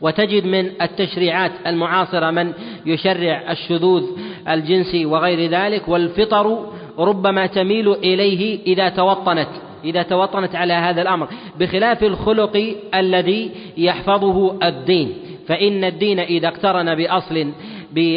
[0.00, 2.52] وتجد من التشريعات المعاصرة من
[2.86, 4.04] يشرع الشذوذ
[4.48, 6.66] الجنسي وغير ذلك والفطر
[6.98, 9.48] ربما تميل إليه إذا توطنت.
[9.84, 11.28] إذا توطنت على هذا الأمر
[11.60, 15.14] بخلاف الخلق الذي يحفظه الدين.
[15.48, 17.52] فإن الدين إذا اقترن بأصل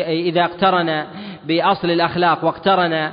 [0.09, 1.03] إذا اقترن
[1.47, 3.11] بأصل الأخلاق واقترن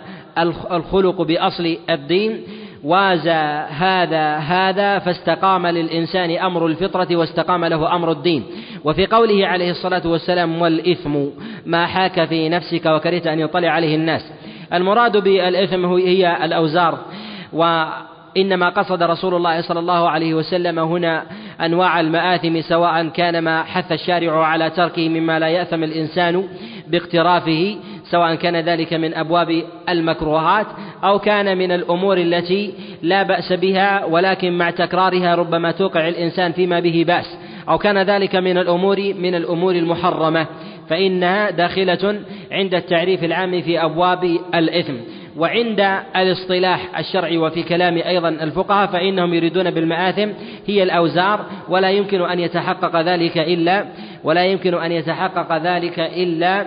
[0.73, 2.43] الخلق بأصل الدين
[2.85, 8.45] وازى هذا هذا فاستقام للإنسان أمر الفطرة واستقام له أمر الدين.
[8.85, 11.17] وفي قوله عليه الصلاة والسلام والإثم
[11.67, 14.33] ما حاك في نفسك وكرهت أن يطلع عليه الناس.
[14.73, 16.99] المراد بالإثم هي الأوزار
[18.37, 21.25] وإنما قصد رسول الله صلى الله عليه وسلم هنا
[21.61, 26.45] أنواع المآثم سواء كان ما حث الشارع على تركه مما لا يأثم الإنسان
[26.89, 27.77] باقترافه
[28.11, 30.67] سواء كان ذلك من أبواب المكروهات
[31.05, 36.81] أو كان من الأمور التي لا بأس بها ولكن مع تكرارها ربما توقع الإنسان فيما
[36.81, 37.37] به بأس.
[37.69, 40.47] أو كان ذلك من الأمور من الأمور المحرمة
[40.89, 42.21] فإنها داخلة
[42.53, 44.95] عند التعريف العام في أبواب الإثم.
[45.37, 45.81] وعند
[46.17, 50.29] الاصطلاح الشرعي وفي كلام أيضا الفقهاء فإنهم يريدون بالمآثم
[50.67, 53.85] هي الأوزار ولا يمكن أن يتحقق ذلك إلا
[54.25, 56.67] ولا يمكن أن يتحقق ذلك إلا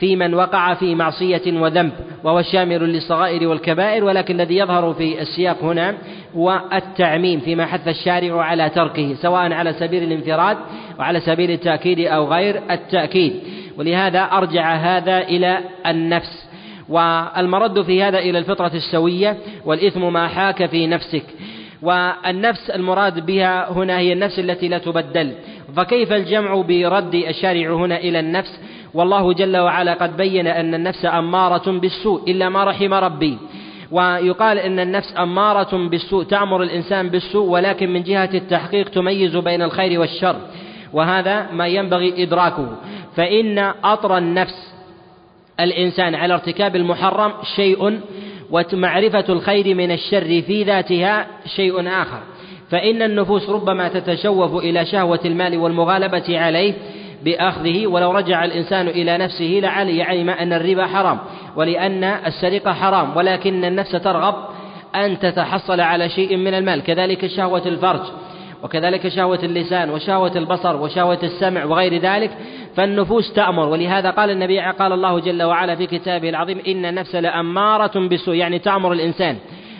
[0.00, 1.92] في من وقع في معصية وذنب
[2.24, 5.94] وهو شامل للصغائر والكبائر ولكن الذي يظهر في السياق هنا
[6.36, 10.56] هو التعميم فيما حث الشارع على تركه سواء على سبيل الانفراد
[10.98, 13.32] وعلى سبيل التأكيد أو غير التأكيد.
[13.78, 16.45] ولهذا أرجع هذا إلى النفس.
[16.88, 21.24] والمرد في هذا إلى الفطرة السوية والإثم ما حاك في نفسك.
[21.82, 25.32] والنفس المراد بها هنا هي النفس التي لا تبدل.
[25.76, 28.60] فكيف الجمع برد الشارع هنا إلى النفس؟
[28.94, 33.38] والله جل وعلا قد بين أن النفس أمارة بالسوء إلا ما رحم ربي.
[33.90, 40.00] ويقال إن النفس أمارة بالسوء تأمر الإنسان بالسوء ولكن من جهة التحقيق تميز بين الخير
[40.00, 40.36] والشر.
[40.92, 42.68] وهذا ما ينبغي إدراكه.
[43.16, 44.75] فإن اطر النفس
[45.60, 48.00] الإنسان على ارتكاب المحرم شيء
[48.50, 51.26] ومعرفة الخير من الشر في ذاتها
[51.56, 52.20] شيء آخر.
[52.70, 56.74] فإن النفوس ربما تتشوف إلى شهوة المال والمغالبة عليه
[57.24, 61.18] بأخذه ولو رجع الإنسان إلى نفسه لعلي علم أن الربا حرام
[61.56, 64.34] ولأن السرقة حرام ولكن النفس ترغب
[64.94, 68.00] أن تتحصل على شيء من المال كذلك شهوة الفرج
[68.62, 72.30] وكذلك شهوة اللسان وشهوة البصر وشهوة السمع وغير ذلك.
[72.76, 73.68] فالنفوس تأمر.
[73.68, 78.58] ولهذا قال النبي قال الله جل وعلا في كتابه العظيم إن النفس لأمارة بالسوء يعني
[78.58, 79.36] تأمر الإنسان.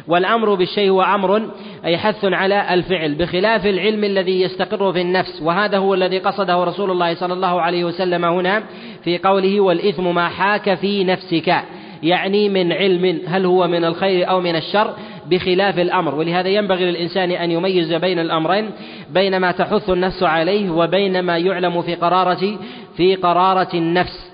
[0.09, 1.42] والأمر بالشيء هو أمر
[1.84, 5.42] أي حث على الفعل بخلاف العلم الذي يستقر في النفس.
[5.42, 8.62] وهذا هو الذي قصده رسول الله صلى الله عليه وسلم هنا
[9.05, 11.55] في قوله والإثم ما حاك في نفسك
[12.03, 14.94] يعني من علم هل هو من الخير أو من الشر
[15.30, 16.14] بخلاف الأمر.
[16.14, 18.70] ولهذا ينبغي للإنسان أن يميز بين الأمرين
[19.11, 22.59] بين ما تحث النفس عليه وبين ما يعلم في قرارة
[22.97, 24.30] في قرارة النفس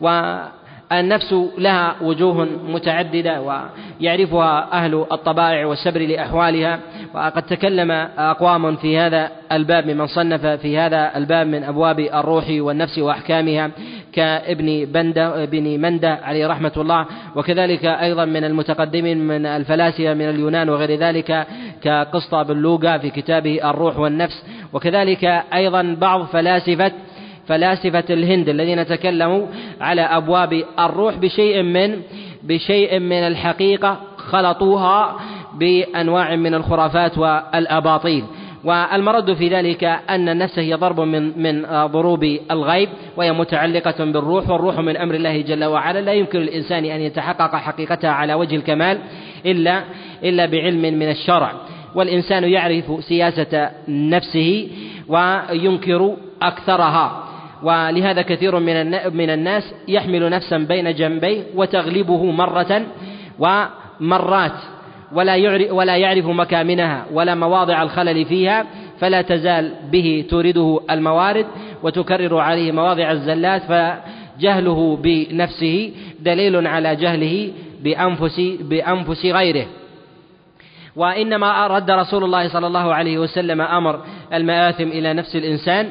[0.00, 0.36] و
[0.92, 6.78] النفس لها وجوه متعددة ويعرفها أهل الطبائع والسبر لأحوالها
[7.14, 12.98] وقد تكلم أقوام في هذا الباب ممن صنف في هذا الباب من أبواب الروح والنفس
[12.98, 13.70] وأحكامها
[14.12, 17.06] كابن بندة ابن مندة عليه رحمة الله
[17.36, 21.46] وكذلك أيضا من المتقدمين من الفلاسفة من اليونان وغير ذلك
[21.82, 26.92] كقسطى بن لوقا في كتابه الروح والنفس وكذلك أيضا بعض فلاسفة
[27.46, 29.46] فلاسفة الهند الذين تكلموا
[29.80, 32.02] على أبواب الروح بشيء من
[32.42, 35.16] بشيء من الحقيقة خلطوها
[35.54, 38.24] بأنواع من الخرافات والأباطيل.
[38.64, 44.78] والمرد في ذلك أن النفس هي ضرب من من ضروب الغيب وهي متعلقة بالروح والروح
[44.78, 46.00] من أمر الله جل وعلا.
[46.00, 48.98] لا يمكن للإنسان أن يتحقق حقيقتها على وجه الكمال
[49.46, 49.82] إلا
[50.24, 51.52] إلا بعلم من الشرع.
[51.94, 54.68] والإنسان يعرف سياسة نفسه
[55.08, 57.24] وينكر أكثرها.
[57.62, 62.82] ولهذا كثير من من الناس يحمل نفسا بين جنبيه وتغلبه مرة
[63.38, 64.52] ومرات
[65.12, 65.34] ولا
[65.72, 68.66] ولا يعرف مكامنها ولا مواضع الخلل فيها
[69.00, 71.46] فلا تزال به تورده الموارد
[71.82, 77.52] وتكرر عليه مواضع الزلات فجهله بنفسه دليل على جهله
[77.82, 79.66] بأنفس بأنفس غيره.
[80.96, 84.00] وإنما رد رسول الله صلى الله عليه وسلم أمر
[84.32, 85.90] المآثم إلى نفس الإنسان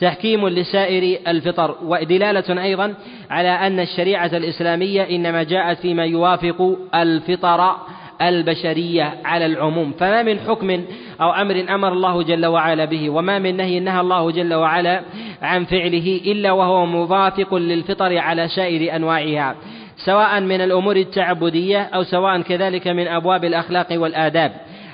[0.00, 2.94] تحكيم لسائر الفطر ودلالة أيضا
[3.30, 7.76] على أن الشريعة الإسلامية إنما جاءت فيما يوافق الفطر
[8.22, 9.92] البشرية على العموم.
[9.92, 10.84] فما من حكم
[11.20, 15.02] أو أمر أمر الله جل وعلا به وما من نهي نهى الله جل وعلا
[15.42, 19.56] عن فعله إلا وهو موافق للفطر على سائر أنواعها
[19.96, 24.52] سواء من الأمور التعبدية أو سواء كذلك من أبواب الأخلاق والآداب.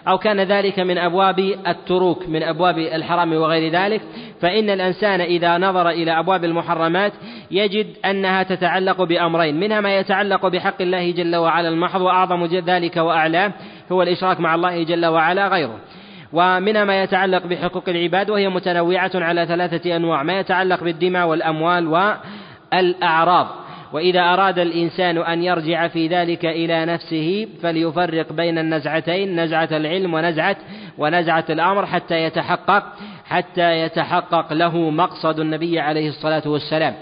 [0.09, 4.01] أو كان ذلك من أبواب التروك من أبواب الحرام وغير ذلك.
[4.41, 7.13] فإن الإنسان إذا نظر إلى أبواب المحرمات
[7.51, 9.61] يجد أنها تتعلق بأمرين.
[9.61, 13.53] منها ما يتعلق بحق الله جل وعلا المحض وأعظم ذلك وأعلاه
[13.93, 15.79] هو الإشراك مع الله جل وعلا غيره.
[16.33, 20.23] ومنها ما يتعلق بحقوق العباد وهي متنوعة على ثلاثة أنواع.
[20.23, 21.89] ما يتعلق بالدماء والأموال
[22.73, 23.64] والأعراض.
[23.95, 30.57] وإذا أراد الإنسان أن يرجع في ذلك إلى نفسه فليفرق بين النزعتين نزعة العلم ونزعة
[30.99, 32.83] ونزعة الأمر حتى يتحقق
[33.27, 36.95] حتى يتحقق له مقصد النبي عليه الصلاة والسلام.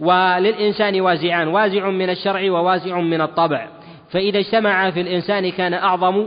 [0.00, 3.68] وللإنسان وازعان وازع من الشرع ووازع من الطبع.
[4.10, 6.26] فإذا اجتمع في الإنسان كان أعظم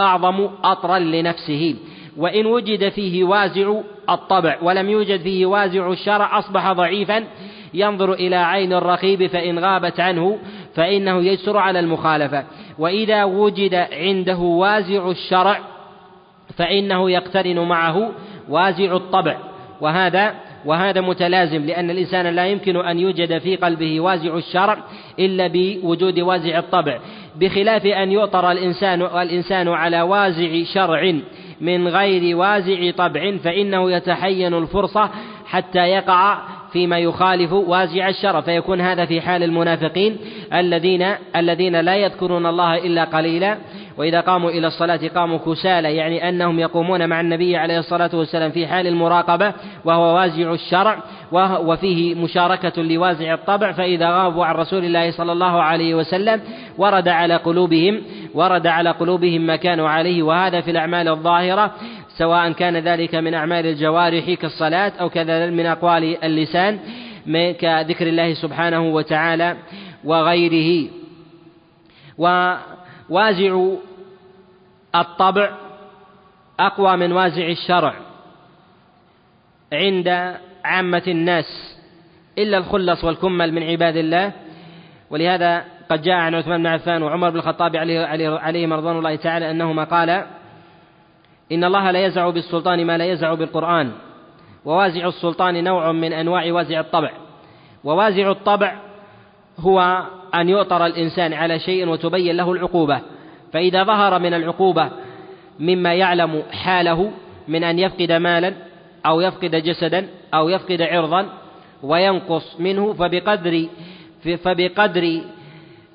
[0.00, 1.76] أعظم أطرا لنفسه.
[2.16, 3.80] وإن وجد فيه وازع
[4.10, 7.24] الطبع ولم يوجد فيه وازع الشرع أصبح ضعيفا
[7.74, 10.38] ينظر إلى عين الرقيب فإن غابت عنه
[10.74, 12.44] فإنه يجسر على المخالفة.
[12.78, 15.58] وإذا وجد عنده وازع الشرع
[16.56, 18.10] فإنه يقترن معه
[18.48, 19.36] وازع الطبع.
[19.80, 24.78] وهذا وهذا متلازم لأن الإنسان لا يمكن أن يوجد في قلبه وازع الشرع
[25.18, 26.98] إلا بوجود وازع الطبع.
[27.36, 31.12] بخلاف أن يؤطر الإنسان الإنسان على وازع شرع
[31.60, 35.10] من غير وازع طبع فإنه يتحين الفرصة
[35.46, 36.38] حتى يقع
[36.72, 40.16] فيما يخالف وازع الشرع فيكون هذا في حال المنافقين
[40.54, 41.06] الذين
[41.36, 43.58] الذين لا يذكرون الله إلا قليلا.
[43.98, 48.66] وإذا قاموا إلى الصلاة قاموا كسالى يعني أنهم يقومون مع النبي عليه الصلاة والسلام في
[48.66, 49.52] حال المراقبة
[49.84, 50.98] وهو وازع الشرع
[51.60, 53.72] وفيه مشاركة لوازع الطبع.
[53.72, 56.40] فإذا غابوا عن رسول الله صلى الله عليه وسلم
[56.78, 58.02] ورد على قلوبهم
[58.34, 60.22] ورد على قلوبهم ما كانوا عليه.
[60.22, 61.70] وهذا في الأعمال الظاهرة.
[62.20, 66.78] سواء كان ذلك من أعمال الجوارح كالصلاة أو كذلك من أقوال اللسان
[67.60, 69.56] كذكر الله سبحانه وتعالى
[70.04, 70.90] وغيره.
[72.18, 73.52] ووازع
[74.94, 75.50] الطبع
[76.60, 77.94] أقوى من وازع الشرع
[79.72, 80.08] عند
[80.64, 81.76] عامة الناس
[82.38, 84.32] إلا الخلص والكمل من عباد الله.
[85.10, 89.16] ولهذا قد جاء عن عثمان بن عفان وعمر بن الخطاب عليه, عليه, عليه رضوان الله
[89.16, 90.26] تعالى أنهما قال
[91.52, 93.92] إن الله لا يزع بالسلطان ما لا يزع بالقرآن.
[94.64, 97.10] ووازع السلطان نوع من أنواع وازع الطبع.
[97.84, 98.76] ووازع الطبع
[99.58, 100.02] هو
[100.34, 103.00] أن يؤطر الإنسان على شيء وتبين له العقوبة.
[103.52, 104.90] فإذا ظهر من العقوبة
[105.60, 107.10] مما يعلم حاله
[107.48, 108.54] من أن يفقد مالا
[109.06, 111.28] أو يفقد جسدا أو يفقد عرضا
[111.82, 113.66] وينقص منه فبقدر
[114.44, 115.20] فبقدر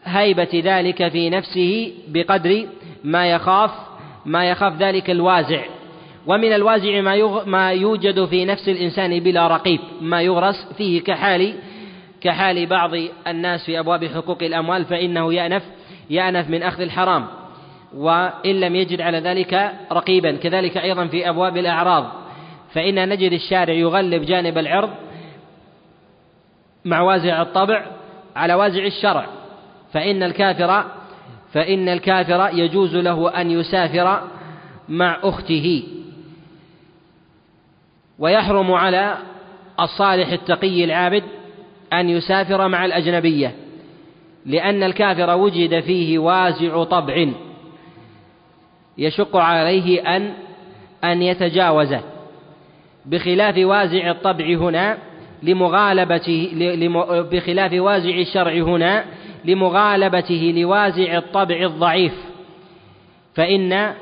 [0.03, 2.67] هيبة ذلك في نفسه بقدر
[3.03, 3.71] ما يخاف
[4.25, 5.61] ما يخاف ذلك الوازع.
[6.27, 7.45] ومن الوازع ما يغ...
[7.45, 9.79] ما يوجد في نفس الإنسان بلا رقيب.
[10.01, 11.53] ما يغرس فيه كحال
[12.21, 12.91] كحال بعض
[13.27, 15.63] الناس في أبواب حقوق الأموال فإنه يأنف
[16.09, 17.25] يأنف من أخذ الحرام.
[17.95, 20.31] وإن لم يجد على ذلك رقيبا.
[20.31, 22.11] كذلك أيضا في أبواب الأعراض.
[22.73, 24.89] فإن نجد الشارع يغلب جانب العرض
[26.85, 27.85] مع وازع الطبع
[28.35, 29.25] على وازع الشرع.
[29.93, 30.85] فإن الكافر
[31.55, 34.21] فإن الكافر يجوز له أن يسافر
[34.89, 35.83] مع أخته.
[38.19, 39.17] ويحرم على
[39.79, 41.23] الصالح التقي العابد
[41.93, 43.55] أن يسافر مع الأجنبية
[44.45, 47.27] لأن الكافر وجد فيه وازع طبع
[48.97, 50.33] يشق عليه أن
[51.03, 52.01] أن يتجاوزه.
[53.05, 54.97] بخلاف وازع الطبع هنا
[55.43, 56.51] لمغالبته
[57.31, 59.05] بخلاف وازع الشرع هنا
[59.45, 62.13] لمغالبته لوازع الطبع الضعيف.
[63.35, 63.93] فإن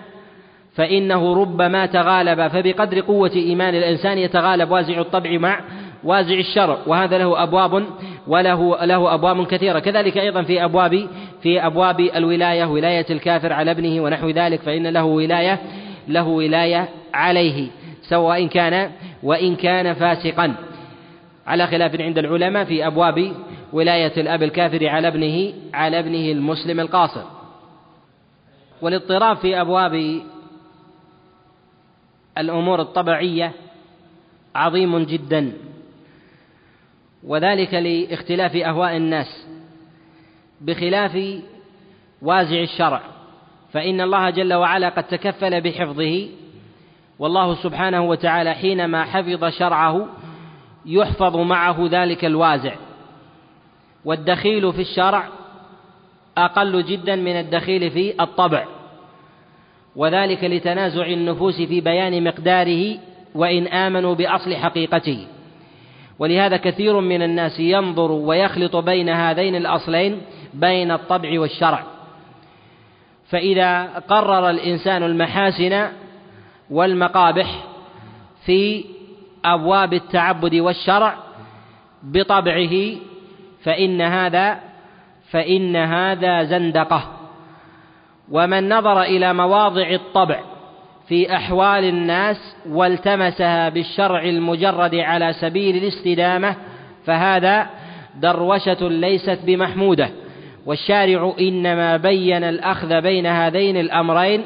[0.75, 5.59] فإنه ربما تغالب فبقدر قوة إيمان الإنسان يتغالب وازع الطبع مع
[6.03, 7.85] وازع الشرع وهذا له أبواب
[8.27, 9.79] وله له أبواب كثيرة.
[9.79, 11.07] كذلك أيضا في أبواب
[11.43, 15.59] في أبواب الولاية ولاية الكافر على ابنه ونحو ذلك فإن له ولاية
[16.07, 17.67] له ولاية عليه
[18.01, 18.91] سواء كان
[19.23, 20.55] وإن كان فاسقا.
[21.47, 23.31] على خلاف عند العلماء في أبواب
[23.73, 27.23] ولاية الأب الكافر على ابنه على ابنه المسلم القاصر.
[28.81, 30.21] والاضطراب في أبواب
[32.37, 33.51] الأمور الطبيعية
[34.55, 35.53] عظيم جدا.
[37.23, 39.47] وذلك لاختلاف أهواء الناس.
[40.61, 41.41] بخلاف
[42.21, 43.01] وازع الشرع.
[43.71, 46.29] فإن الله جل وعلا قد تكفل بحفظه.
[47.19, 50.07] والله سبحانه وتعالى حينما حفظ شرعه
[50.85, 52.75] يحفظ معه ذلك الوازع.
[54.05, 55.27] والدخيل في الشرع
[56.37, 58.65] أقل جدا من الدخيل في الطبع
[59.95, 62.99] وذلك لتنازع النفوس في بيان مقداره
[63.35, 65.27] وإن آمنوا بأصل حقيقته.
[66.19, 70.21] ولهذا كثير من الناس ينظر ويخلط بين هذين الأصلين
[70.53, 71.83] بين الطبع والشرع.
[73.29, 75.87] فإذا قرر الإنسان المحاسن
[76.69, 77.63] والمقابح
[78.45, 78.85] في
[79.45, 81.15] أبواب التعبد والشرع
[82.03, 82.95] بطبعه
[83.63, 84.59] فإن هذا
[85.31, 87.03] فإن هذا زندقة.
[88.31, 90.39] ومن نظر إلى مواضع الطبع
[91.07, 96.55] في أحوال الناس والتمسها بالشرع المجرد على سبيل الاستدامة
[97.05, 97.69] فهذا
[98.15, 100.09] دروشة ليست بمحمودة.
[100.65, 104.45] والشارع إنما بين الأخذ بين هذين الأمرين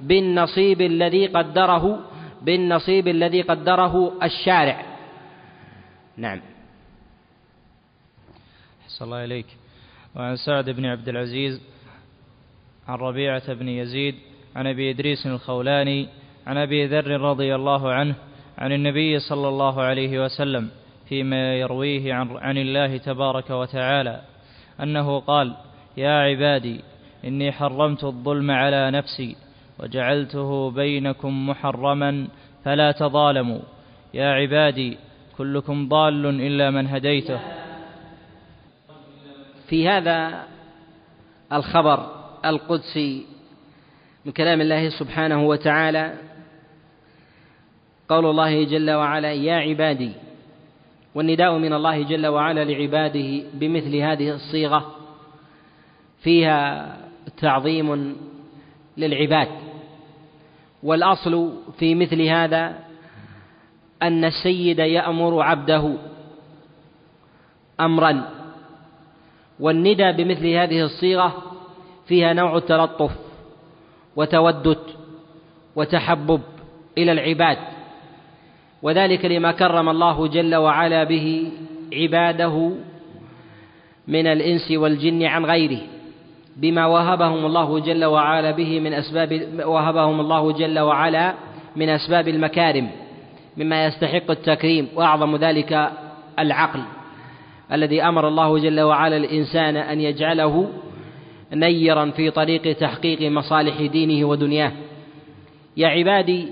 [0.00, 1.98] بالنصيب الذي قدره
[2.42, 4.82] بالنصيب الذي قدره الشارع.
[6.16, 6.40] نعم.
[9.02, 9.46] أحسن الله إليك
[10.16, 11.60] وعن سعد بن عبد العزيز
[12.88, 14.14] عن ربيعة بن يزيد
[14.56, 16.08] عن أبي إدريس الخولاني
[16.46, 18.14] عن أبي ذر رضي الله عنه
[18.58, 20.70] عن النبي صلى الله عليه وسلم
[21.08, 24.20] فيما يرويه عن, عن الله تبارك وتعالى
[24.82, 25.54] أنه قال
[25.96, 26.80] يا عبادي
[27.24, 29.36] إني حرمت الظلم على نفسي
[29.78, 32.28] وجعلته بينكم محرما
[32.64, 33.60] فلا تظالموا.
[34.14, 34.98] يا عبادي
[35.38, 37.61] كلكم ضال إلا من هديته.
[39.72, 40.44] في هذا
[41.52, 42.10] الخبر
[42.44, 43.26] القدسي
[44.24, 46.14] من كلام الله سبحانه وتعالى
[48.08, 50.12] قول الله جل وعلا يا عبادي
[51.14, 54.94] والنداء من الله جل وعلا لعباده بمثل هذه الصيغة
[56.22, 56.96] فيها
[57.40, 58.16] تعظيم
[58.96, 59.48] للعباد
[60.82, 62.78] والأصل في مثل هذا
[64.02, 65.94] أن السيد يأمر عبده
[67.80, 68.41] امرا
[69.60, 71.34] والندى بمثل هذه الصيغة
[72.06, 73.10] فيها نوع التلطف
[74.16, 74.78] وتودد
[75.76, 76.40] وتحبب
[76.98, 77.58] إلى العباد
[78.82, 81.52] وذلك لما كرم الله جل وعلا به
[81.92, 82.72] عباده
[84.08, 85.80] من الإنس والجن عن غيره
[86.56, 91.34] بما وهبهم الله جل وعلا به من أسباب وهبهم الله جل وعلا
[91.76, 92.90] من أسباب المكارم
[93.56, 95.90] مما يستحق التكريم وأعظم ذلك
[96.38, 96.80] العقل.
[97.72, 100.70] الذي أمر الله جل وعلا الإنسان أن يجعله
[101.52, 104.72] نيرا في طريق تحقيق مصالح دينه ودنياه.
[105.76, 106.48] يا عبادي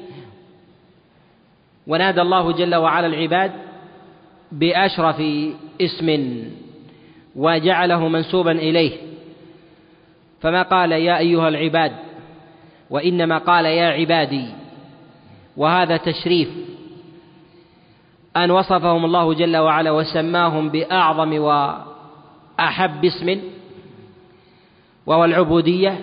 [1.87, 3.53] ونادى الله جل وعلا العباد
[4.53, 5.23] بأشرف
[5.81, 6.39] اسم
[7.37, 8.93] وجعله منسوبا إليه.
[10.41, 11.93] فما قال يا أيها العباد؟
[12.91, 14.45] وإنما قال يا عبادي
[15.57, 16.49] وهذا تشريف
[18.37, 23.41] أن وصفهم الله جل وعلا وسماهم بأعظم وأحب اسم
[25.07, 26.01] وهو العبودية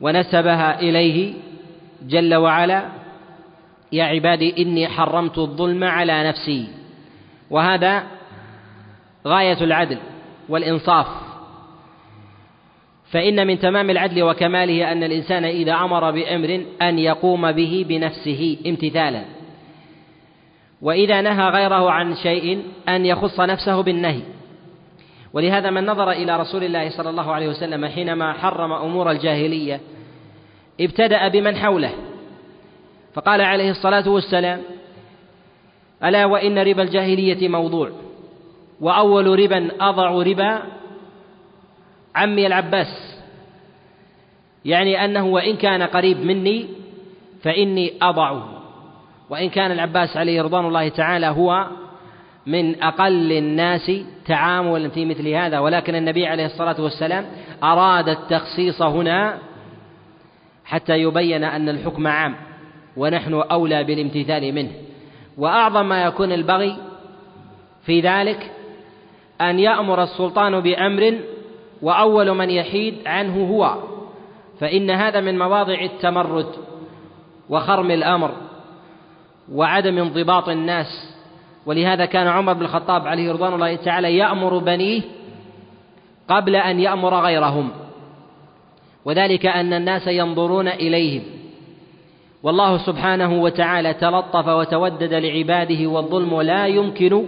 [0.00, 1.34] ونسبها إليه
[2.02, 2.88] جل وعلا
[3.92, 6.68] يا عبادي إني حرمت الظلم على نفسي.
[7.50, 8.02] وهذا
[9.26, 9.98] غاية العدل
[10.48, 11.06] والإنصاف.
[13.10, 19.35] فإن من تمام العدل وكماله أن الإنسان إذا أمر بأمر أن يقوم به بنفسه امتثالا.
[20.82, 24.22] وإذا نهى غيره عن شيء أن يخص نفسه بالنهي.
[25.32, 29.80] ولهذا من نظر إلى رسول الله صلى الله عليه وسلم حينما حرم أمور الجاهلية
[30.80, 31.92] ابتدأ بمن حوله.
[33.14, 34.62] فقال عليه الصلاة والسلام
[36.04, 37.90] ألا وإن ربا الجاهلية موضوع
[38.80, 40.62] وأول ربا أضع ربا
[42.14, 43.16] عمي العباس.
[44.64, 46.66] يعني أنه وإن كان قريب مني
[47.42, 48.55] فإني أضعه.
[49.30, 51.66] وإن كان العباس عليه رضوان الله تعالى هو
[52.46, 53.90] من أقل الناس
[54.26, 57.26] تعاملا في مثل هذا ولكن النبي عليه الصلاة والسلام
[57.62, 59.38] أراد التخصيص هنا
[60.64, 62.36] حتى يبين أن الحكم عام
[62.96, 64.70] ونحن أولى بالامتثال منه.
[65.38, 66.76] وأعظم ما يكون البغي
[67.86, 68.52] في ذلك
[69.40, 71.18] أن يأمر السلطان بأمر
[71.82, 73.76] وأول من يحيد عنه هو
[74.60, 76.48] فإن هذا من مواضع التمرد
[77.48, 78.30] وخرم الأمر.
[79.52, 81.16] وعدم انضباط الناس.
[81.66, 85.02] ولهذا كان عمر بن الخطاب عليه رضوان الله تعالى يأمر بنيه
[86.28, 87.70] قبل أن يأمر غيرهم.
[89.04, 91.22] وذلك أن الناس ينظرون إليهم.
[92.42, 97.26] والله سبحانه وتعالى تلطف وتودد لعباده والظلم لا يمكن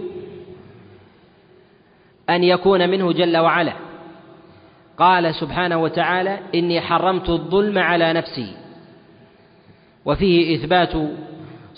[2.29, 3.73] أن يكون منه جل وعلا.
[4.97, 8.53] قال سبحانه وتعالى إني حرمت الظلم على نفسي.
[10.05, 10.93] وفيه إثبات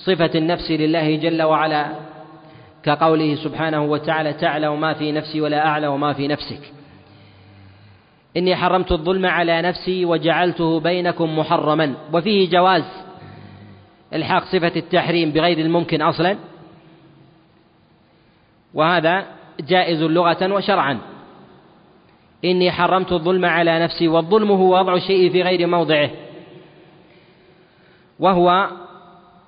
[0.06, 1.92] صفة النفس لله جل وعلا
[2.84, 6.74] كقوله سبحانه وتعالى تعلم ما في نفسي ولا أعلم ما في نفسك.
[8.38, 11.94] إني حرمت الظلم على نفسي وجعلته بينكم محرما.
[12.14, 12.84] وفيه جواز
[14.14, 16.38] إلحاق صفة التحريم بغير الممكن أصلا.
[18.74, 19.26] وهذا
[19.60, 21.00] جائز لغة وشرعا.
[22.46, 26.10] إني حرمت الظلم على نفسي والظلم هو وضع الشيء في غير موضعه.
[28.20, 28.68] وهو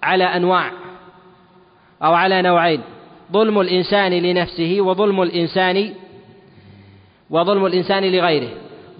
[0.04, 0.72] على أنواع
[2.04, 2.82] أو على نوعين.
[3.32, 5.94] ظلم الإنسان لنفسه وظلم الإنسان
[7.30, 8.50] وظلم الإنسان لغيره.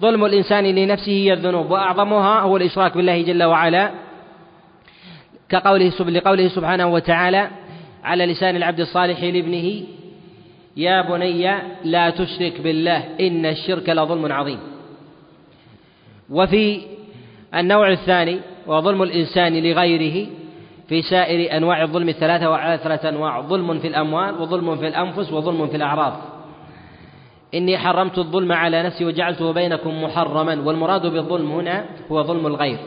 [0.00, 3.90] ظلم الإنسان لنفسه هي الذنوب وأعظمها هو الإشراك بالله جل وعلا
[5.48, 7.50] كقوله لقوله سبحانه وتعالى
[8.04, 9.82] على لسان العبد الصالح لابنه
[10.76, 14.58] يا بني لا تشرك بالله إن الشرك لظلم عظيم.
[16.30, 16.80] وفي
[17.54, 20.26] النوع الثاني وظلم الإنسان لغيره
[20.88, 25.66] في سائر أنواع الظلم الثلاثة وعلى ثلاثة أنواع ظلم في الأموال وظلم في الأنفس وظلم
[25.66, 26.12] في الأعراض.
[27.54, 32.78] إني حرمت الظلم على نفسي وجعلته بينكم محرما والمراد بالظلم هنا هو ظلم الغير.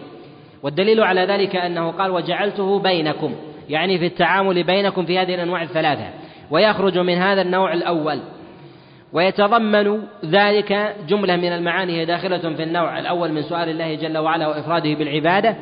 [0.64, 3.36] والدليل على ذلك أنه قال وجعلته بينكم
[3.70, 6.10] يعني في التعامل بينكم في هذه الأنواع الثلاثة.
[6.52, 8.20] ويخرج من هذا النوع الأول.
[9.14, 14.48] ويتضمن ذلك جملة من المعاني هي داخلة في النوع الأول من سؤال الله جل وعلا
[14.48, 15.56] وإفراده بالعبادة.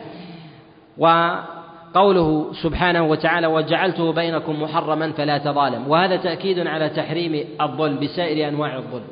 [1.96, 5.88] قوله سبحانه وتعالى وجعلته بينكم محرما فلا تظالم.
[5.88, 9.08] وهذا تأكيد على تحريم الظلم بسائر أنواع الظلم.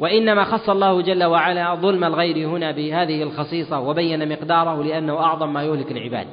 [0.00, 5.62] وإنما خص الله جل وعلا ظلم الغير هنا بهذه الخصيصة وبين مقداره لأنه أعظم ما
[5.62, 6.26] يهلك العباد.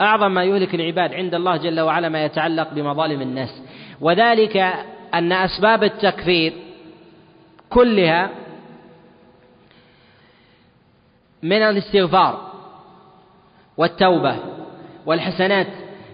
[0.00, 3.62] أعظم ما يهلك العباد عند الله جل وعلا ما يتعلق بمظالم الناس.
[4.00, 4.56] وذلك
[5.14, 6.52] أن أسباب التكفير
[7.70, 8.30] كلها
[11.42, 12.50] من الاستغفار
[13.76, 14.49] والتوبة
[15.10, 15.66] والحسنات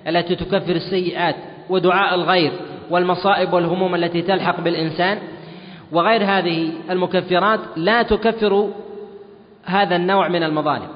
[0.08, 1.36] التي تكفر السيئات
[1.70, 2.52] ودعاء الغير
[2.90, 5.18] والمصائب والهموم التي تلحق بالإنسان
[5.92, 8.70] وغير هذه المكفرات لا تكفر
[9.64, 10.88] هذا النوع من المظالم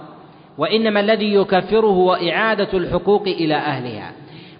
[0.59, 4.12] وإنما الذي يكفره هو إعادة الحقوق إلى أهلها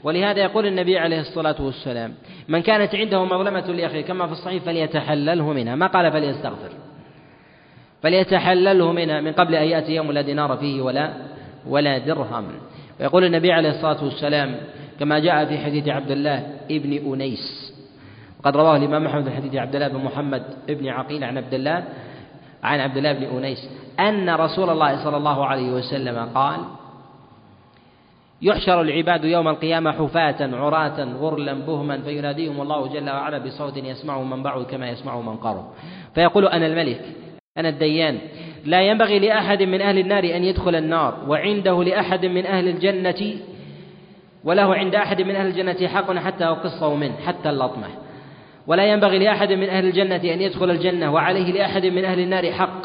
[0.05, 2.15] ولهذا يقول النبي عليه الصلاة والسلام
[2.49, 6.71] من كانت عنده مظلمة لأخيه كما في الصحيح فليتحلله منها ما قال فليستغفر
[8.03, 11.13] فليتحلله منها من قبل أن يأتي يوم لا دينار فيه ولا
[11.69, 12.45] ولا درهم
[13.01, 14.57] ويقول النبي عليه الصلاة والسلام
[15.01, 17.73] كما جاء في حديث عبد الله ابن أنيس.
[18.41, 21.85] وقد رواه الإمام أحمد في حديث عبد الله بن محمد ابن عقيل عن عبد الله
[22.63, 23.69] عن عبد الله بن أنيس
[24.01, 26.61] أن رسول الله صلى الله عليه وسلم قال
[28.43, 34.43] يحشر العباد يوم القيامة حفاة عراة غرلا بهما فيناديهم الله جل وعلا بصوت يسمعه من
[34.43, 35.65] بعد كما يسمعه من قرب.
[36.15, 37.01] فيقول أنا الملك
[37.59, 38.19] أنا الديان
[38.65, 43.37] لا ينبغي لأحد من أهل النار أن يدخل النار وعنده لأحد من أهل الجنة
[44.45, 47.87] وله عند أحد من أهل الجنة حق حتى أقصه منه حتى اللطمة.
[48.67, 52.83] ولا ينبغي لأحد من أهل الجنة أن يدخل الجنة وعليه لأحد من أهل النار حق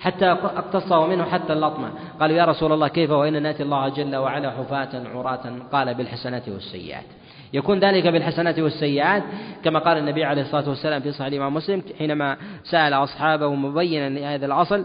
[0.00, 1.90] حتى اقتصه منه حتى اللطمة.
[2.20, 7.04] قالوا يا رسول الله كيف وإن نأتي الله جل وعلا حفاة عراة؟ قال بالحسنات والسيئات.
[7.52, 9.22] يكون ذلك بالحسنات والسيئات
[9.64, 14.46] كما قال النبي عليه الصلاة والسلام في صحيح الإمام مسلم حينما سأل أصحابه مبينا لهذا
[14.46, 14.84] الأصل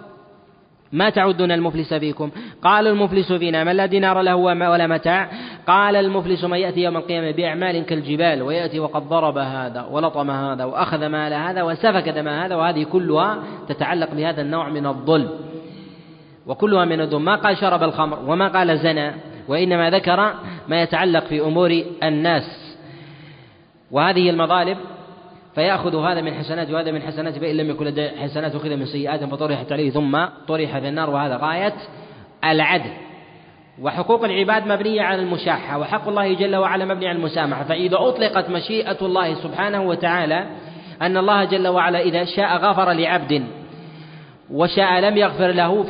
[0.93, 5.29] ما تعدون المفلس فيكم؟ قال المفلس فينا من لا دينار له ولا متاع.
[5.67, 11.05] قال المفلس من يأتي يوم القيامة بأعمال كالجبال ويأتي وقد ضرب هذا ولطم هذا وأخذ
[11.05, 13.37] مال هذا وسفك دم هذا وهذه كلها
[13.67, 15.29] تتعلق بهذا النوع من الظلم.
[16.47, 17.25] وكلها من الظلم.
[17.25, 19.11] ما قال شرب الخمر وما قال زنى
[19.47, 20.33] وإنما ذكر
[20.67, 22.77] ما يتعلق في أمور الناس.
[23.91, 24.77] وهذه المظالم
[25.55, 29.23] فيأخذ هذا من حسناته وهذا من حسناته فإن لم يكن لديه حسنات أخذ من سيئات
[29.23, 31.73] فطرحت عليه ثم طرح في النار وهذا غاية
[32.43, 32.91] العدل.
[33.81, 37.63] وحقوق العباد مبنية على المشاحة وحق الله جل وعلا مبني على المسامحة.
[37.63, 40.45] فإذا أطلقت مشيئة الله سبحانه وتعالى
[41.01, 43.43] أن الله جل وعلا إذا شاء غفر لعبد
[44.51, 45.83] وشاء لم يغفر له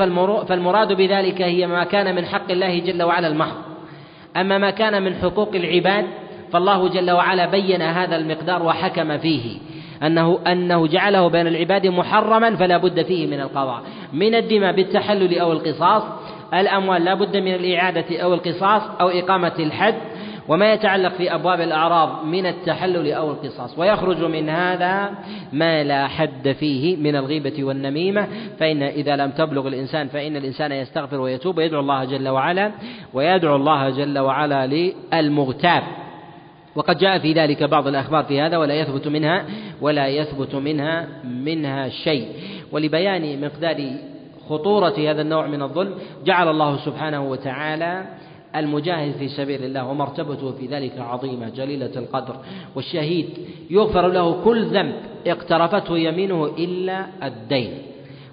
[0.43, 3.57] فالمراد بذلك هي ما كان من حق الله جل وعلا المحض.
[4.37, 6.05] أما ما كان من حقوق العباد
[6.53, 9.57] فالله جل وعلا بين هذا المقدار وحكم فيه
[10.03, 13.81] أنه أنه جعله بين العباد محرما فلا بد فيه من القضاء.
[14.13, 16.03] من الدماء بالتحلل أو القصاص
[16.53, 19.95] الأموال لا بد من الإعادة أو القصاص أو إقامة الحد
[20.47, 23.79] وما يتعلق في أبواب الأعراض من التحلل أو القصاص.
[23.79, 25.09] ويخرج من هذا
[25.53, 28.27] ما لا حد فيه من الغيبة والنميمة.
[28.59, 32.71] فإن إذا لم تبلغ الإنسان فإن الإنسان يستغفر ويتوب ويدعو الله جل وعلا
[33.13, 35.83] ويدعو الله جل وعلا للمغتاب.
[36.75, 39.45] وقد جاء في ذلك بعض الأخبار في هذا ولا يثبت منها
[39.81, 42.27] ولا يثبت منها منها شيء.
[42.71, 43.91] ولبيان مقدار
[44.49, 45.93] خطورة هذا النوع من الظلم
[46.25, 48.03] جعل الله سبحانه وتعالى
[48.55, 52.35] المجاهد في سبيل الله ومرتبته في ذلك عظيمة جليلة القدر.
[52.75, 53.29] والشهيد
[53.69, 54.93] يغفر له كل ذنب
[55.27, 57.71] اقترفته يمينه إلا الدين.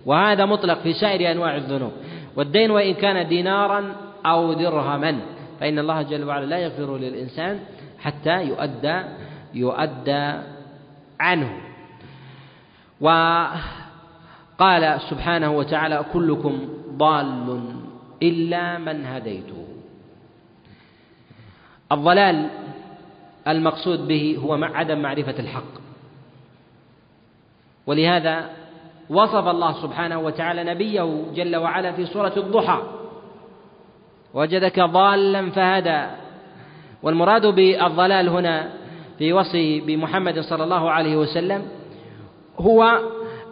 [0.06, 1.92] وهذا مطلق في سائر أنواع الذنوب.
[2.36, 3.92] والدين وإن كان دينارا
[4.26, 5.16] أو درهما.
[5.60, 7.58] فإن الله جل وعلا لا يغفر للإنسان
[8.00, 9.02] حتى يؤدى
[9.54, 10.32] يؤدى
[11.20, 11.60] عنه.
[13.00, 17.62] وقال سبحانه وتعالى كلكم ضال
[18.22, 19.66] إلا من هديته.
[21.92, 22.50] الضلال
[23.48, 25.80] المقصود به هو عدم معرفة الحق.
[27.86, 28.50] ولهذا
[29.10, 32.82] وصف الله سبحانه وتعالى نبيه جل وعلا في سورة الضحى
[34.34, 36.06] وجدك ضالا فهدى.
[37.02, 38.68] والمراد بالضلال هنا
[39.18, 41.62] في وصي بمحمد صلى الله عليه وسلم
[42.58, 43.00] هو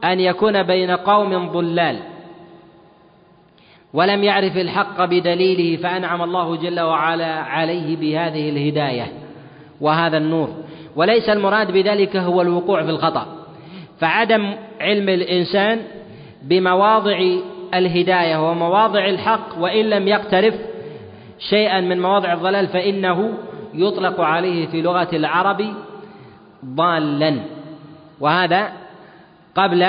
[0.05, 1.99] أن يكون بين قوم ضلال
[3.93, 9.13] ولم يعرف الحق بدليله فأنعم الله جل وعلا عليه بهذه الهداية
[9.81, 10.49] وهذا النور.
[10.97, 13.27] وليس المراد بذلك هو الوقوع في الخطأ
[14.01, 15.81] فعدم علم الإنسان
[16.43, 17.19] بمواضع
[17.75, 20.55] الهداية ومواضع الحق وإن لم يقترف
[21.39, 23.35] شيئا من مواضع الضلال فإنه
[23.75, 25.75] يطلق عليه في لغة العرب
[26.65, 27.41] ضالا.
[28.21, 28.73] وهذا
[29.55, 29.83] قبل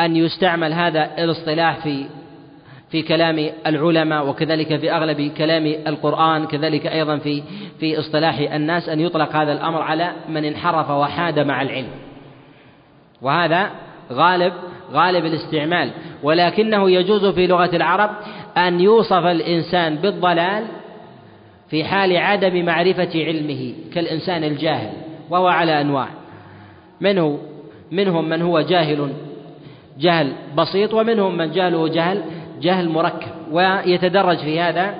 [0.00, 2.06] أن يستعمل هذا الاصطلاح في
[2.90, 7.42] في كلام العلماء وكذلك في أغلب كلام القرآن كذلك أيضا في
[7.80, 11.90] في اصطلاح الناس أن يطلق هذا الأمر على من انحرف وحاد مع العلم.
[13.22, 13.70] وهذا
[14.12, 14.52] غالب
[14.92, 15.90] غالب الاستعمال.
[16.22, 18.10] ولكنه يجوز في لغة العرب
[18.56, 20.64] أن يوصف الإنسان بالضلال
[21.70, 24.92] في حال عدم معرفة علمه كالإنسان الجاهل
[25.30, 26.08] وهو على أنواع.
[27.00, 27.38] منه
[27.92, 29.12] منهم من هو جاهل
[29.98, 32.22] جهل بسيط ومنهم من جهله جهل
[32.60, 33.30] جهل مركب.
[33.52, 34.94] ويتدرج في هذا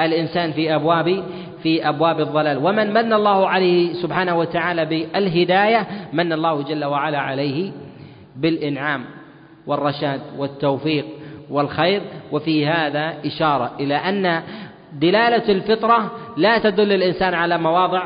[0.00, 1.24] الإنسان في أبواب
[1.62, 2.58] في أبواب الضلال.
[2.58, 7.72] ومن من الله عليه سبحانه وتعالى بالهداية من الله جل وعلا عليه
[8.36, 9.04] بالإنعام
[9.66, 11.04] والرشاد والتوفيق.
[11.50, 12.02] والخير
[12.32, 14.42] وفي هذا إشارة إلى أن
[14.92, 18.02] دلالة الفطرة لا تدل الإنسان على مواضع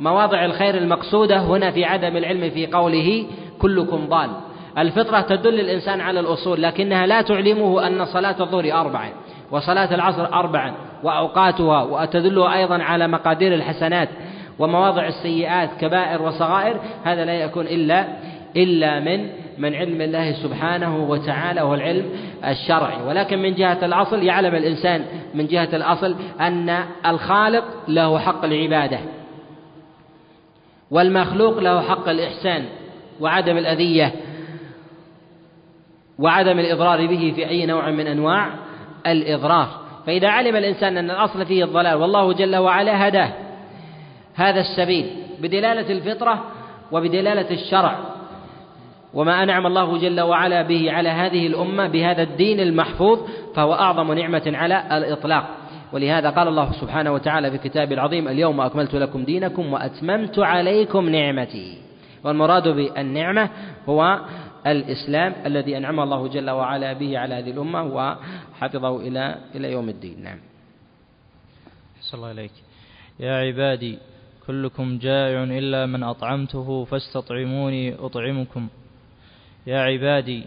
[0.00, 3.26] مواضع الخير المقصودة هنا في عدم العلم في قوله
[3.58, 4.30] كلكم ضال.
[4.78, 9.08] الفطرة تدل الإنسان على الأصول لكنها لا تعلمه أن صلاة الظهر أربعة
[9.50, 14.08] وصلاة العصر أربعا وأوقاتها وتدله أيضا على مقادير الحسنات
[14.58, 18.06] ومواضع السيئات كبائر وصغائر هذا لا يكون إلا
[18.56, 19.28] إلا من
[19.58, 22.10] من علم الله سبحانه وتعالى وهو العلم
[22.44, 23.02] الشرعي.
[23.06, 25.04] ولكن من جهة الأصل يعلم الإنسان
[25.34, 28.98] من جهة الأصل أن الخالق له حق العبادة
[30.90, 32.64] والمخلوق له حق الإحسان
[33.20, 34.12] وعدم الأذية
[36.18, 38.50] وعدم الإضرار به في أي نوع من أنواع
[39.06, 39.68] الإضرار.
[40.06, 43.32] فإذا علم الإنسان أن الأصل فيه الضلال والله جل وعلا هداه
[44.34, 45.10] هذا السبيل
[45.40, 46.44] بدلالة الفطرة
[46.92, 48.13] وبدلالة الشرع.
[49.14, 53.18] وما أنعم الله جل وعلا به على هذه الأمة بهذا الدين المحفوظ
[53.54, 55.44] فهو أعظم نعمة على الإطلاق.
[55.92, 61.78] ولهذا قال الله سبحانه وتعالى في كتابه العظيم اليوم أكملت لكم دينكم وأتممت عليكم نعمتي.
[62.24, 63.50] والمراد بالنعمة
[63.88, 64.20] هو
[64.66, 70.22] الإسلام الذي أنعم الله جل وعلا به على هذه الأمة وحفظه إلى إلى يوم الدين.
[70.22, 70.38] نعم.
[72.00, 72.52] صلى الله عليك
[73.20, 73.98] يا عبادي
[74.46, 78.68] كلكم جائع إلا من أطعمته فاستطعموني أطعمكم.
[79.66, 80.44] يا عبادي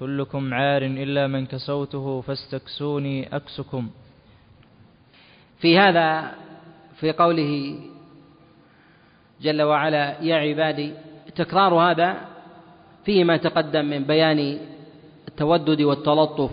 [0.00, 3.88] كلكم عار إلا من كسوته فاستكسوني أكسكم.
[5.58, 6.32] في هذا
[7.00, 7.78] في قوله
[9.40, 10.92] جل وعلا يا عبادي
[11.36, 12.16] تكرار هذا
[13.04, 14.58] فيه ما تقدم من بيان
[15.28, 16.50] التودد والتلطف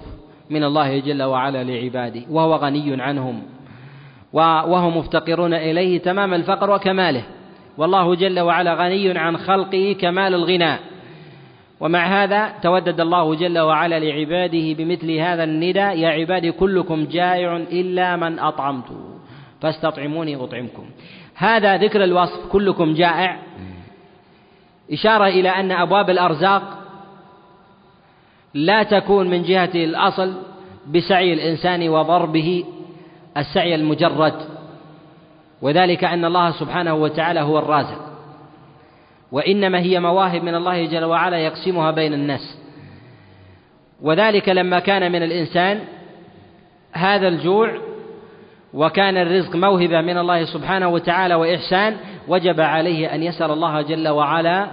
[0.49, 3.43] من الله جل وعلا لعباده وهو غني عنهم
[4.33, 7.23] وهم مفتقرون إليه تمام الفقر وكماله
[7.77, 10.94] والله جل وعلا غني عن خلقه كمال الغنى
[11.79, 18.15] ومع هذا تودد الله جل وعلا لعباده بمثل هذا النداء يا عبادي كلكم جائع إلا
[18.15, 18.95] من أطعمته
[19.61, 20.85] فاستطعموني أطعمكم.
[21.35, 23.39] هذا ذكر الوصف كلكم جائع.
[24.91, 26.63] إشارة إلى أن أبواب الأرزاق
[28.53, 30.33] لا تكون من جهة الأصل
[30.87, 32.63] بسعي الإنسان وضربه
[33.37, 34.35] السعي المجرد.
[35.61, 38.14] وذلك أن الله سبحانه وتعالى هو الرازق.
[39.31, 42.57] وإنما هي مواهب من الله جل وعلا يقسمها بين الناس.
[44.01, 45.81] وذلك لما كان من الإنسان
[46.91, 47.77] هذا الجوع
[48.73, 51.97] وكان الرزق موهبة من الله سبحانه وتعالى وإحسان
[52.27, 54.67] وجب عليه أن يسأل الله جل وعلا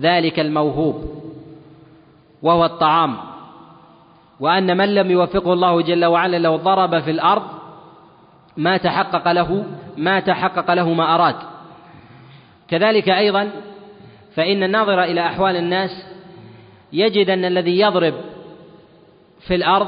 [0.00, 1.22] ذلك الموهوب
[2.42, 3.16] وهو الطعام.
[4.40, 7.42] وأن من لم يوفقه الله جل وعلا لو ضرب في الأرض
[8.56, 9.64] ما تحقق له
[9.96, 11.51] ما تحقق له ما أراد.
[12.72, 13.50] كذلك أيضا
[14.34, 15.90] فإن الناظر إلى أحوال الناس
[16.92, 18.14] يجد أن الذي يضرب
[19.46, 19.86] في الأرض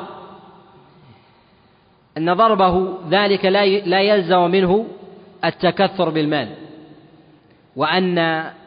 [2.18, 3.44] أن ضربه ذلك
[3.86, 4.86] لا يلزم منه
[5.44, 6.48] التكثر بالمال
[7.76, 8.18] وأن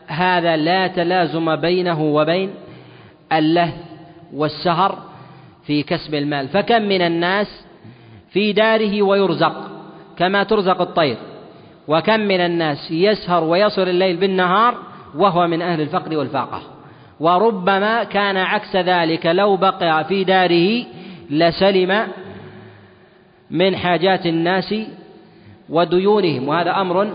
[0.07, 2.53] هذا لا تلازم بينه وبين
[3.33, 3.83] اللهث
[4.33, 4.97] والسهر
[5.65, 6.47] في كسب المال.
[6.47, 7.65] فكم من الناس
[8.29, 9.71] في داره ويرزق
[10.17, 11.17] كما ترزق الطير.
[11.87, 14.75] وكم من الناس يسهر ويصل الليل بالنهار
[15.15, 16.61] وهو من أهل الفقر والفاقة.
[17.19, 20.85] وربما كان عكس ذلك لو بقي في داره
[21.29, 22.07] لسلم
[23.51, 24.75] من حاجات الناس
[25.69, 27.07] وديونهم وهذا أمر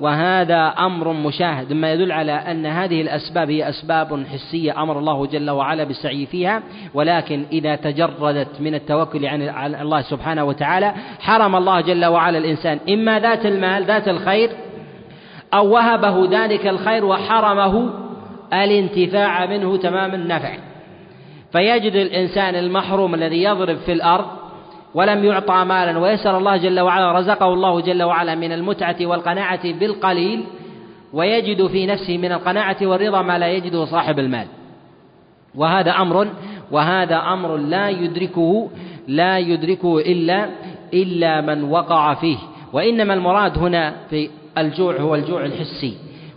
[0.00, 5.50] وهذا أمر مشاهد مما يدل على أن هذه الأسباب هي أسباب حسية أمر الله جل
[5.50, 6.62] وعلا بالسعي فيها
[6.94, 9.42] ولكن إذا تجردت من التوكل عن
[9.74, 14.50] الله سبحانه وتعالى حرم الله جل وعلا الإنسان إما ذات المال ذات الخير
[15.54, 17.90] أو وهبه ذلك الخير وحرمه
[18.52, 20.54] الانتفاع منه تمام النفع.
[21.52, 24.39] فيجد الإنسان المحروم الذي يضرب في الأرض
[24.94, 25.98] ولم يعطى مالا.
[25.98, 30.44] ويسر الله جل وعلا رزقه الله جل وعلا من المتعة والقناعة بالقليل
[31.12, 34.46] ويجد في نفسه من القناعة والرضا ما لا يجده صاحب المال.
[35.54, 36.28] وهذا أمر
[36.70, 38.70] وهذا أمر لا يدركه
[39.08, 40.48] لا يدركه إلا
[40.94, 42.38] إلا من وقع فيه.
[42.72, 45.94] وإنما المراد هنا في الجوع هو الجوع الحسي.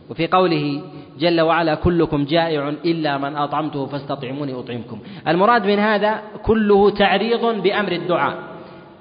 [0.09, 0.81] وفي قوله
[1.19, 4.99] جل وعلا كلكم جائع إلا من أطعمته فاستطعموني أطعمكم.
[5.27, 8.37] المراد من هذا كله تعريض بأمر الدعاء.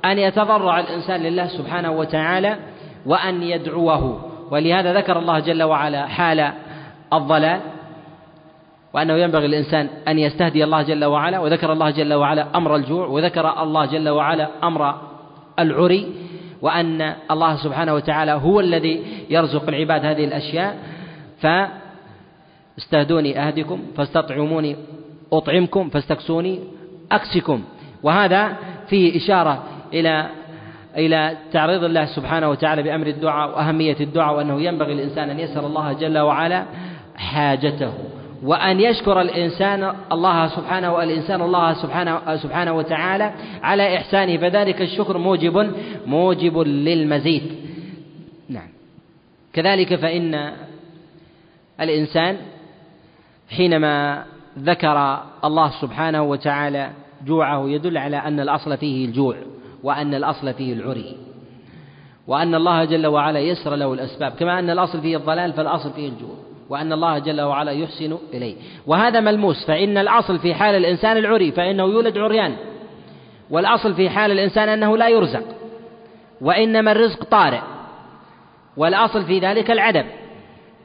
[0.05, 2.57] أن يتضرع الإنسان لله سبحانه وتعالى
[3.07, 4.21] وأن يدعوه.
[4.51, 6.53] ولهذا ذكر الله جل وعلا حال
[7.13, 7.61] الضلال
[8.93, 13.63] وأنه ينبغي الإنسان أن يستهدي الله جل وعلا وذكر الله جل وعلا أمر الجوع وذكر
[13.63, 14.95] الله جل وعلا أمر
[15.59, 16.13] العري
[16.63, 20.77] وأن الله سبحانه وتعالى هو الذي يرزق العباد هذه الأشياء.
[22.77, 24.77] فاستهدوني أهدكم فاستطعموني
[25.33, 26.61] أطعمكم فاستكسوني
[27.13, 27.63] أكسكم
[28.03, 28.57] وهذا
[28.89, 30.29] فيه إشارة إلى
[30.97, 35.93] إلى تعريض الله سبحانه وتعالى بأمر الدعاء وأهمية الدعاء وأنه ينبغي الإنسان أن يسأل الله
[35.93, 36.65] جل وعلا
[37.17, 37.93] حاجته
[38.43, 43.33] وأن يشكر الإنسان الله سبحانه والإنسان الله سبحانه سبحانه وتعالى
[43.63, 45.73] على إحسانه فذلك الشكر موجب
[46.07, 47.43] موجب للمزيد.
[48.49, 48.69] نعم.
[49.53, 50.53] كذلك فإن
[51.81, 52.37] الإنسان
[53.57, 54.25] حينما
[54.59, 56.91] ذكر الله سبحانه وتعالى
[57.27, 59.37] جوعه يدل على أن الأصل فيه الجوع
[59.83, 61.17] وأن الأصل فيه العري
[62.27, 64.33] وأن الله جل وعلا يسر له الأسباب.
[64.33, 66.35] كما أن الأصل فيه الضلال فالأصل فيه الجوع
[66.69, 68.57] وأن الله جل وعلا يحسن إليه.
[68.87, 69.67] وهذا ملموس.
[69.67, 72.57] فإن الأصل في حال الإنسان العري فإنه يولد عريان.
[73.51, 75.45] والأصل في حال الإنسان أنه لا يرزق.
[76.41, 77.61] وإنما الرزق طارئ.
[78.77, 80.05] والأصل في ذلك العدم.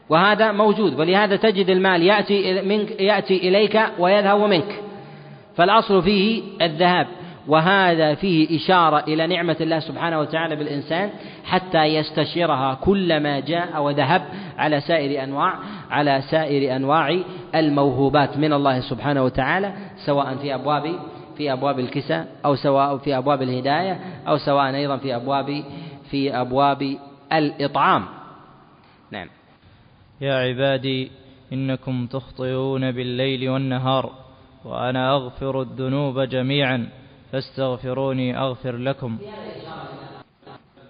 [0.09, 4.81] وهذا موجود ولهذا تجد المال يأتي منك يأتي إليك ويذهب منك.
[5.55, 7.07] فالأصل فيه الذهاب
[7.47, 11.09] وهذا فيه إشارة إلى نعمة الله سبحانه وتعالى بالإنسان
[11.45, 14.21] حتى يستشيرها كلما جاء وذهب
[14.57, 15.53] على سائر أنواع
[15.91, 17.19] على سائر أنواع
[17.55, 19.73] الموهوبات من الله سبحانه وتعالى
[20.05, 20.95] سواء في أبواب
[21.37, 25.63] في أبواب الكساء أو سواء في أبواب الهداية أو سواء أيضا في أبواب
[26.11, 26.97] في أبواب
[27.33, 28.05] الإطعام.
[30.21, 31.11] يا عبادي
[31.53, 34.11] إنكم تخطئون بالليل والنهار
[34.65, 36.89] وأنا أغفر الذنوب جميعا
[37.31, 39.17] فاستغفروني أغفر لكم.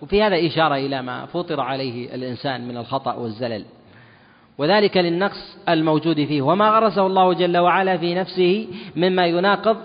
[0.02, 3.66] وفي هذا إشارة إلى ما فطر عليه الإنسان من الخطأ والزلل.
[4.58, 9.78] وذلك للنقص الموجود فيه وما غرسه الله جل وعلا في نفسه مما يناقض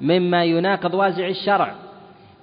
[0.00, 1.74] مما يناقض وازع الشرع.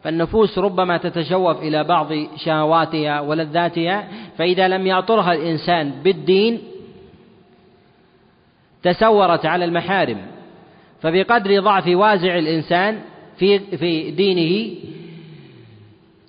[0.03, 4.07] فالنفوس ربما تتشوف إلى بعض شهواتها ولذاتها
[4.37, 6.59] فإذا لم يعطرها الإنسان بالدين
[8.83, 10.17] تسورت على المحارم.
[11.01, 12.99] فبقدر ضعف وازع الإنسان
[13.37, 14.75] في في دينه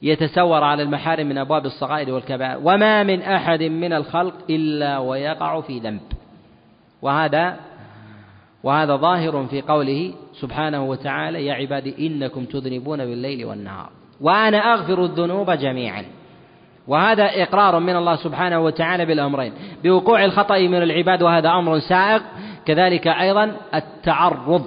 [0.03, 2.61] يتسور على المحارم من أبواب الصغائر والكبائر.
[2.65, 6.01] وما من أحد من الخلق إلا ويقع في ذنب.
[7.03, 7.57] وهذا
[8.65, 13.89] وهذا ظاهر في قوله سبحانه وتعالى يا عبادي إنكم تذنبون بالليل والنهار.
[14.21, 16.05] وأنا أغفر الذنوب جميعا.
[16.89, 19.53] وهذا إقرار من الله سبحانه وتعالى بالأمرين.
[19.85, 22.21] بوقوع الخطأ من العباد وهذا أمر سائغ
[22.67, 24.65] كذلك أيضا التعرض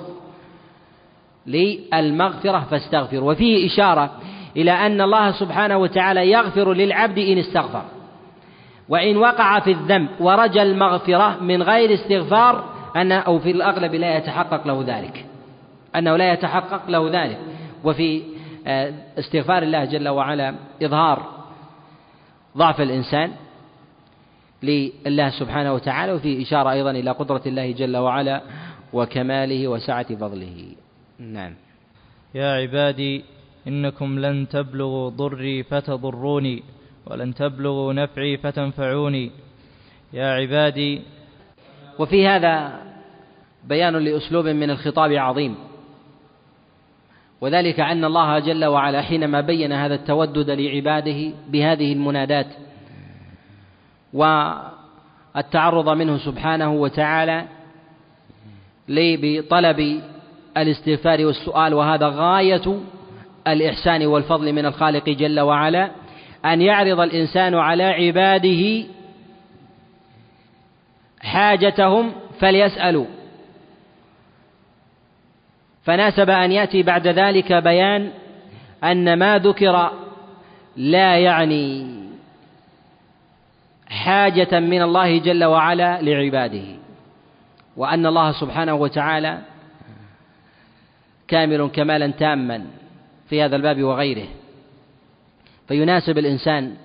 [1.47, 4.11] للمغفرة فاستغفر وفيه إشارة
[4.57, 7.83] إلى أن الله سبحانه وتعالى يغفر للعبد إن استغفر.
[8.89, 14.67] وإن وقع في الذنب ورجى المغفرة من غير استغفار أن أو في الأغلب لا يتحقق
[14.67, 15.25] له ذلك.
[15.95, 17.39] أنه لا يتحقق له ذلك.
[17.83, 18.21] وفي
[18.67, 21.17] آه، استغفار الله جل وعلا إظهار
[22.57, 23.31] ضعف الإنسان
[24.63, 28.41] لله سبحانه وتعالى وفي إشارة أيضا إلى قدرة الله جل وعلا
[28.93, 30.65] وكماله وسعة فضله.
[31.19, 31.53] نعم.
[32.35, 33.23] يا عبادي
[33.67, 36.63] إنكم لن تبلغوا ضري فتضروني
[37.05, 39.31] ولن تبلغوا نفعي فتنفعوني.
[40.13, 41.01] يا عبادي
[41.99, 42.86] وفي هذا
[43.67, 45.55] بيان لأسلوب من الخطاب عظيم.
[47.41, 52.47] وذلك أن الله جل وعلا حينما بين هذا التودد لعباده بهذه المنادات
[54.13, 57.45] والتعرض منه سبحانه وتعالى
[58.89, 60.01] بطلب
[60.57, 62.79] الاستغفار والسؤال وهذا غاية
[63.47, 65.91] الإحسان والفضل من الخالق جل وعلا
[66.45, 68.83] أن يعرض الإنسان على عباده
[71.21, 73.05] حاجتهم فليسألوا.
[75.87, 78.11] فناسب أن يأتي بعد ذلك بيان
[78.83, 79.91] أن ما ذكر
[80.77, 81.87] لا يعني
[83.87, 86.63] حاجة من الله جل وعلا لعباده
[87.77, 89.41] وأن الله سبحانه وتعالى
[91.27, 92.65] كامل كمالا تاما
[93.29, 94.27] في هذا الباب وغيره.
[95.67, 96.75] فيناسب الإنسان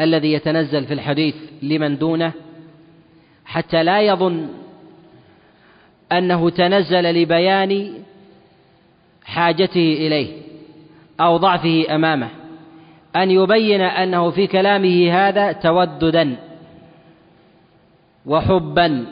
[0.00, 2.32] الذي يتنزل في الحديث لمن دونه
[3.44, 4.48] حتى لا يظن
[6.12, 7.94] أنه تنزل لبيان
[9.28, 10.42] حاجته إليه
[11.20, 12.28] أو ضعفه أمامه
[13.16, 16.36] أن يبين أنه في كلامه هذا توددا
[18.26, 19.06] وحبا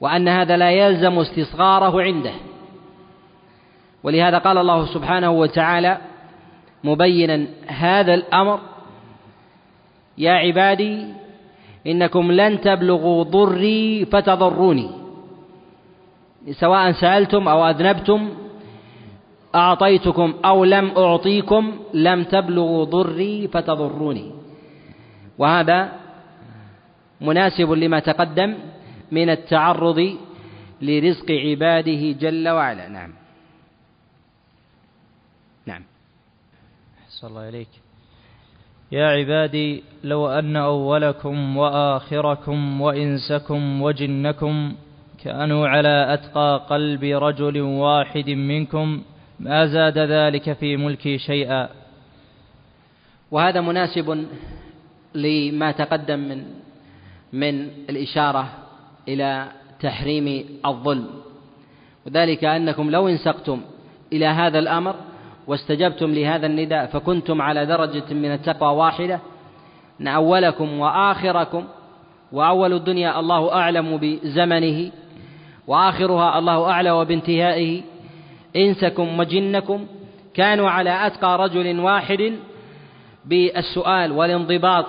[0.00, 2.32] وأن هذا لا يلزم استصغاره عنده.
[4.02, 5.98] ولهذا قال الله سبحانه وتعالى
[6.84, 8.60] مبينا هذا الأمر
[10.18, 11.06] يا عبادي
[11.86, 14.90] إنكم لن تبلغوا ضري فتضروني.
[16.52, 18.34] سواء سألتم أو أذنبتم
[19.54, 24.32] أعطيتكم أو لم أعطيكم لم تبلغوا ضري فتضروني.
[25.38, 25.92] وهذا
[27.20, 28.54] مناسب لما تقدم
[29.12, 30.16] من التعرض
[30.82, 32.88] لرزق عباده جل وعلا.
[32.88, 33.12] نعم.
[35.66, 35.82] نعم.
[37.08, 37.68] صلى الله عليك
[38.92, 44.74] يا عبادي لو أن أولكم وآخركم وإنسكم وجنكم
[45.24, 49.02] كانوا على أتقى قلب رجل واحد منكم
[49.40, 51.68] ما زاد ذلك في ملكي شيئا.
[53.30, 54.26] وهذا مناسب
[55.14, 56.44] لما تقدم من
[57.32, 58.48] من الإشارة
[59.08, 59.46] إلى
[59.80, 61.08] تحريم الظلم.
[62.06, 63.60] وذلك أنكم لو انسقتم
[64.12, 64.94] إلى هذا الأمر
[65.46, 69.20] واستجبتم لهذا النداء فكنتم على درجة من التقوى واحدة.
[70.00, 71.64] أن أولكم وآخركم
[72.32, 74.90] وأول الدنيا الله أعلم بزمنه.
[75.68, 77.82] وآخرها الله أعلم بانتهائه
[78.56, 79.86] إنسكم وجنكم
[80.34, 82.32] كانوا على أتقى رجل واحد
[83.24, 84.86] بالسؤال والانضباط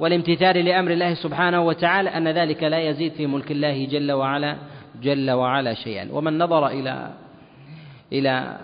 [0.00, 4.56] والامتثال لأمر الله سبحانه وتعالى أن ذلك لا يزيد في ملك الله جل وعلا
[5.02, 6.08] جل وعلا شيئا.
[6.12, 7.12] ومن نظر إلى
[8.12, 8.58] إلى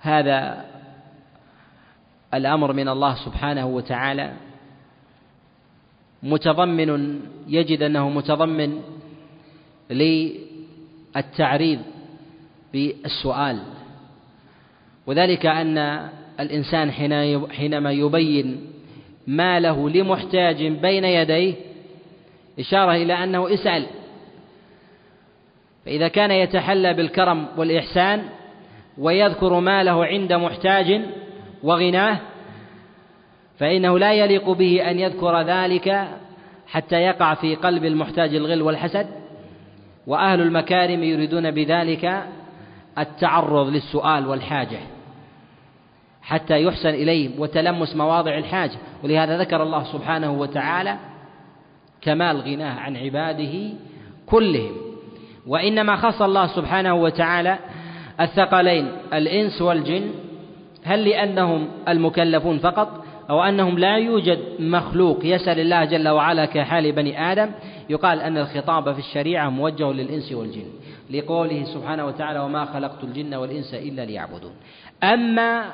[0.00, 0.64] هذا
[2.34, 4.32] الأمر من الله سبحانه وتعالى
[6.22, 8.82] متضمن يجد أنه متضمن
[9.90, 11.78] للتعريض
[12.72, 13.62] بالسؤال.
[15.06, 16.08] وذلك أن
[16.40, 16.90] الإنسان
[17.50, 18.66] حينما يبين
[19.26, 21.54] ما له لمحتاج بين يديه
[22.58, 23.86] إشارة إلى أنه اسأل
[25.84, 28.22] فإذا كان يتحلى بالكرم والإحسان
[28.98, 31.00] ويذكر ما له عند محتاج
[31.62, 32.18] وغناه
[33.58, 36.08] فإنه لا يليق به أن يذكر ذلك
[36.66, 39.06] حتى يقع في قلب المحتاج الغل والحسد.
[40.06, 42.22] وأهل المكارم يريدون بذلك
[42.98, 44.78] التعرض للسؤال والحاجة
[46.22, 50.96] حتى يحسن إليه وتلمس مواضع الحاجة ولهذا ذكر الله سبحانه وتعالى
[52.00, 53.72] كمال غناه عن عباده
[54.26, 54.72] كلهم.
[55.46, 57.58] وإنما خص الله سبحانه وتعالى
[58.20, 60.10] الثقلين الإنس والجن
[60.84, 67.32] هل لأنهم المكلفون فقط أو أنهم لا يوجد مخلوق يسأل الله جل وعلا كحال بني
[67.32, 67.50] آدم؟
[67.88, 70.66] يقال أن الخطاب في الشريعة موجه للإنس والجن
[71.10, 74.52] لقوله سبحانه وتعالى وما خلقت الجن والإنس إلا ليعبدون
[75.02, 75.72] أما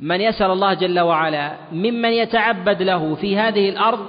[0.00, 4.06] من يسأل الله جل وعلا ممن يتعبد له في هذه الأرض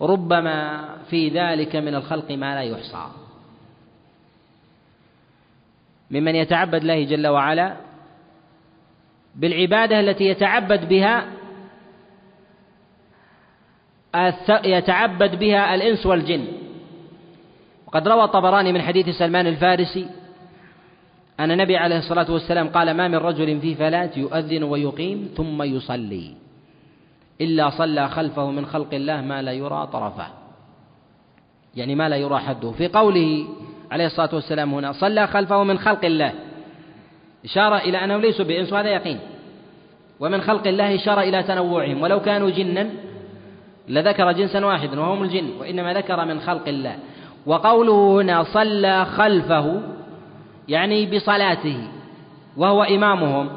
[0.00, 3.06] ربما في ذلك من الخلق ما لا يحصى.
[6.10, 7.76] ممن يتعبد الله جل وعلا
[9.34, 11.26] بالعبادة التي يتعبد بها
[14.64, 16.44] يتعبد بها الإنس والجن.
[17.86, 20.06] وقد روى الطبراني من حديث سلمان الفارسي
[21.40, 26.34] أن النبي عليه الصلاة والسلام قال ما من رجل في فلاة يؤذن ويقيم ثم يصلي.
[27.40, 30.26] إلا صلى خلفه من خلق الله ما لا يرى طرفه.
[31.76, 32.70] يعني ما لا يرى حده.
[32.70, 33.46] في قوله
[33.90, 36.32] عليه الصلاة والسلام هنا صلى خلفه من خلق الله.
[37.44, 39.18] إشارة إلى أنهم ليسوا بإنس وهذا يقين.
[40.20, 42.02] ومن خلق الله إشارة إلى تنوعهم.
[42.02, 42.90] ولو كانوا جنا
[43.88, 46.96] لذكر جنسا واحدا وهم الجن وإنما ذكر من خلق الله.
[47.46, 49.82] وقوله هنا صلى خلفه
[50.68, 51.88] يعني بصلاته
[52.56, 53.48] وهو إمامهم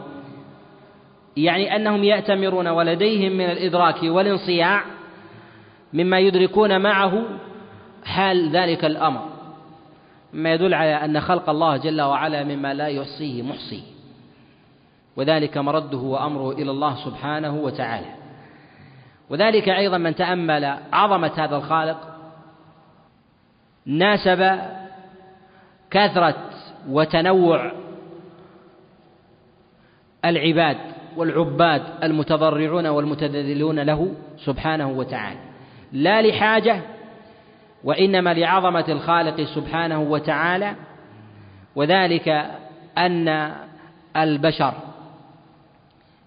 [1.37, 4.83] يعني أنهم يأتمرون ولديهم من الإدراك والانصياع
[5.93, 7.23] مما يدركون معه
[8.05, 9.21] حال ذلك الأمر.
[10.33, 13.83] مما يدل على أن خلق الله جل وعلا مما لا يحصيه محصي.
[15.15, 18.24] وذلك مرده وأمره إلى الله سبحانه وتعالى.
[19.29, 22.15] وذلك أيضا من تأمل عظمة هذا الخالق
[23.85, 24.59] ناسب
[25.91, 26.49] كثرة
[26.89, 27.71] وتنوع
[30.25, 30.77] العباد
[31.17, 35.39] والعباد المتضرعون والمتذللون له سبحانه وتعالى.
[35.91, 36.81] لا لحاجة
[37.83, 40.75] وإنما لعظمة الخالق سبحانه وتعالى
[41.75, 42.29] وذلك
[42.97, 43.55] أن
[44.17, 44.73] البشر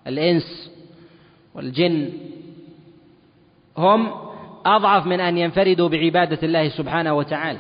[0.07, 0.71] الإنس
[1.55, 2.11] والجن
[3.79, 4.11] هم
[4.67, 7.59] أضعف من أن ينفردوا بعبادة الله سبحانه وتعالى.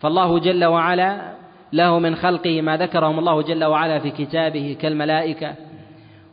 [0.00, 1.34] فالله جل وعلا
[1.72, 5.54] له من خلقه ما ذكرهم الله جل وعلا في كتابه كالملائكة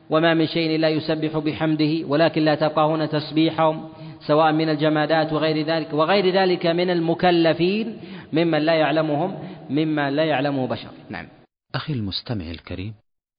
[0.09, 3.89] وما من شيء لا يسبح بحمده ولكن لا تفقهون تسبيحهم
[4.27, 7.97] سواء من الجمادات وغير ذلك وغير ذلك من المكلفين
[8.33, 9.39] ممن لا يعلمهم
[9.69, 10.89] مما لا يعلمه بشر.
[11.09, 11.27] نعم.
[11.75, 12.93] أخي المستمع الكريم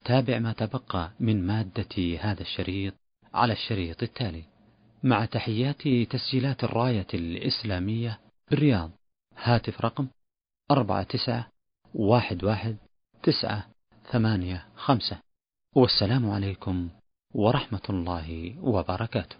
[0.05, 2.95] تابع ما تبقى من مادة هذا الشريط
[3.35, 4.43] على الشريط التالي.
[5.03, 8.21] مع تحيات تسجيلات الراية الإسلامية
[8.51, 8.91] بالرياض
[9.37, 10.07] هاتف رقم
[10.71, 11.49] أربعة تسعة
[11.95, 12.77] واحد واحد
[13.23, 13.67] تسعة
[14.13, 15.19] ثمانية خمسة.
[15.77, 16.89] والسلام عليكم
[17.35, 19.37] ورحمة الله وبركاته.